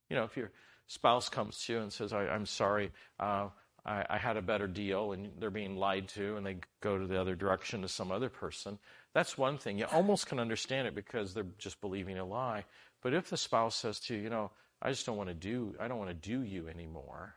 You 0.09 0.17
know, 0.17 0.25
if 0.25 0.35
your 0.35 0.51
spouse 0.87 1.29
comes 1.29 1.63
to 1.65 1.73
you 1.73 1.79
and 1.79 1.93
says, 1.93 2.11
I, 2.11 2.35
am 2.35 2.45
sorry, 2.45 2.91
uh, 3.17 3.47
I, 3.85 4.05
I, 4.09 4.17
had 4.17 4.35
a 4.35 4.41
better 4.41 4.67
deal, 4.67 5.11
and 5.11 5.31
they're 5.39 5.51
being 5.51 5.75
lied 5.75 6.07
to, 6.09 6.37
and 6.37 6.45
they 6.45 6.57
go 6.81 6.97
to 6.97 7.05
the 7.05 7.19
other 7.19 7.35
direction 7.35 7.81
to 7.83 7.87
some 7.87 8.11
other 8.11 8.29
person, 8.29 8.79
that's 9.13 9.37
one 9.37 9.57
thing. 9.57 9.77
You 9.77 9.85
almost 9.91 10.27
can 10.27 10.39
understand 10.39 10.87
it 10.87 10.95
because 10.95 11.33
they're 11.33 11.45
just 11.57 11.79
believing 11.81 12.17
a 12.17 12.25
lie. 12.25 12.65
But 13.01 13.13
if 13.13 13.29
the 13.29 13.37
spouse 13.37 13.75
says 13.75 13.99
to 14.01 14.15
you, 14.15 14.21
you 14.21 14.29
know, 14.29 14.51
I 14.81 14.89
just 14.89 15.05
don't 15.05 15.17
want 15.17 15.29
to 15.29 15.35
do, 15.35 15.75
I 15.79 15.87
don't 15.87 15.99
want 15.99 16.09
to 16.09 16.15
do 16.15 16.41
you 16.41 16.67
anymore. 16.67 17.35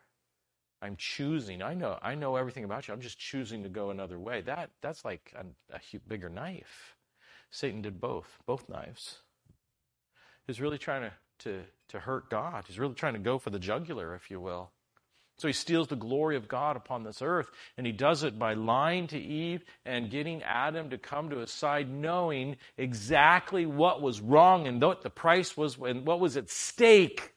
I'm 0.81 0.97
choosing. 0.97 1.63
I 1.63 1.75
know, 1.75 1.99
I 2.03 2.15
know 2.15 2.37
everything 2.37 2.65
about 2.65 2.89
you. 2.89 2.95
I'm 2.95 3.01
just 3.01 3.19
choosing 3.19 3.63
to 3.65 3.69
go 3.69 3.91
another 3.91 4.19
way. 4.19 4.41
That, 4.43 4.71
that's 4.81 5.05
like 5.05 5.33
a, 5.37 5.45
a 5.75 5.81
bigger 6.07 6.29
knife. 6.29 6.97
Satan 7.51 7.83
did 7.83 8.01
both, 8.01 8.39
both 8.47 8.69
knives. 8.69 9.19
He's 10.47 10.61
really 10.61 10.79
trying 10.79 11.03
to, 11.03 11.13
to, 11.41 11.63
to 11.89 12.01
hurt 12.01 12.31
God. 12.31 12.65
He's 12.67 12.79
really 12.79 12.95
trying 12.95 13.15
to 13.15 13.19
go 13.19 13.39
for 13.39 13.51
the 13.51 13.59
jugular, 13.59 14.15
if 14.15 14.31
you 14.31 14.41
will. 14.41 14.71
So 15.39 15.47
he 15.49 15.55
steals 15.55 15.87
the 15.87 15.97
glory 15.97 16.37
of 16.37 16.49
God 16.49 16.77
upon 16.77 17.05
this 17.05 17.23
earth, 17.23 17.51
and 17.77 17.87
he 17.87 17.93
does 17.93 18.25
it 18.25 18.39
by 18.39 18.55
lying 18.55 19.07
to 19.09 19.19
Eve 19.19 19.65
and 19.87 20.11
getting 20.11 20.43
Adam 20.43 20.91
to 20.91 20.99
come 20.99 21.31
to 21.31 21.39
his 21.39 21.53
side, 21.53 21.89
knowing 21.89 22.57
exactly 22.77 23.65
what 23.65 24.03
was 24.03 24.21
wrong 24.21 24.67
and 24.67 24.83
what 24.83 25.03
the 25.03 25.11
price 25.11 25.57
was 25.57 25.79
and 25.79 26.05
what 26.05 26.19
was 26.19 26.37
at 26.37 26.51
stake. 26.51 27.33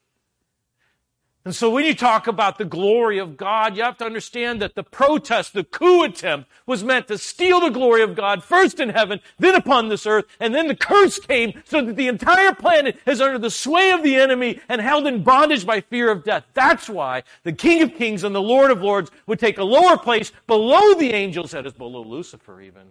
And 1.43 1.55
so 1.55 1.71
when 1.71 1.85
you 1.85 1.95
talk 1.95 2.27
about 2.27 2.59
the 2.59 2.65
glory 2.65 3.17
of 3.17 3.35
God, 3.35 3.75
you 3.75 3.81
have 3.81 3.97
to 3.97 4.05
understand 4.05 4.61
that 4.61 4.75
the 4.75 4.83
protest, 4.83 5.53
the 5.53 5.63
coup 5.63 6.03
attempt, 6.03 6.47
was 6.67 6.83
meant 6.83 7.07
to 7.07 7.17
steal 7.17 7.59
the 7.59 7.69
glory 7.69 8.03
of 8.03 8.15
God 8.15 8.43
first 8.43 8.79
in 8.79 8.89
heaven, 8.89 9.19
then 9.39 9.55
upon 9.55 9.89
this 9.89 10.05
earth, 10.05 10.25
and 10.39 10.53
then 10.53 10.67
the 10.67 10.75
curse 10.75 11.17
came 11.17 11.59
so 11.65 11.83
that 11.83 11.95
the 11.95 12.07
entire 12.07 12.53
planet 12.53 12.99
is 13.07 13.21
under 13.21 13.39
the 13.39 13.49
sway 13.49 13.89
of 13.89 14.03
the 14.03 14.15
enemy 14.15 14.59
and 14.69 14.81
held 14.81 15.07
in 15.07 15.23
bondage 15.23 15.65
by 15.65 15.81
fear 15.81 16.11
of 16.11 16.23
death. 16.23 16.45
That's 16.53 16.87
why 16.87 17.23
the 17.43 17.53
King 17.53 17.81
of 17.81 17.95
Kings 17.95 18.23
and 18.23 18.35
the 18.35 18.41
Lord 18.41 18.69
of 18.69 18.83
Lords 18.83 19.09
would 19.25 19.39
take 19.39 19.57
a 19.57 19.63
lower 19.63 19.97
place 19.97 20.31
below 20.45 20.93
the 20.93 21.11
angels, 21.11 21.51
that 21.51 21.65
is 21.65 21.73
below 21.73 22.03
Lucifer 22.03 22.61
even 22.61 22.83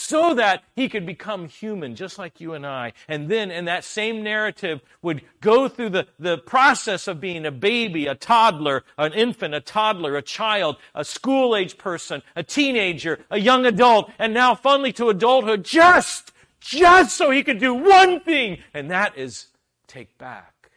so 0.00 0.32
that 0.34 0.64
he 0.74 0.88
could 0.88 1.04
become 1.04 1.46
human, 1.46 1.94
just 1.94 2.18
like 2.18 2.40
you 2.40 2.54
and 2.54 2.66
I. 2.66 2.94
And 3.06 3.28
then 3.28 3.50
in 3.50 3.66
that 3.66 3.84
same 3.84 4.22
narrative 4.22 4.80
would 5.02 5.22
go 5.42 5.68
through 5.68 5.90
the, 5.90 6.06
the 6.18 6.38
process 6.38 7.06
of 7.06 7.20
being 7.20 7.44
a 7.44 7.50
baby, 7.50 8.06
a 8.06 8.14
toddler, 8.14 8.82
an 8.96 9.12
infant, 9.12 9.54
a 9.54 9.60
toddler, 9.60 10.16
a 10.16 10.22
child, 10.22 10.76
a 10.94 11.04
school 11.04 11.54
age 11.54 11.76
person, 11.76 12.22
a 12.34 12.42
teenager, 12.42 13.20
a 13.30 13.38
young 13.38 13.66
adult, 13.66 14.10
and 14.18 14.32
now 14.32 14.54
finally 14.54 14.92
to 14.94 15.10
adulthood 15.10 15.64
just, 15.64 16.32
just 16.60 17.14
so 17.14 17.30
he 17.30 17.42
could 17.42 17.58
do 17.58 17.74
one 17.74 18.20
thing, 18.20 18.58
and 18.72 18.90
that 18.90 19.18
is 19.18 19.48
take 19.86 20.16
back 20.16 20.70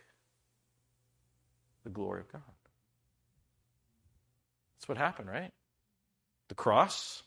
the 1.86 1.89
glory 1.89 2.19
of 2.19 2.32
God. 2.32 2.41
That's 4.76 4.89
what 4.89 4.97
happened, 4.97 5.30
right? 5.30 5.51
The 6.49 6.55
cross, 6.55 7.24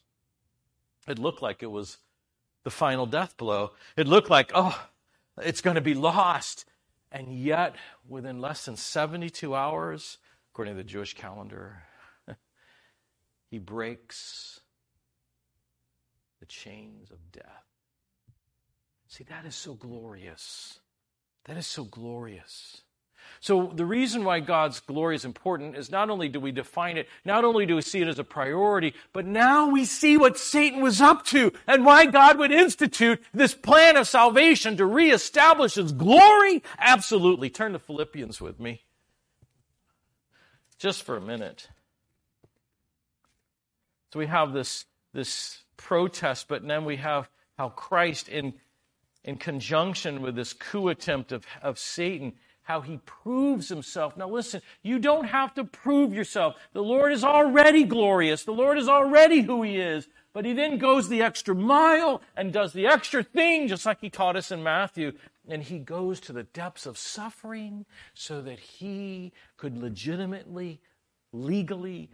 it 1.07 1.19
looked 1.19 1.43
like 1.43 1.63
it 1.63 1.71
was 1.71 1.99
the 2.65 2.71
final 2.71 3.07
death 3.07 3.37
blow. 3.37 3.73
It 3.97 4.09
looked 4.09 4.31
like, 4.31 4.51
oh, 4.55 4.89
it's 5.41 5.61
going 5.61 5.77
to 5.77 5.81
be 5.81 5.95
lost. 5.95 6.65
And 7.13 7.33
yet, 7.33 7.77
within 8.09 8.41
less 8.41 8.65
than 8.65 8.77
72 8.77 9.55
hours, 9.55 10.19
according 10.53 10.75
to 10.75 10.83
the 10.83 10.89
Jewish 10.89 11.15
calendar, 11.15 11.83
he 13.51 13.59
breaks 13.59 14.61
the 16.41 16.47
chains 16.47 17.11
of 17.11 17.31
death. 17.33 17.65
See, 19.09 19.25
that 19.25 19.47
is 19.47 19.55
so 19.55 19.75
glorious. 19.75 20.81
That 21.45 21.57
is 21.57 21.67
so 21.67 21.85
glorious. 21.85 22.83
So, 23.41 23.73
the 23.75 23.85
reason 23.85 24.25
why 24.25 24.41
God's 24.41 24.81
glory 24.81 25.17
is 25.17 25.25
important 25.25 25.77
is 25.77 25.91
not 25.91 26.11
only 26.11 26.29
do 26.29 26.41
we 26.41 26.53
define 26.53 26.97
it, 26.97 27.09
not 27.25 27.45
only 27.45 27.67
do 27.67 27.77
we 27.77 27.83
see 27.83 28.01
it 28.01 28.09
as 28.09 28.19
a 28.19 28.25
priority, 28.25 28.95
but 29.13 29.27
now 29.27 29.69
we 29.69 29.85
see 29.85 30.17
what 30.17 30.39
Satan 30.39 30.81
was 30.81 31.01
up 31.01 31.25
to 31.27 31.53
and 31.67 31.85
why 31.85 32.07
God 32.07 32.39
would 32.39 32.53
institute 32.53 33.23
this 33.33 33.55
plan 33.55 33.97
of 33.97 34.09
salvation 34.09 34.77
to 34.77 34.87
reestablish 34.87 35.75
his 35.75 35.93
glory. 35.93 36.63
Absolutely. 36.79 37.51
Turn 37.51 37.73
to 37.73 37.79
Philippians 37.79 38.41
with 38.41 38.59
me. 38.61 38.83
Just 40.79 41.03
for 41.03 41.17
a 41.17 41.21
minute. 41.21 41.69
So, 44.13 44.19
we 44.19 44.27
have 44.27 44.53
this, 44.53 44.85
this 45.13 45.63
protest, 45.77 46.49
but 46.49 46.67
then 46.67 46.85
we 46.85 46.97
have 46.97 47.29
how 47.59 47.71
Christ, 47.71 48.29
in, 48.29 48.55
in 49.25 49.37
conjunction 49.37 50.23
with 50.23 50.37
this 50.37 50.53
coup 50.53 50.89
attempt 50.89 51.33
of, 51.33 51.45
of 51.63 51.79
Satan, 51.79 52.35
how 52.67 52.81
he 52.81 52.99
proves 53.07 53.69
himself. 53.69 54.17
Now, 54.17 54.29
listen, 54.29 54.61
you 54.83 54.99
don't 54.99 55.27
have 55.27 55.55
to 55.55 55.65
prove 55.65 56.13
yourself. 56.13 56.57
The 56.73 56.83
Lord 56.83 57.13
is 57.13 57.23
already 57.23 57.85
glorious, 57.85 58.45
the 58.45 58.53
Lord 58.53 58.77
is 58.77 58.89
already 58.89 59.41
who 59.43 59.63
he 59.63 59.77
is. 59.77 60.09
But 60.33 60.45
he 60.45 60.53
then 60.53 60.77
goes 60.77 61.09
the 61.09 61.23
extra 61.23 61.55
mile 61.55 62.21
and 62.37 62.53
does 62.53 62.75
the 62.75 62.87
extra 62.87 63.23
thing, 63.23 63.69
just 63.69 63.87
like 63.87 64.03
he 64.03 64.11
taught 64.11 64.37
us 64.37 64.51
in 64.51 64.63
Matthew. 64.63 65.13
And 65.49 65.63
he 65.63 65.79
goes 65.79 66.21
to 66.21 66.33
the 66.35 66.43
depths 66.43 66.85
of 66.85 66.99
suffering 66.99 67.87
so 68.13 68.43
that 68.43 68.59
he 68.59 69.33
could 69.57 69.79
legitimately, 69.79 70.83
legally, 71.33 72.11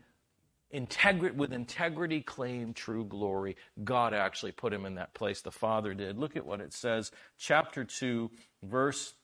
integri- 0.72 1.34
with 1.34 1.52
integrity 1.52 2.20
claim 2.20 2.74
true 2.74 3.04
glory. 3.04 3.56
God 3.82 4.14
actually 4.14 4.52
put 4.52 4.72
him 4.72 4.86
in 4.86 4.94
that 4.96 5.14
place. 5.14 5.40
The 5.40 5.50
Father 5.50 5.94
did. 5.94 6.18
Look 6.18 6.36
at 6.36 6.46
what 6.46 6.60
it 6.60 6.72
says, 6.72 7.10
chapter 7.38 7.84
2, 7.84 8.30
verse 8.62 9.14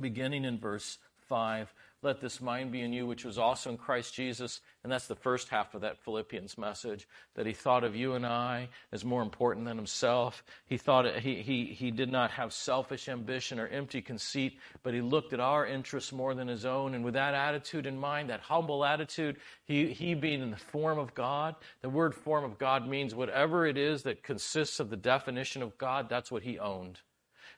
beginning 0.00 0.44
in 0.44 0.58
verse 0.58 0.98
5. 1.28 1.72
Let 2.02 2.20
this 2.20 2.42
mind 2.42 2.70
be 2.70 2.82
in 2.82 2.92
you, 2.92 3.06
which 3.06 3.24
was 3.24 3.38
also 3.38 3.70
in 3.70 3.78
Christ 3.78 4.12
Jesus. 4.12 4.60
And 4.82 4.92
that's 4.92 5.06
the 5.06 5.14
first 5.14 5.48
half 5.48 5.74
of 5.74 5.80
that 5.80 5.98
Philippians 6.04 6.58
message 6.58 7.08
that 7.34 7.46
he 7.46 7.54
thought 7.54 7.82
of 7.82 7.96
you 7.96 8.12
and 8.12 8.26
I 8.26 8.68
as 8.92 9.06
more 9.06 9.22
important 9.22 9.64
than 9.64 9.78
himself. 9.78 10.44
He 10.66 10.76
thought 10.76 11.20
he, 11.20 11.40
he, 11.40 11.64
he 11.64 11.90
did 11.90 12.12
not 12.12 12.30
have 12.32 12.52
selfish 12.52 13.08
ambition 13.08 13.58
or 13.58 13.68
empty 13.68 14.02
conceit, 14.02 14.58
but 14.82 14.92
he 14.92 15.00
looked 15.00 15.32
at 15.32 15.40
our 15.40 15.66
interests 15.66 16.12
more 16.12 16.34
than 16.34 16.46
his 16.46 16.66
own. 16.66 16.94
And 16.94 17.04
with 17.04 17.14
that 17.14 17.32
attitude 17.32 17.86
in 17.86 17.98
mind, 17.98 18.28
that 18.28 18.40
humble 18.40 18.84
attitude, 18.84 19.38
he, 19.64 19.92
he 19.92 20.12
being 20.12 20.42
in 20.42 20.50
the 20.50 20.56
form 20.58 20.98
of 20.98 21.14
God, 21.14 21.54
the 21.80 21.88
word 21.88 22.14
form 22.14 22.44
of 22.44 22.58
God 22.58 22.86
means 22.86 23.14
whatever 23.14 23.66
it 23.66 23.78
is 23.78 24.02
that 24.02 24.22
consists 24.22 24.78
of 24.78 24.90
the 24.90 24.96
definition 24.96 25.62
of 25.62 25.78
God, 25.78 26.10
that's 26.10 26.30
what 26.30 26.42
he 26.42 26.58
owned. 26.58 27.00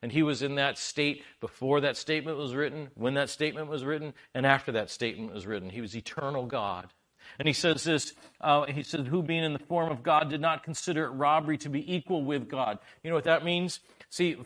And 0.02 0.12
he 0.12 0.22
was 0.22 0.42
in 0.42 0.56
that 0.56 0.78
state 0.78 1.22
before 1.40 1.80
that 1.80 1.96
statement 1.96 2.38
was 2.38 2.54
written, 2.54 2.88
when 2.94 3.14
that 3.14 3.30
statement 3.30 3.68
was 3.68 3.84
written, 3.84 4.14
and 4.34 4.46
after 4.46 4.72
that 4.72 4.90
statement 4.90 5.32
was 5.32 5.46
written. 5.46 5.70
He 5.70 5.80
was 5.80 5.96
eternal 5.96 6.46
God. 6.46 6.92
And 7.38 7.48
he 7.48 7.54
says 7.54 7.84
this, 7.84 8.14
uh, 8.40 8.66
he 8.66 8.82
said, 8.82 9.08
who 9.08 9.22
being 9.22 9.44
in 9.44 9.52
the 9.52 9.58
form 9.58 9.90
of 9.90 10.02
God 10.02 10.30
did 10.30 10.40
not 10.40 10.62
consider 10.62 11.04
it 11.04 11.10
robbery 11.10 11.58
to 11.58 11.68
be 11.68 11.94
equal 11.94 12.24
with 12.24 12.48
God. 12.48 12.78
You 13.02 13.10
know 13.10 13.16
what 13.16 13.24
that 13.24 13.44
means? 13.44 13.80
See, 14.10 14.36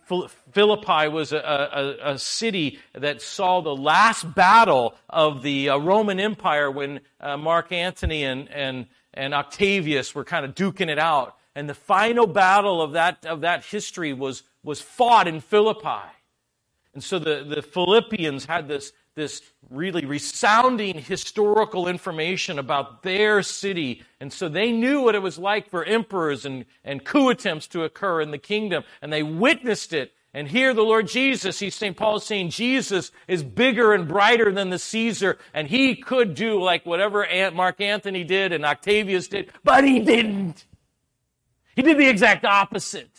Philippi 0.53 1.09
was 1.09 1.33
a, 1.33 1.39
a, 1.39 2.13
a 2.13 2.19
city 2.19 2.79
that 2.95 3.21
saw 3.21 3.61
the 3.61 3.77
last 3.77 4.35
battle 4.35 4.97
of 5.09 5.43
the 5.43 5.69
uh, 5.69 5.79
Roman 5.79 6.19
Empire 6.19 6.71
when 6.71 7.01
uh, 7.21 7.37
Mark 7.37 7.71
Antony 7.71 8.25
and, 8.25 8.51
and, 8.51 8.87
and 9.13 9.35
Octavius 9.35 10.15
were 10.15 10.25
kind 10.25 10.45
of 10.45 10.55
duking 10.55 10.89
it 10.89 10.99
out. 10.99 11.37
And 11.55 11.69
the 11.69 11.75
final 11.75 12.27
battle 12.27 12.81
of 12.81 12.93
that, 12.93 13.27
of 13.27 13.43
that 13.43 13.65
history 13.65 14.13
was 14.13 14.43
was 14.63 14.81
fought 14.81 15.27
in 15.29 15.41
Philippi. 15.41 16.11
And 16.93 17.03
so 17.03 17.19
the, 17.19 17.45
the 17.49 17.63
Philippians 17.63 18.47
had 18.47 18.67
this, 18.67 18.93
this 19.15 19.43
really 19.69 20.05
resounding 20.05 20.99
historical 20.99 21.87
information 21.87 22.59
about 22.59 23.03
their 23.03 23.43
city. 23.43 24.03
And 24.19 24.33
so 24.33 24.49
they 24.49 24.73
knew 24.73 25.03
what 25.03 25.15
it 25.15 25.23
was 25.23 25.39
like 25.39 25.71
for 25.71 25.85
emperors 25.85 26.45
and, 26.45 26.65
and 26.85 27.05
coup 27.05 27.29
attempts 27.29 27.69
to 27.69 27.85
occur 27.85 28.21
in 28.21 28.33
the 28.33 28.39
kingdom. 28.39 28.83
And 29.01 29.13
they 29.13 29.23
witnessed 29.23 29.93
it. 29.93 30.13
And 30.33 30.49
here 30.49 30.75
the 30.75 30.83
Lord 30.83 31.09
Jesus, 31.09 31.59
he's 31.59 31.75
St. 31.75 31.97
Paul 31.97 32.17
is 32.17 32.25
saying 32.25 32.51
Jesus 32.51 33.11
is 33.27 33.43
bigger 33.43 33.93
and 33.93 34.07
brighter 34.07 34.53
than 34.53 34.71
the 34.71 34.79
Caesar. 34.79 35.39
And 35.55 35.69
he 35.69 35.97
could 35.97 36.35
do 36.35 36.63
like 36.63 36.87
whatever 36.87 37.27
Mark 37.53 37.81
Antony 37.81 38.25
did 38.25 38.53
and 38.53 38.65
Octavius 38.65 39.29
did, 39.29 39.53
but 39.65 39.85
he 39.85 40.01
didn't. 40.01 40.67
He 41.75 41.83
did 41.83 41.99
the 41.99 42.09
exact 42.09 42.45
opposite. 42.45 43.11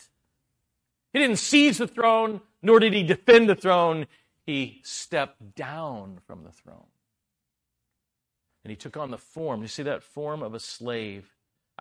He 1.12 1.18
didn't 1.18 1.38
seize 1.38 1.78
the 1.78 1.86
throne, 1.86 2.40
nor 2.62 2.80
did 2.80 2.94
he 2.94 3.02
defend 3.02 3.48
the 3.48 3.54
throne. 3.54 4.06
He 4.46 4.80
stepped 4.84 5.54
down 5.54 6.18
from 6.26 6.44
the 6.44 6.52
throne. 6.52 6.86
And 8.64 8.70
he 8.70 8.76
took 8.76 8.96
on 8.96 9.10
the 9.10 9.18
form. 9.18 9.62
You 9.62 9.68
see 9.68 9.82
that 9.82 10.02
form 10.02 10.42
of 10.42 10.54
a 10.54 10.60
slave. 10.60 11.31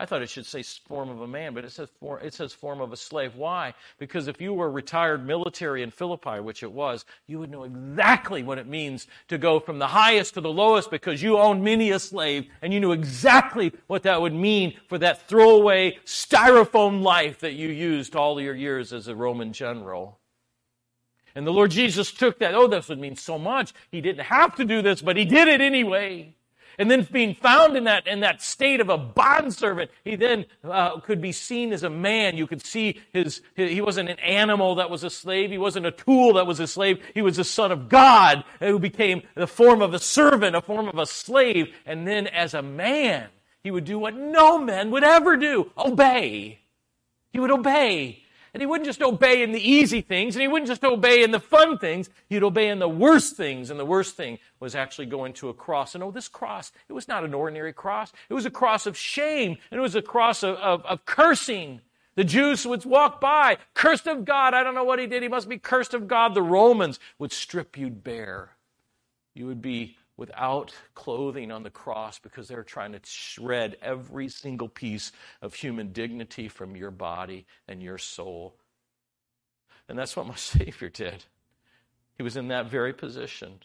I 0.01 0.05
thought 0.05 0.23
it 0.23 0.31
should 0.31 0.47
say 0.47 0.63
form 0.63 1.09
of 1.09 1.21
a 1.21 1.27
man, 1.27 1.53
but 1.53 1.63
it 1.63 1.71
says 1.71 1.87
form, 1.99 2.21
it 2.23 2.33
says 2.33 2.53
form 2.53 2.81
of 2.81 2.91
a 2.91 2.97
slave. 2.97 3.35
Why? 3.35 3.75
Because 3.99 4.27
if 4.27 4.41
you 4.41 4.51
were 4.51 4.71
retired 4.71 5.27
military 5.27 5.83
in 5.83 5.91
Philippi, 5.91 6.39
which 6.39 6.63
it 6.63 6.71
was, 6.71 7.05
you 7.27 7.37
would 7.37 7.51
know 7.51 7.65
exactly 7.65 8.41
what 8.41 8.57
it 8.57 8.65
means 8.65 9.05
to 9.27 9.37
go 9.37 9.59
from 9.59 9.77
the 9.77 9.85
highest 9.85 10.33
to 10.33 10.41
the 10.41 10.51
lowest 10.51 10.89
because 10.89 11.21
you 11.21 11.37
owned 11.37 11.63
many 11.63 11.91
a 11.91 11.99
slave 11.99 12.47
and 12.63 12.73
you 12.73 12.79
knew 12.79 12.93
exactly 12.93 13.73
what 13.85 14.01
that 14.01 14.19
would 14.19 14.33
mean 14.33 14.73
for 14.87 14.97
that 14.97 15.27
throwaway 15.27 15.99
styrofoam 16.03 17.03
life 17.03 17.37
that 17.41 17.53
you 17.53 17.67
used 17.67 18.15
all 18.15 18.41
your 18.41 18.55
years 18.55 18.91
as 18.93 19.07
a 19.07 19.15
Roman 19.15 19.53
general. 19.53 20.17
And 21.35 21.45
the 21.45 21.53
Lord 21.53 21.69
Jesus 21.69 22.11
took 22.11 22.39
that. 22.39 22.55
Oh, 22.55 22.67
this 22.67 22.89
would 22.89 22.97
mean 22.97 23.17
so 23.17 23.37
much. 23.37 23.71
He 23.91 24.01
didn't 24.01 24.25
have 24.25 24.55
to 24.55 24.65
do 24.65 24.81
this, 24.81 24.99
but 24.99 25.15
he 25.15 25.25
did 25.25 25.47
it 25.47 25.61
anyway. 25.61 26.33
And 26.77 26.89
then 26.89 27.07
being 27.11 27.35
found 27.35 27.75
in 27.75 27.83
that, 27.85 28.07
in 28.07 28.21
that 28.21 28.41
state 28.41 28.79
of 28.79 28.89
a 28.89 28.97
bondservant, 28.97 29.91
he 30.03 30.15
then 30.15 30.45
uh, 30.63 30.99
could 30.99 31.21
be 31.21 31.31
seen 31.31 31.73
as 31.73 31.83
a 31.83 31.89
man. 31.89 32.37
You 32.37 32.47
could 32.47 32.65
see 32.65 33.01
his, 33.13 33.41
his, 33.55 33.71
he 33.71 33.81
wasn't 33.81 34.09
an 34.09 34.19
animal 34.19 34.75
that 34.75 34.89
was 34.89 35.03
a 35.03 35.09
slave. 35.09 35.51
He 35.51 35.57
wasn't 35.57 35.85
a 35.85 35.91
tool 35.91 36.33
that 36.33 36.47
was 36.47 36.59
a 36.59 36.67
slave. 36.67 37.03
He 37.13 37.21
was 37.21 37.37
the 37.37 37.43
son 37.43 37.71
of 37.71 37.89
God 37.89 38.43
who 38.59 38.79
became 38.79 39.23
the 39.35 39.47
form 39.47 39.81
of 39.81 39.93
a 39.93 39.99
servant, 39.99 40.55
a 40.55 40.61
form 40.61 40.87
of 40.87 40.97
a 40.97 41.05
slave. 41.05 41.73
And 41.85 42.07
then 42.07 42.27
as 42.27 42.53
a 42.53 42.61
man, 42.61 43.27
he 43.63 43.71
would 43.71 43.85
do 43.85 43.99
what 43.99 44.15
no 44.15 44.57
man 44.57 44.91
would 44.91 45.03
ever 45.03 45.37
do. 45.37 45.71
Obey. 45.77 46.59
He 47.31 47.39
would 47.39 47.51
obey. 47.51 48.20
And 48.53 48.61
he 48.61 48.67
wouldn't 48.67 48.85
just 48.85 49.01
obey 49.01 49.43
in 49.43 49.53
the 49.53 49.61
easy 49.61 50.01
things, 50.01 50.35
and 50.35 50.41
he 50.41 50.47
wouldn't 50.47 50.67
just 50.67 50.83
obey 50.83 51.23
in 51.23 51.31
the 51.31 51.39
fun 51.39 51.77
things. 51.77 52.09
He'd 52.27 52.43
obey 52.43 52.67
in 52.67 52.79
the 52.79 52.89
worst 52.89 53.37
things. 53.37 53.69
And 53.69 53.79
the 53.79 53.85
worst 53.85 54.17
thing 54.17 54.39
was 54.59 54.75
actually 54.75 55.05
going 55.05 55.31
to 55.33 55.47
a 55.47 55.53
cross. 55.53 55.95
And 55.95 56.03
oh, 56.03 56.11
this 56.11 56.27
cross, 56.27 56.73
it 56.89 56.93
was 56.93 57.07
not 57.07 57.23
an 57.23 57.33
ordinary 57.33 57.71
cross. 57.71 58.11
It 58.29 58.33
was 58.33 58.45
a 58.45 58.51
cross 58.51 58.85
of 58.85 58.97
shame, 58.97 59.57
and 59.71 59.77
it 59.77 59.81
was 59.81 59.95
a 59.95 60.01
cross 60.01 60.43
of, 60.43 60.57
of, 60.57 60.85
of 60.85 61.05
cursing. 61.05 61.79
The 62.15 62.25
Jews 62.25 62.67
would 62.67 62.83
walk 62.83 63.21
by, 63.21 63.57
cursed 63.73 64.07
of 64.07 64.25
God. 64.25 64.53
I 64.53 64.63
don't 64.63 64.75
know 64.75 64.83
what 64.83 64.99
he 64.99 65.07
did. 65.07 65.23
He 65.23 65.29
must 65.29 65.47
be 65.47 65.57
cursed 65.57 65.93
of 65.93 66.09
God. 66.09 66.33
The 66.33 66.41
Romans 66.41 66.99
would 67.19 67.31
strip 67.31 67.77
you 67.77 67.89
bare. 67.89 68.57
You 69.33 69.47
would 69.47 69.61
be 69.61 69.95
without 70.21 70.71
clothing 70.93 71.51
on 71.51 71.63
the 71.63 71.69
cross 71.71 72.19
because 72.19 72.47
they're 72.47 72.61
trying 72.61 72.91
to 72.91 72.99
shred 73.03 73.75
every 73.81 74.29
single 74.29 74.69
piece 74.69 75.11
of 75.41 75.55
human 75.55 75.91
dignity 75.91 76.47
from 76.47 76.75
your 76.75 76.91
body 76.91 77.43
and 77.67 77.81
your 77.81 77.97
soul. 77.97 78.53
And 79.89 79.97
that's 79.97 80.15
what 80.15 80.27
my 80.27 80.35
Savior 80.35 80.89
did. 80.89 81.25
He 82.17 82.21
was 82.21 82.37
in 82.37 82.49
that 82.49 82.69
very 82.69 82.93
position. 82.93 83.61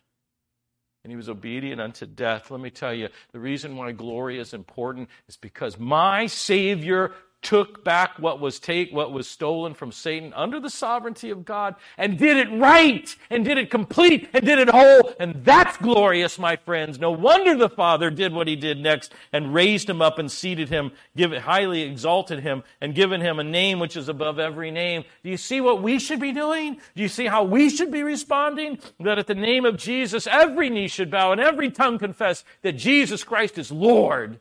And 1.05 1.13
he 1.13 1.17
was 1.17 1.29
obedient 1.29 1.79
unto 1.79 2.07
death. 2.07 2.51
Let 2.51 2.63
me 2.63 2.71
tell 2.71 2.95
you, 2.95 3.11
the 3.33 3.39
reason 3.39 3.77
why 3.77 3.93
glory 3.93 4.39
is 4.39 4.55
important 4.55 5.11
is 5.29 5.37
because 5.37 5.79
my 5.79 6.25
Savior 6.25 7.13
took 7.47 7.85
back 7.85 8.19
what 8.19 8.41
was 8.41 8.59
take 8.59 8.93
what 8.93 9.13
was 9.13 9.29
stolen 9.29 9.73
from 9.73 9.93
Satan 9.93 10.33
under 10.35 10.59
the 10.59 10.69
sovereignty 10.69 11.31
of 11.31 11.45
God 11.45 11.77
and 11.97 12.19
did 12.19 12.37
it 12.37 12.51
right 12.59 13.15
and 13.31 13.45
did 13.45 13.57
it 13.57 13.71
complete 13.71 14.29
and 14.33 14.45
did 14.45 14.59
it 14.59 14.69
whole. 14.69 15.15
And 15.21 15.45
that's 15.45 15.77
glorious 15.77 16.41
my 16.41 16.57
friends. 16.57 16.99
No 16.99 17.13
wonder 17.13 17.55
the 17.55 17.69
father 17.69 18.11
did 18.11 18.33
what 18.33 18.49
he 18.49 18.57
did 18.57 18.81
next 18.81 19.13
and 19.33 19.55
raised 19.55 19.89
him 19.89 20.03
up 20.03 20.19
and 20.19 20.29
seated 20.29 20.71
him 20.71 20.91
give 21.17 21.31
highly 21.31 21.83
exalted 21.83 22.41
him 22.41 22.65
and 22.81 22.97
given 22.97 23.21
him 23.21 23.39
a 23.39 23.45
name 23.45 23.79
which 23.79 23.97
is 23.97 24.09
above 24.09 24.41
every 24.41 24.73
name. 24.73 25.05
Do 25.23 25.31
you 25.31 25.37
see 25.37 25.61
what 25.61 25.81
we 25.81 26.01
should 26.01 26.19
be 26.19 26.33
doing? 26.33 26.81
Do 26.97 27.03
you 27.03 27.09
see 27.09 27.27
how 27.27 27.45
we 27.45 27.71
should 27.71 27.93
be 27.93 28.03
responding? 28.03 28.81
That 28.99 29.21
at 29.21 29.29
the 29.29 29.37
name 29.37 29.65
of 29.65 29.77
Jesus 29.77 30.27
every 30.27 30.69
knee 30.69 30.89
should 30.89 31.13
bow 31.13 31.31
and 31.31 31.41
every 31.41 31.71
tongue 31.71 31.99
confess 31.99 32.43
that 32.63 32.73
Jesus 32.73 33.23
Christ 33.23 33.57
is 33.57 33.71
Lord. 33.71 34.41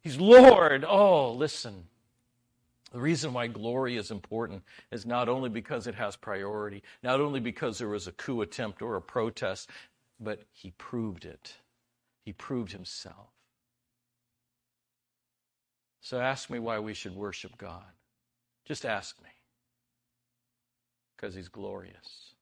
He's 0.00 0.16
Lord. 0.16 0.86
Oh 0.88 1.30
listen 1.30 1.84
the 2.94 3.00
reason 3.00 3.32
why 3.32 3.48
glory 3.48 3.96
is 3.96 4.12
important 4.12 4.62
is 4.92 5.04
not 5.04 5.28
only 5.28 5.48
because 5.48 5.88
it 5.88 5.96
has 5.96 6.14
priority, 6.14 6.80
not 7.02 7.20
only 7.20 7.40
because 7.40 7.76
there 7.76 7.88
was 7.88 8.06
a 8.06 8.12
coup 8.12 8.40
attempt 8.40 8.80
or 8.80 8.94
a 8.94 9.02
protest, 9.02 9.68
but 10.20 10.44
he 10.52 10.70
proved 10.78 11.24
it. 11.24 11.56
He 12.24 12.32
proved 12.32 12.70
himself. 12.70 13.30
So 16.00 16.20
ask 16.20 16.48
me 16.48 16.60
why 16.60 16.78
we 16.78 16.94
should 16.94 17.16
worship 17.16 17.58
God. 17.58 17.82
Just 18.64 18.86
ask 18.86 19.20
me. 19.20 19.30
Because 21.16 21.34
he's 21.34 21.48
glorious. 21.48 22.34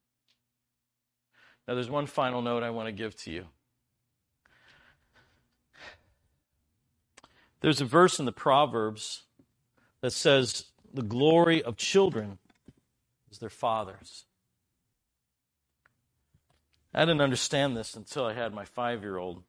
Now, 1.67 1.77
there's 1.77 1.89
one 1.89 2.07
final 2.07 2.43
note 2.43 2.63
I 2.63 2.69
want 2.69 2.89
to 2.89 2.93
give 2.93 3.17
to 3.23 3.31
you. 3.31 3.47
There's 7.63 7.81
a 7.81 7.87
verse 7.87 8.19
in 8.19 8.27
the 8.27 8.33
Proverbs 8.33 9.23
that 10.03 10.13
says 10.13 10.65
the 10.93 11.03
glory 11.03 11.63
of 11.63 11.77
children 11.77 12.39
is 13.31 13.39
their 13.39 13.49
fathers. 13.49 14.27
I 16.95 17.01
didn't 17.01 17.23
understand 17.23 17.75
this 17.77 17.95
until 17.95 18.27
I 18.27 18.35
had 18.35 18.53
my 18.53 18.67
five 18.67 19.01
year 19.01 19.17
old. 19.17 19.43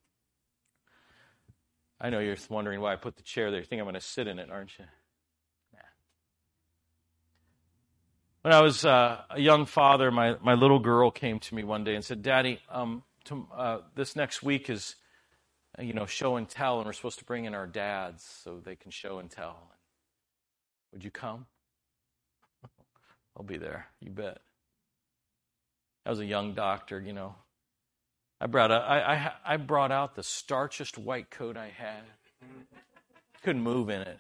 I 2.00 2.10
know 2.10 2.20
you're 2.20 2.38
wondering 2.50 2.80
why 2.80 2.94
I 2.94 2.96
put 2.96 3.18
the 3.18 3.24
chair 3.24 3.52
there. 3.52 3.60
You 3.60 3.66
think 3.66 3.82
I'm 3.82 3.86
going 3.86 3.96
to 3.96 4.02
sit 4.02 4.28
in 4.28 4.40
it, 4.40 4.50
aren't 4.50 4.78
you? 4.78 4.86
Nah. 5.74 5.80
When 8.44 8.54
I 8.54 8.62
was 8.62 8.86
uh, 8.86 9.22
a 9.30 9.40
young 9.40 9.66
father, 9.66 10.12
my, 10.12 10.36
my 10.42 10.54
little 10.54 10.80
girl 10.80 11.12
came 11.12 11.40
to 11.40 11.56
me 11.56 11.64
one 11.64 11.84
day 11.84 11.96
and 11.96 12.04
said, 12.04 12.22
Daddy, 12.22 12.60
um, 12.70 13.04
to, 13.26 13.48
uh, 13.56 13.78
this 13.96 14.16
next 14.16 14.44
week 14.44 14.70
is, 14.70 14.96
you 15.80 15.94
know, 15.94 16.06
show 16.06 16.36
and 16.36 16.48
tell, 16.48 16.78
and 16.78 16.86
we're 16.86 16.94
supposed 16.94 17.20
to 17.20 17.26
bring 17.26 17.46
in 17.46 17.56
our 17.56 17.68
dads 17.68 18.24
so 18.44 18.60
they 18.64 18.76
can 18.76 18.92
show 18.92 19.20
and 19.20 19.30
tell. 19.30 19.74
Would 20.94 21.04
you 21.04 21.12
come? 21.12 21.46
I'll 23.38 23.44
be 23.44 23.58
there. 23.58 23.88
You 24.00 24.12
bet. 24.12 24.40
I 26.06 26.10
was 26.10 26.20
a 26.20 26.26
young 26.26 26.54
doctor, 26.54 27.00
you 27.00 27.14
know. 27.14 27.36
I 28.40 28.48
brought 28.48 28.72
out, 28.72 28.84
I, 28.84 29.00
I, 29.00 29.54
I 29.54 29.58
brought 29.58 29.92
out 29.92 30.16
the 30.16 30.22
starchiest 30.22 30.98
white 30.98 31.30
coat 31.30 31.58
I 31.58 31.70
had. 31.70 32.04
Couldn't 33.42 33.62
move 33.62 33.90
in 33.90 34.02
it. 34.02 34.20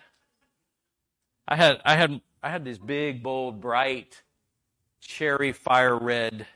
I 1.47 1.55
had 1.55 1.81
I 1.83 1.95
had 1.95 2.21
I 2.41 2.49
had 2.49 2.63
these 2.63 2.79
big, 2.79 3.21
bold, 3.21 3.59
bright, 3.59 4.23
cherry 5.01 5.51
fire 5.51 5.97
red 5.97 6.47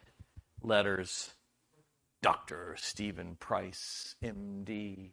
letters. 0.62 1.32
Dr. 2.22 2.76
Stephen 2.80 3.36
Price, 3.40 4.16
MD, 4.24 5.12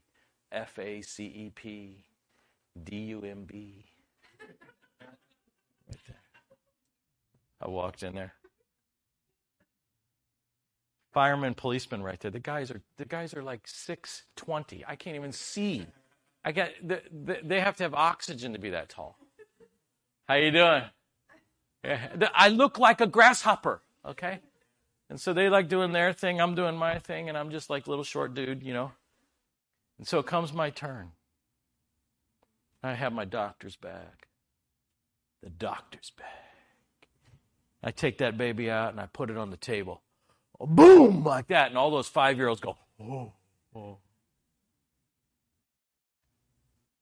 FACEP, 0.52 2.05
DUMB. 2.82 3.84
Right 5.90 6.00
there. 6.07 6.16
I 7.64 7.68
walked 7.68 8.02
in 8.02 8.14
there. 8.14 8.34
Fireman, 11.12 11.54
policemen, 11.54 12.02
right 12.02 12.18
there. 12.20 12.30
The 12.30 12.40
guys 12.40 12.70
are 12.70 12.82
the 12.96 13.04
guys 13.04 13.34
are 13.34 13.42
like 13.42 13.62
six 13.66 14.24
twenty. 14.36 14.84
I 14.86 14.96
can't 14.96 15.16
even 15.16 15.32
see. 15.32 15.86
I 16.44 16.52
got 16.52 16.70
the, 16.82 17.00
the, 17.10 17.38
they 17.42 17.60
have 17.60 17.76
to 17.76 17.84
have 17.84 17.94
oxygen 17.94 18.52
to 18.52 18.58
be 18.58 18.70
that 18.70 18.88
tall. 18.88 19.16
How 20.28 20.34
you 20.34 20.50
doing? 20.50 20.82
Yeah. 21.84 22.08
I 22.34 22.48
look 22.48 22.78
like 22.78 23.00
a 23.00 23.06
grasshopper. 23.06 23.80
Okay, 24.04 24.40
and 25.08 25.20
so 25.20 25.32
they 25.32 25.48
like 25.48 25.68
doing 25.68 25.92
their 25.92 26.12
thing. 26.12 26.40
I'm 26.40 26.54
doing 26.54 26.76
my 26.76 26.98
thing, 26.98 27.28
and 27.28 27.38
I'm 27.38 27.50
just 27.50 27.70
like 27.70 27.86
little 27.86 28.04
short 28.04 28.34
dude, 28.34 28.62
you 28.62 28.74
know. 28.74 28.92
And 29.98 30.06
so 30.06 30.18
it 30.18 30.26
comes 30.26 30.52
my 30.52 30.70
turn. 30.70 31.12
I 32.82 32.94
have 32.94 33.12
my 33.12 33.24
doctor's 33.24 33.76
bag 33.76 34.26
the 35.44 35.50
doctor's 35.50 36.10
bag. 36.10 36.43
I 37.85 37.91
take 37.91 38.18
that 38.18 38.39
baby 38.39 38.70
out 38.70 38.93
and 38.93 39.01
I 39.01 39.07
put 39.07 39.28
it 39.28 39.37
on 39.37 39.51
the 39.51 39.59
table. 39.59 40.03
Boom, 40.59 41.22
like 41.22 41.49
that. 41.49 41.68
And 41.68 41.76
all 41.76 41.91
those 41.91 42.09
five 42.09 42.39
year 42.39 42.49
olds 42.49 42.61
go, 42.61 42.78
oh, 43.01 43.32
oh. 43.76 43.99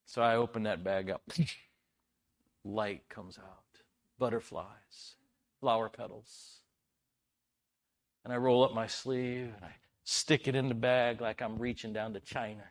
So 0.07 0.21
I 0.21 0.37
open 0.37 0.65
that 0.65 0.83
bag 0.83 1.09
up. 1.09 1.23
Light 2.65 3.09
comes 3.09 3.39
out, 3.39 3.81
butterflies, 4.19 5.15
flower 5.61 5.89
petals. 5.89 6.59
And 8.25 8.33
I 8.33 8.37
roll 8.37 8.65
up 8.65 8.75
my 8.75 8.89
sleeve 8.89 9.53
and 9.55 9.65
I 9.65 9.75
stick 10.05 10.49
it 10.49 10.57
in 10.57 10.69
the 10.69 10.75
bag 10.75 11.21
like 11.21 11.41
I'm 11.41 11.59
reaching 11.59 11.93
down 11.93 12.13
to 12.15 12.21
China. 12.21 12.65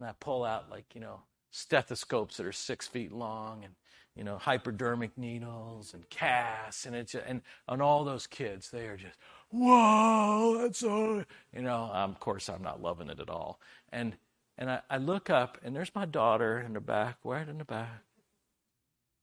And 0.00 0.08
I 0.08 0.12
pull 0.18 0.44
out, 0.44 0.70
like, 0.70 0.94
you 0.94 1.00
know, 1.00 1.20
stethoscopes 1.50 2.36
that 2.36 2.46
are 2.46 2.52
six 2.52 2.86
feet 2.86 3.12
long 3.12 3.64
and 3.64 3.74
you 4.16 4.24
know, 4.24 4.38
hypodermic 4.38 5.16
needles 5.18 5.92
and 5.92 6.08
casts, 6.08 6.86
and 6.86 6.96
it's 6.96 7.14
and 7.14 7.42
on 7.68 7.80
all 7.80 8.04
those 8.04 8.26
kids, 8.26 8.70
they 8.70 8.86
are 8.86 8.96
just, 8.96 9.16
whoa, 9.50 10.58
that's 10.62 10.78
so, 10.78 11.24
you 11.54 11.62
know. 11.62 11.90
Um, 11.92 12.10
of 12.12 12.20
course, 12.20 12.48
I'm 12.48 12.62
not 12.62 12.80
loving 12.80 13.10
it 13.10 13.20
at 13.20 13.28
all, 13.28 13.60
and 13.92 14.16
and 14.56 14.70
I, 14.70 14.80
I 14.88 14.96
look 14.96 15.28
up, 15.28 15.58
and 15.62 15.76
there's 15.76 15.94
my 15.94 16.06
daughter 16.06 16.58
in 16.58 16.72
the 16.72 16.80
back, 16.80 17.18
right 17.24 17.46
in 17.46 17.58
the 17.58 17.64
back. 17.64 18.04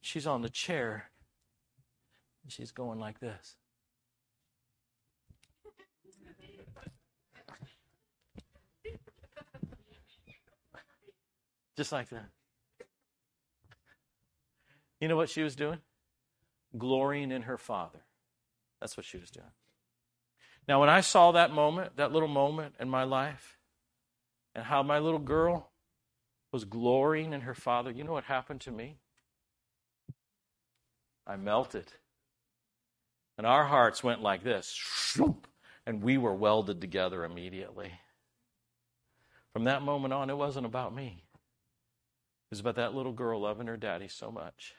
She's 0.01 0.27
on 0.27 0.41
the 0.43 0.49
chair, 0.49 1.09
and 2.43 2.51
she's 2.51 2.71
going 2.71 2.99
like 2.99 3.19
this. 3.19 3.55
Just 11.75 11.91
like 11.91 12.09
that. 12.09 12.29
You 15.03 15.09
know 15.09 15.17
what 15.17 15.29
she 15.29 15.43
was 15.43 15.57
doing? 15.57 15.79
Glorying 16.77 17.33
in 17.33 17.41
her 17.41 17.57
father. 17.57 17.99
That's 18.79 18.95
what 18.95 19.05
she 19.05 19.17
was 19.17 19.29
doing. 19.29 19.51
Now, 20.65 20.79
when 20.79 20.87
I 20.87 21.01
saw 21.01 21.33
that 21.33 21.51
moment, 21.51 21.97
that 21.97 22.13
little 22.13 22.29
moment 22.29 22.75
in 22.79 22.87
my 22.87 23.03
life, 23.03 23.57
and 24.55 24.63
how 24.63 24.81
my 24.81 24.99
little 24.99 25.19
girl 25.19 25.71
was 26.53 26.63
glorying 26.63 27.33
in 27.33 27.41
her 27.41 27.53
father, 27.53 27.91
you 27.91 28.05
know 28.05 28.13
what 28.13 28.23
happened 28.23 28.61
to 28.61 28.71
me? 28.71 28.95
I 31.27 31.35
melted. 31.35 31.91
And 33.37 33.45
our 33.45 33.65
hearts 33.65 34.05
went 34.05 34.21
like 34.21 34.45
this, 34.45 35.19
and 35.85 36.01
we 36.01 36.17
were 36.17 36.33
welded 36.33 36.79
together 36.79 37.25
immediately. 37.25 37.91
From 39.51 39.65
that 39.65 39.81
moment 39.81 40.13
on, 40.13 40.29
it 40.29 40.37
wasn't 40.37 40.65
about 40.65 40.95
me. 40.95 41.25
It 42.45 42.51
was 42.51 42.61
about 42.61 42.75
that 42.75 42.95
little 42.95 43.11
girl 43.11 43.41
loving 43.41 43.67
her 43.67 43.75
daddy 43.75 44.07
so 44.07 44.31
much. 44.31 44.75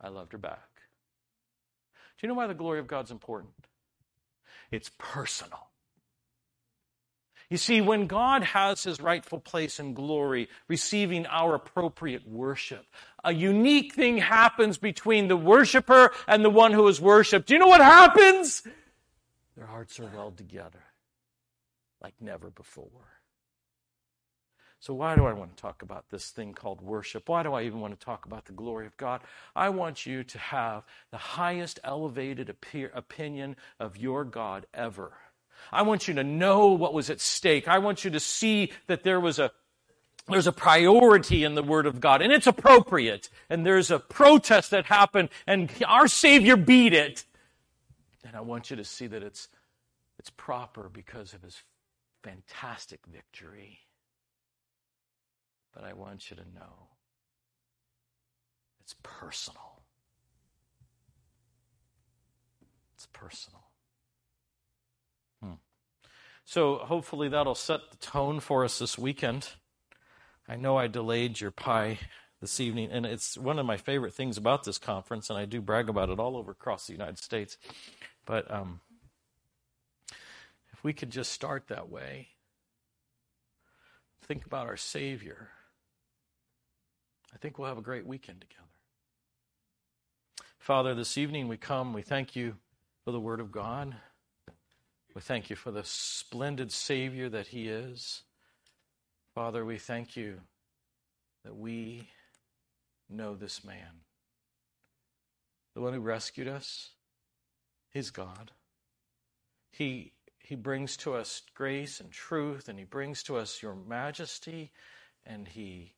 I 0.00 0.08
loved 0.08 0.32
her 0.32 0.38
back. 0.38 0.68
Do 2.18 2.26
you 2.26 2.28
know 2.28 2.34
why 2.34 2.46
the 2.46 2.54
glory 2.54 2.78
of 2.78 2.86
God's 2.86 3.10
important? 3.10 3.52
It's 4.70 4.90
personal. 4.98 5.68
You 7.50 7.56
see, 7.56 7.80
when 7.80 8.06
God 8.06 8.42
has 8.42 8.82
his 8.82 9.00
rightful 9.00 9.40
place 9.40 9.80
in 9.80 9.94
glory, 9.94 10.48
receiving 10.68 11.24
our 11.26 11.54
appropriate 11.54 12.28
worship, 12.28 12.84
a 13.24 13.32
unique 13.32 13.94
thing 13.94 14.18
happens 14.18 14.76
between 14.76 15.28
the 15.28 15.36
worshiper 15.36 16.12
and 16.26 16.44
the 16.44 16.50
one 16.50 16.72
who 16.72 16.86
is 16.88 17.00
worshiped. 17.00 17.48
Do 17.48 17.54
you 17.54 17.60
know 17.60 17.66
what 17.66 17.80
happens? 17.80 18.62
Their 19.56 19.66
hearts 19.66 19.98
are 19.98 20.06
weld 20.14 20.36
together 20.36 20.82
like 22.02 22.14
never 22.20 22.50
before. 22.50 23.17
So, 24.80 24.94
why 24.94 25.16
do 25.16 25.26
I 25.26 25.32
want 25.32 25.56
to 25.56 25.60
talk 25.60 25.82
about 25.82 26.08
this 26.10 26.30
thing 26.30 26.52
called 26.52 26.80
worship? 26.80 27.28
Why 27.28 27.42
do 27.42 27.52
I 27.52 27.64
even 27.64 27.80
want 27.80 27.98
to 27.98 28.04
talk 28.04 28.26
about 28.26 28.44
the 28.44 28.52
glory 28.52 28.86
of 28.86 28.96
God? 28.96 29.22
I 29.56 29.70
want 29.70 30.06
you 30.06 30.22
to 30.22 30.38
have 30.38 30.84
the 31.10 31.18
highest 31.18 31.80
elevated 31.82 32.48
opinion 32.94 33.56
of 33.80 33.96
your 33.96 34.24
God 34.24 34.66
ever. 34.72 35.12
I 35.72 35.82
want 35.82 36.06
you 36.06 36.14
to 36.14 36.24
know 36.24 36.68
what 36.68 36.94
was 36.94 37.10
at 37.10 37.20
stake. 37.20 37.66
I 37.66 37.78
want 37.78 38.04
you 38.04 38.10
to 38.12 38.20
see 38.20 38.72
that 38.86 39.02
there 39.02 39.18
was 39.18 39.40
a 39.40 39.50
there's 40.28 40.46
a 40.46 40.52
priority 40.52 41.42
in 41.42 41.54
the 41.54 41.62
Word 41.62 41.86
of 41.86 42.00
God, 42.00 42.22
and 42.22 42.32
it's 42.32 42.46
appropriate. 42.46 43.30
And 43.48 43.64
there's 43.64 43.90
a 43.90 43.98
protest 43.98 44.70
that 44.70 44.84
happened, 44.84 45.30
and 45.46 45.70
our 45.86 46.06
Savior 46.06 46.56
beat 46.56 46.92
it. 46.92 47.24
And 48.24 48.36
I 48.36 48.42
want 48.42 48.70
you 48.70 48.76
to 48.76 48.84
see 48.84 49.06
that 49.06 49.22
it's, 49.22 49.48
it's 50.18 50.30
proper 50.30 50.90
because 50.92 51.32
of 51.32 51.42
His 51.42 51.62
fantastic 52.22 53.00
victory. 53.10 53.78
But 55.74 55.84
I 55.84 55.92
want 55.92 56.30
you 56.30 56.36
to 56.36 56.42
know 56.42 56.88
it's 58.80 58.94
personal. 59.02 59.82
It's 62.94 63.06
personal. 63.12 63.62
Hmm. 65.42 65.52
So 66.44 66.76
hopefully 66.76 67.28
that'll 67.28 67.54
set 67.54 67.80
the 67.90 67.96
tone 67.98 68.40
for 68.40 68.64
us 68.64 68.78
this 68.78 68.98
weekend. 68.98 69.50
I 70.48 70.56
know 70.56 70.78
I 70.78 70.86
delayed 70.86 71.40
your 71.40 71.50
pie 71.50 71.98
this 72.40 72.60
evening, 72.60 72.90
and 72.90 73.04
it's 73.04 73.36
one 73.36 73.58
of 73.58 73.66
my 73.66 73.76
favorite 73.76 74.14
things 74.14 74.38
about 74.38 74.64
this 74.64 74.78
conference, 74.78 75.28
and 75.28 75.38
I 75.38 75.44
do 75.44 75.60
brag 75.60 75.88
about 75.88 76.08
it 76.08 76.18
all 76.18 76.36
over 76.36 76.52
across 76.52 76.86
the 76.86 76.92
United 76.92 77.18
States. 77.18 77.58
But 78.24 78.50
um, 78.50 78.80
if 80.72 80.82
we 80.82 80.92
could 80.92 81.10
just 81.10 81.32
start 81.32 81.68
that 81.68 81.90
way, 81.90 82.28
think 84.22 84.46
about 84.46 84.66
our 84.66 84.76
Savior, 84.76 85.50
I 87.34 87.38
think 87.38 87.58
we'll 87.58 87.68
have 87.68 87.78
a 87.78 87.82
great 87.82 88.06
weekend 88.06 88.40
together. 88.40 88.62
Father, 90.58 90.94
this 90.94 91.16
evening 91.16 91.48
we 91.48 91.56
come, 91.56 91.92
we 91.92 92.02
thank 92.02 92.36
you 92.36 92.56
for 93.04 93.12
the 93.12 93.20
Word 93.20 93.40
of 93.40 93.52
God. 93.52 93.94
We 95.14 95.20
thank 95.20 95.50
you 95.50 95.56
for 95.56 95.70
the 95.70 95.84
splendid 95.84 96.72
Savior 96.72 97.28
that 97.28 97.48
He 97.48 97.68
is. 97.68 98.22
Father, 99.34 99.64
we 99.64 99.78
thank 99.78 100.16
you 100.16 100.40
that 101.44 101.56
we 101.56 102.08
know 103.08 103.34
this 103.34 103.64
man. 103.64 104.02
The 105.74 105.80
one 105.80 105.94
who 105.94 106.00
rescued 106.00 106.48
us, 106.48 106.90
He's 107.90 108.10
God. 108.10 108.50
He 109.70 110.12
he 110.48 110.54
brings 110.54 110.96
to 110.98 111.14
us 111.14 111.42
grace 111.54 112.00
and 112.00 112.10
truth, 112.10 112.70
and 112.70 112.78
He 112.78 112.86
brings 112.86 113.22
to 113.24 113.36
us 113.36 113.62
your 113.62 113.74
majesty, 113.74 114.72
and 115.26 115.46
He 115.46 115.92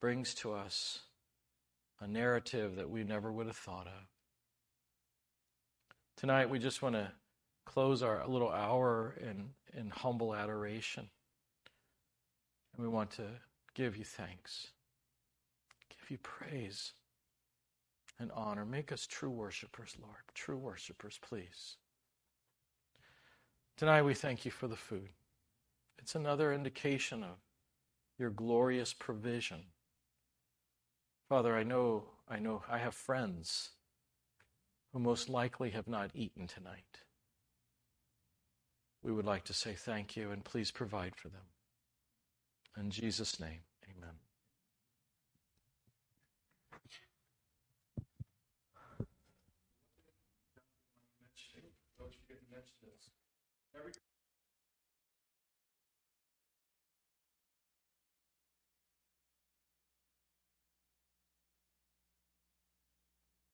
brings 0.00 0.34
to 0.34 0.52
us 0.52 1.00
a 2.00 2.06
narrative 2.06 2.76
that 2.76 2.88
we 2.88 3.04
never 3.04 3.30
would 3.30 3.46
have 3.46 3.56
thought 3.56 3.86
of. 3.86 4.06
Tonight, 6.16 6.50
we 6.50 6.58
just 6.58 6.82
want 6.82 6.94
to 6.94 7.10
close 7.66 8.02
our 8.02 8.26
little 8.26 8.50
hour 8.50 9.14
in, 9.20 9.50
in 9.78 9.90
humble 9.90 10.34
adoration. 10.34 11.08
And 12.74 12.84
we 12.84 12.90
want 12.90 13.10
to 13.12 13.24
give 13.74 13.96
you 13.96 14.04
thanks, 14.04 14.68
give 15.90 16.10
you 16.10 16.18
praise 16.18 16.92
and 18.18 18.30
honor. 18.32 18.64
Make 18.64 18.92
us 18.92 19.06
true 19.06 19.30
worshipers, 19.30 19.96
Lord. 20.00 20.16
True 20.34 20.58
worshipers, 20.58 21.18
please. 21.22 21.76
Tonight 23.76 24.02
we 24.02 24.14
thank 24.14 24.44
you 24.44 24.50
for 24.50 24.68
the 24.68 24.76
food. 24.76 25.08
It's 25.98 26.14
another 26.14 26.52
indication 26.52 27.22
of 27.22 27.36
your 28.18 28.30
glorious 28.30 28.92
provision. 28.92 29.64
Father, 31.30 31.56
I 31.56 31.62
know 31.62 32.02
I 32.28 32.40
know 32.40 32.64
I 32.68 32.78
have 32.78 32.92
friends 32.92 33.70
who 34.92 34.98
most 34.98 35.28
likely 35.28 35.70
have 35.70 35.86
not 35.86 36.10
eaten 36.12 36.48
tonight. 36.48 37.02
We 39.04 39.12
would 39.12 39.24
like 39.24 39.44
to 39.44 39.54
say 39.54 39.74
thank 39.74 40.16
you 40.16 40.32
and 40.32 40.44
please 40.44 40.72
provide 40.72 41.14
for 41.14 41.28
them. 41.28 41.46
In 42.76 42.90
Jesus' 42.90 43.38
name, 43.38 43.60
amen. 43.88 44.16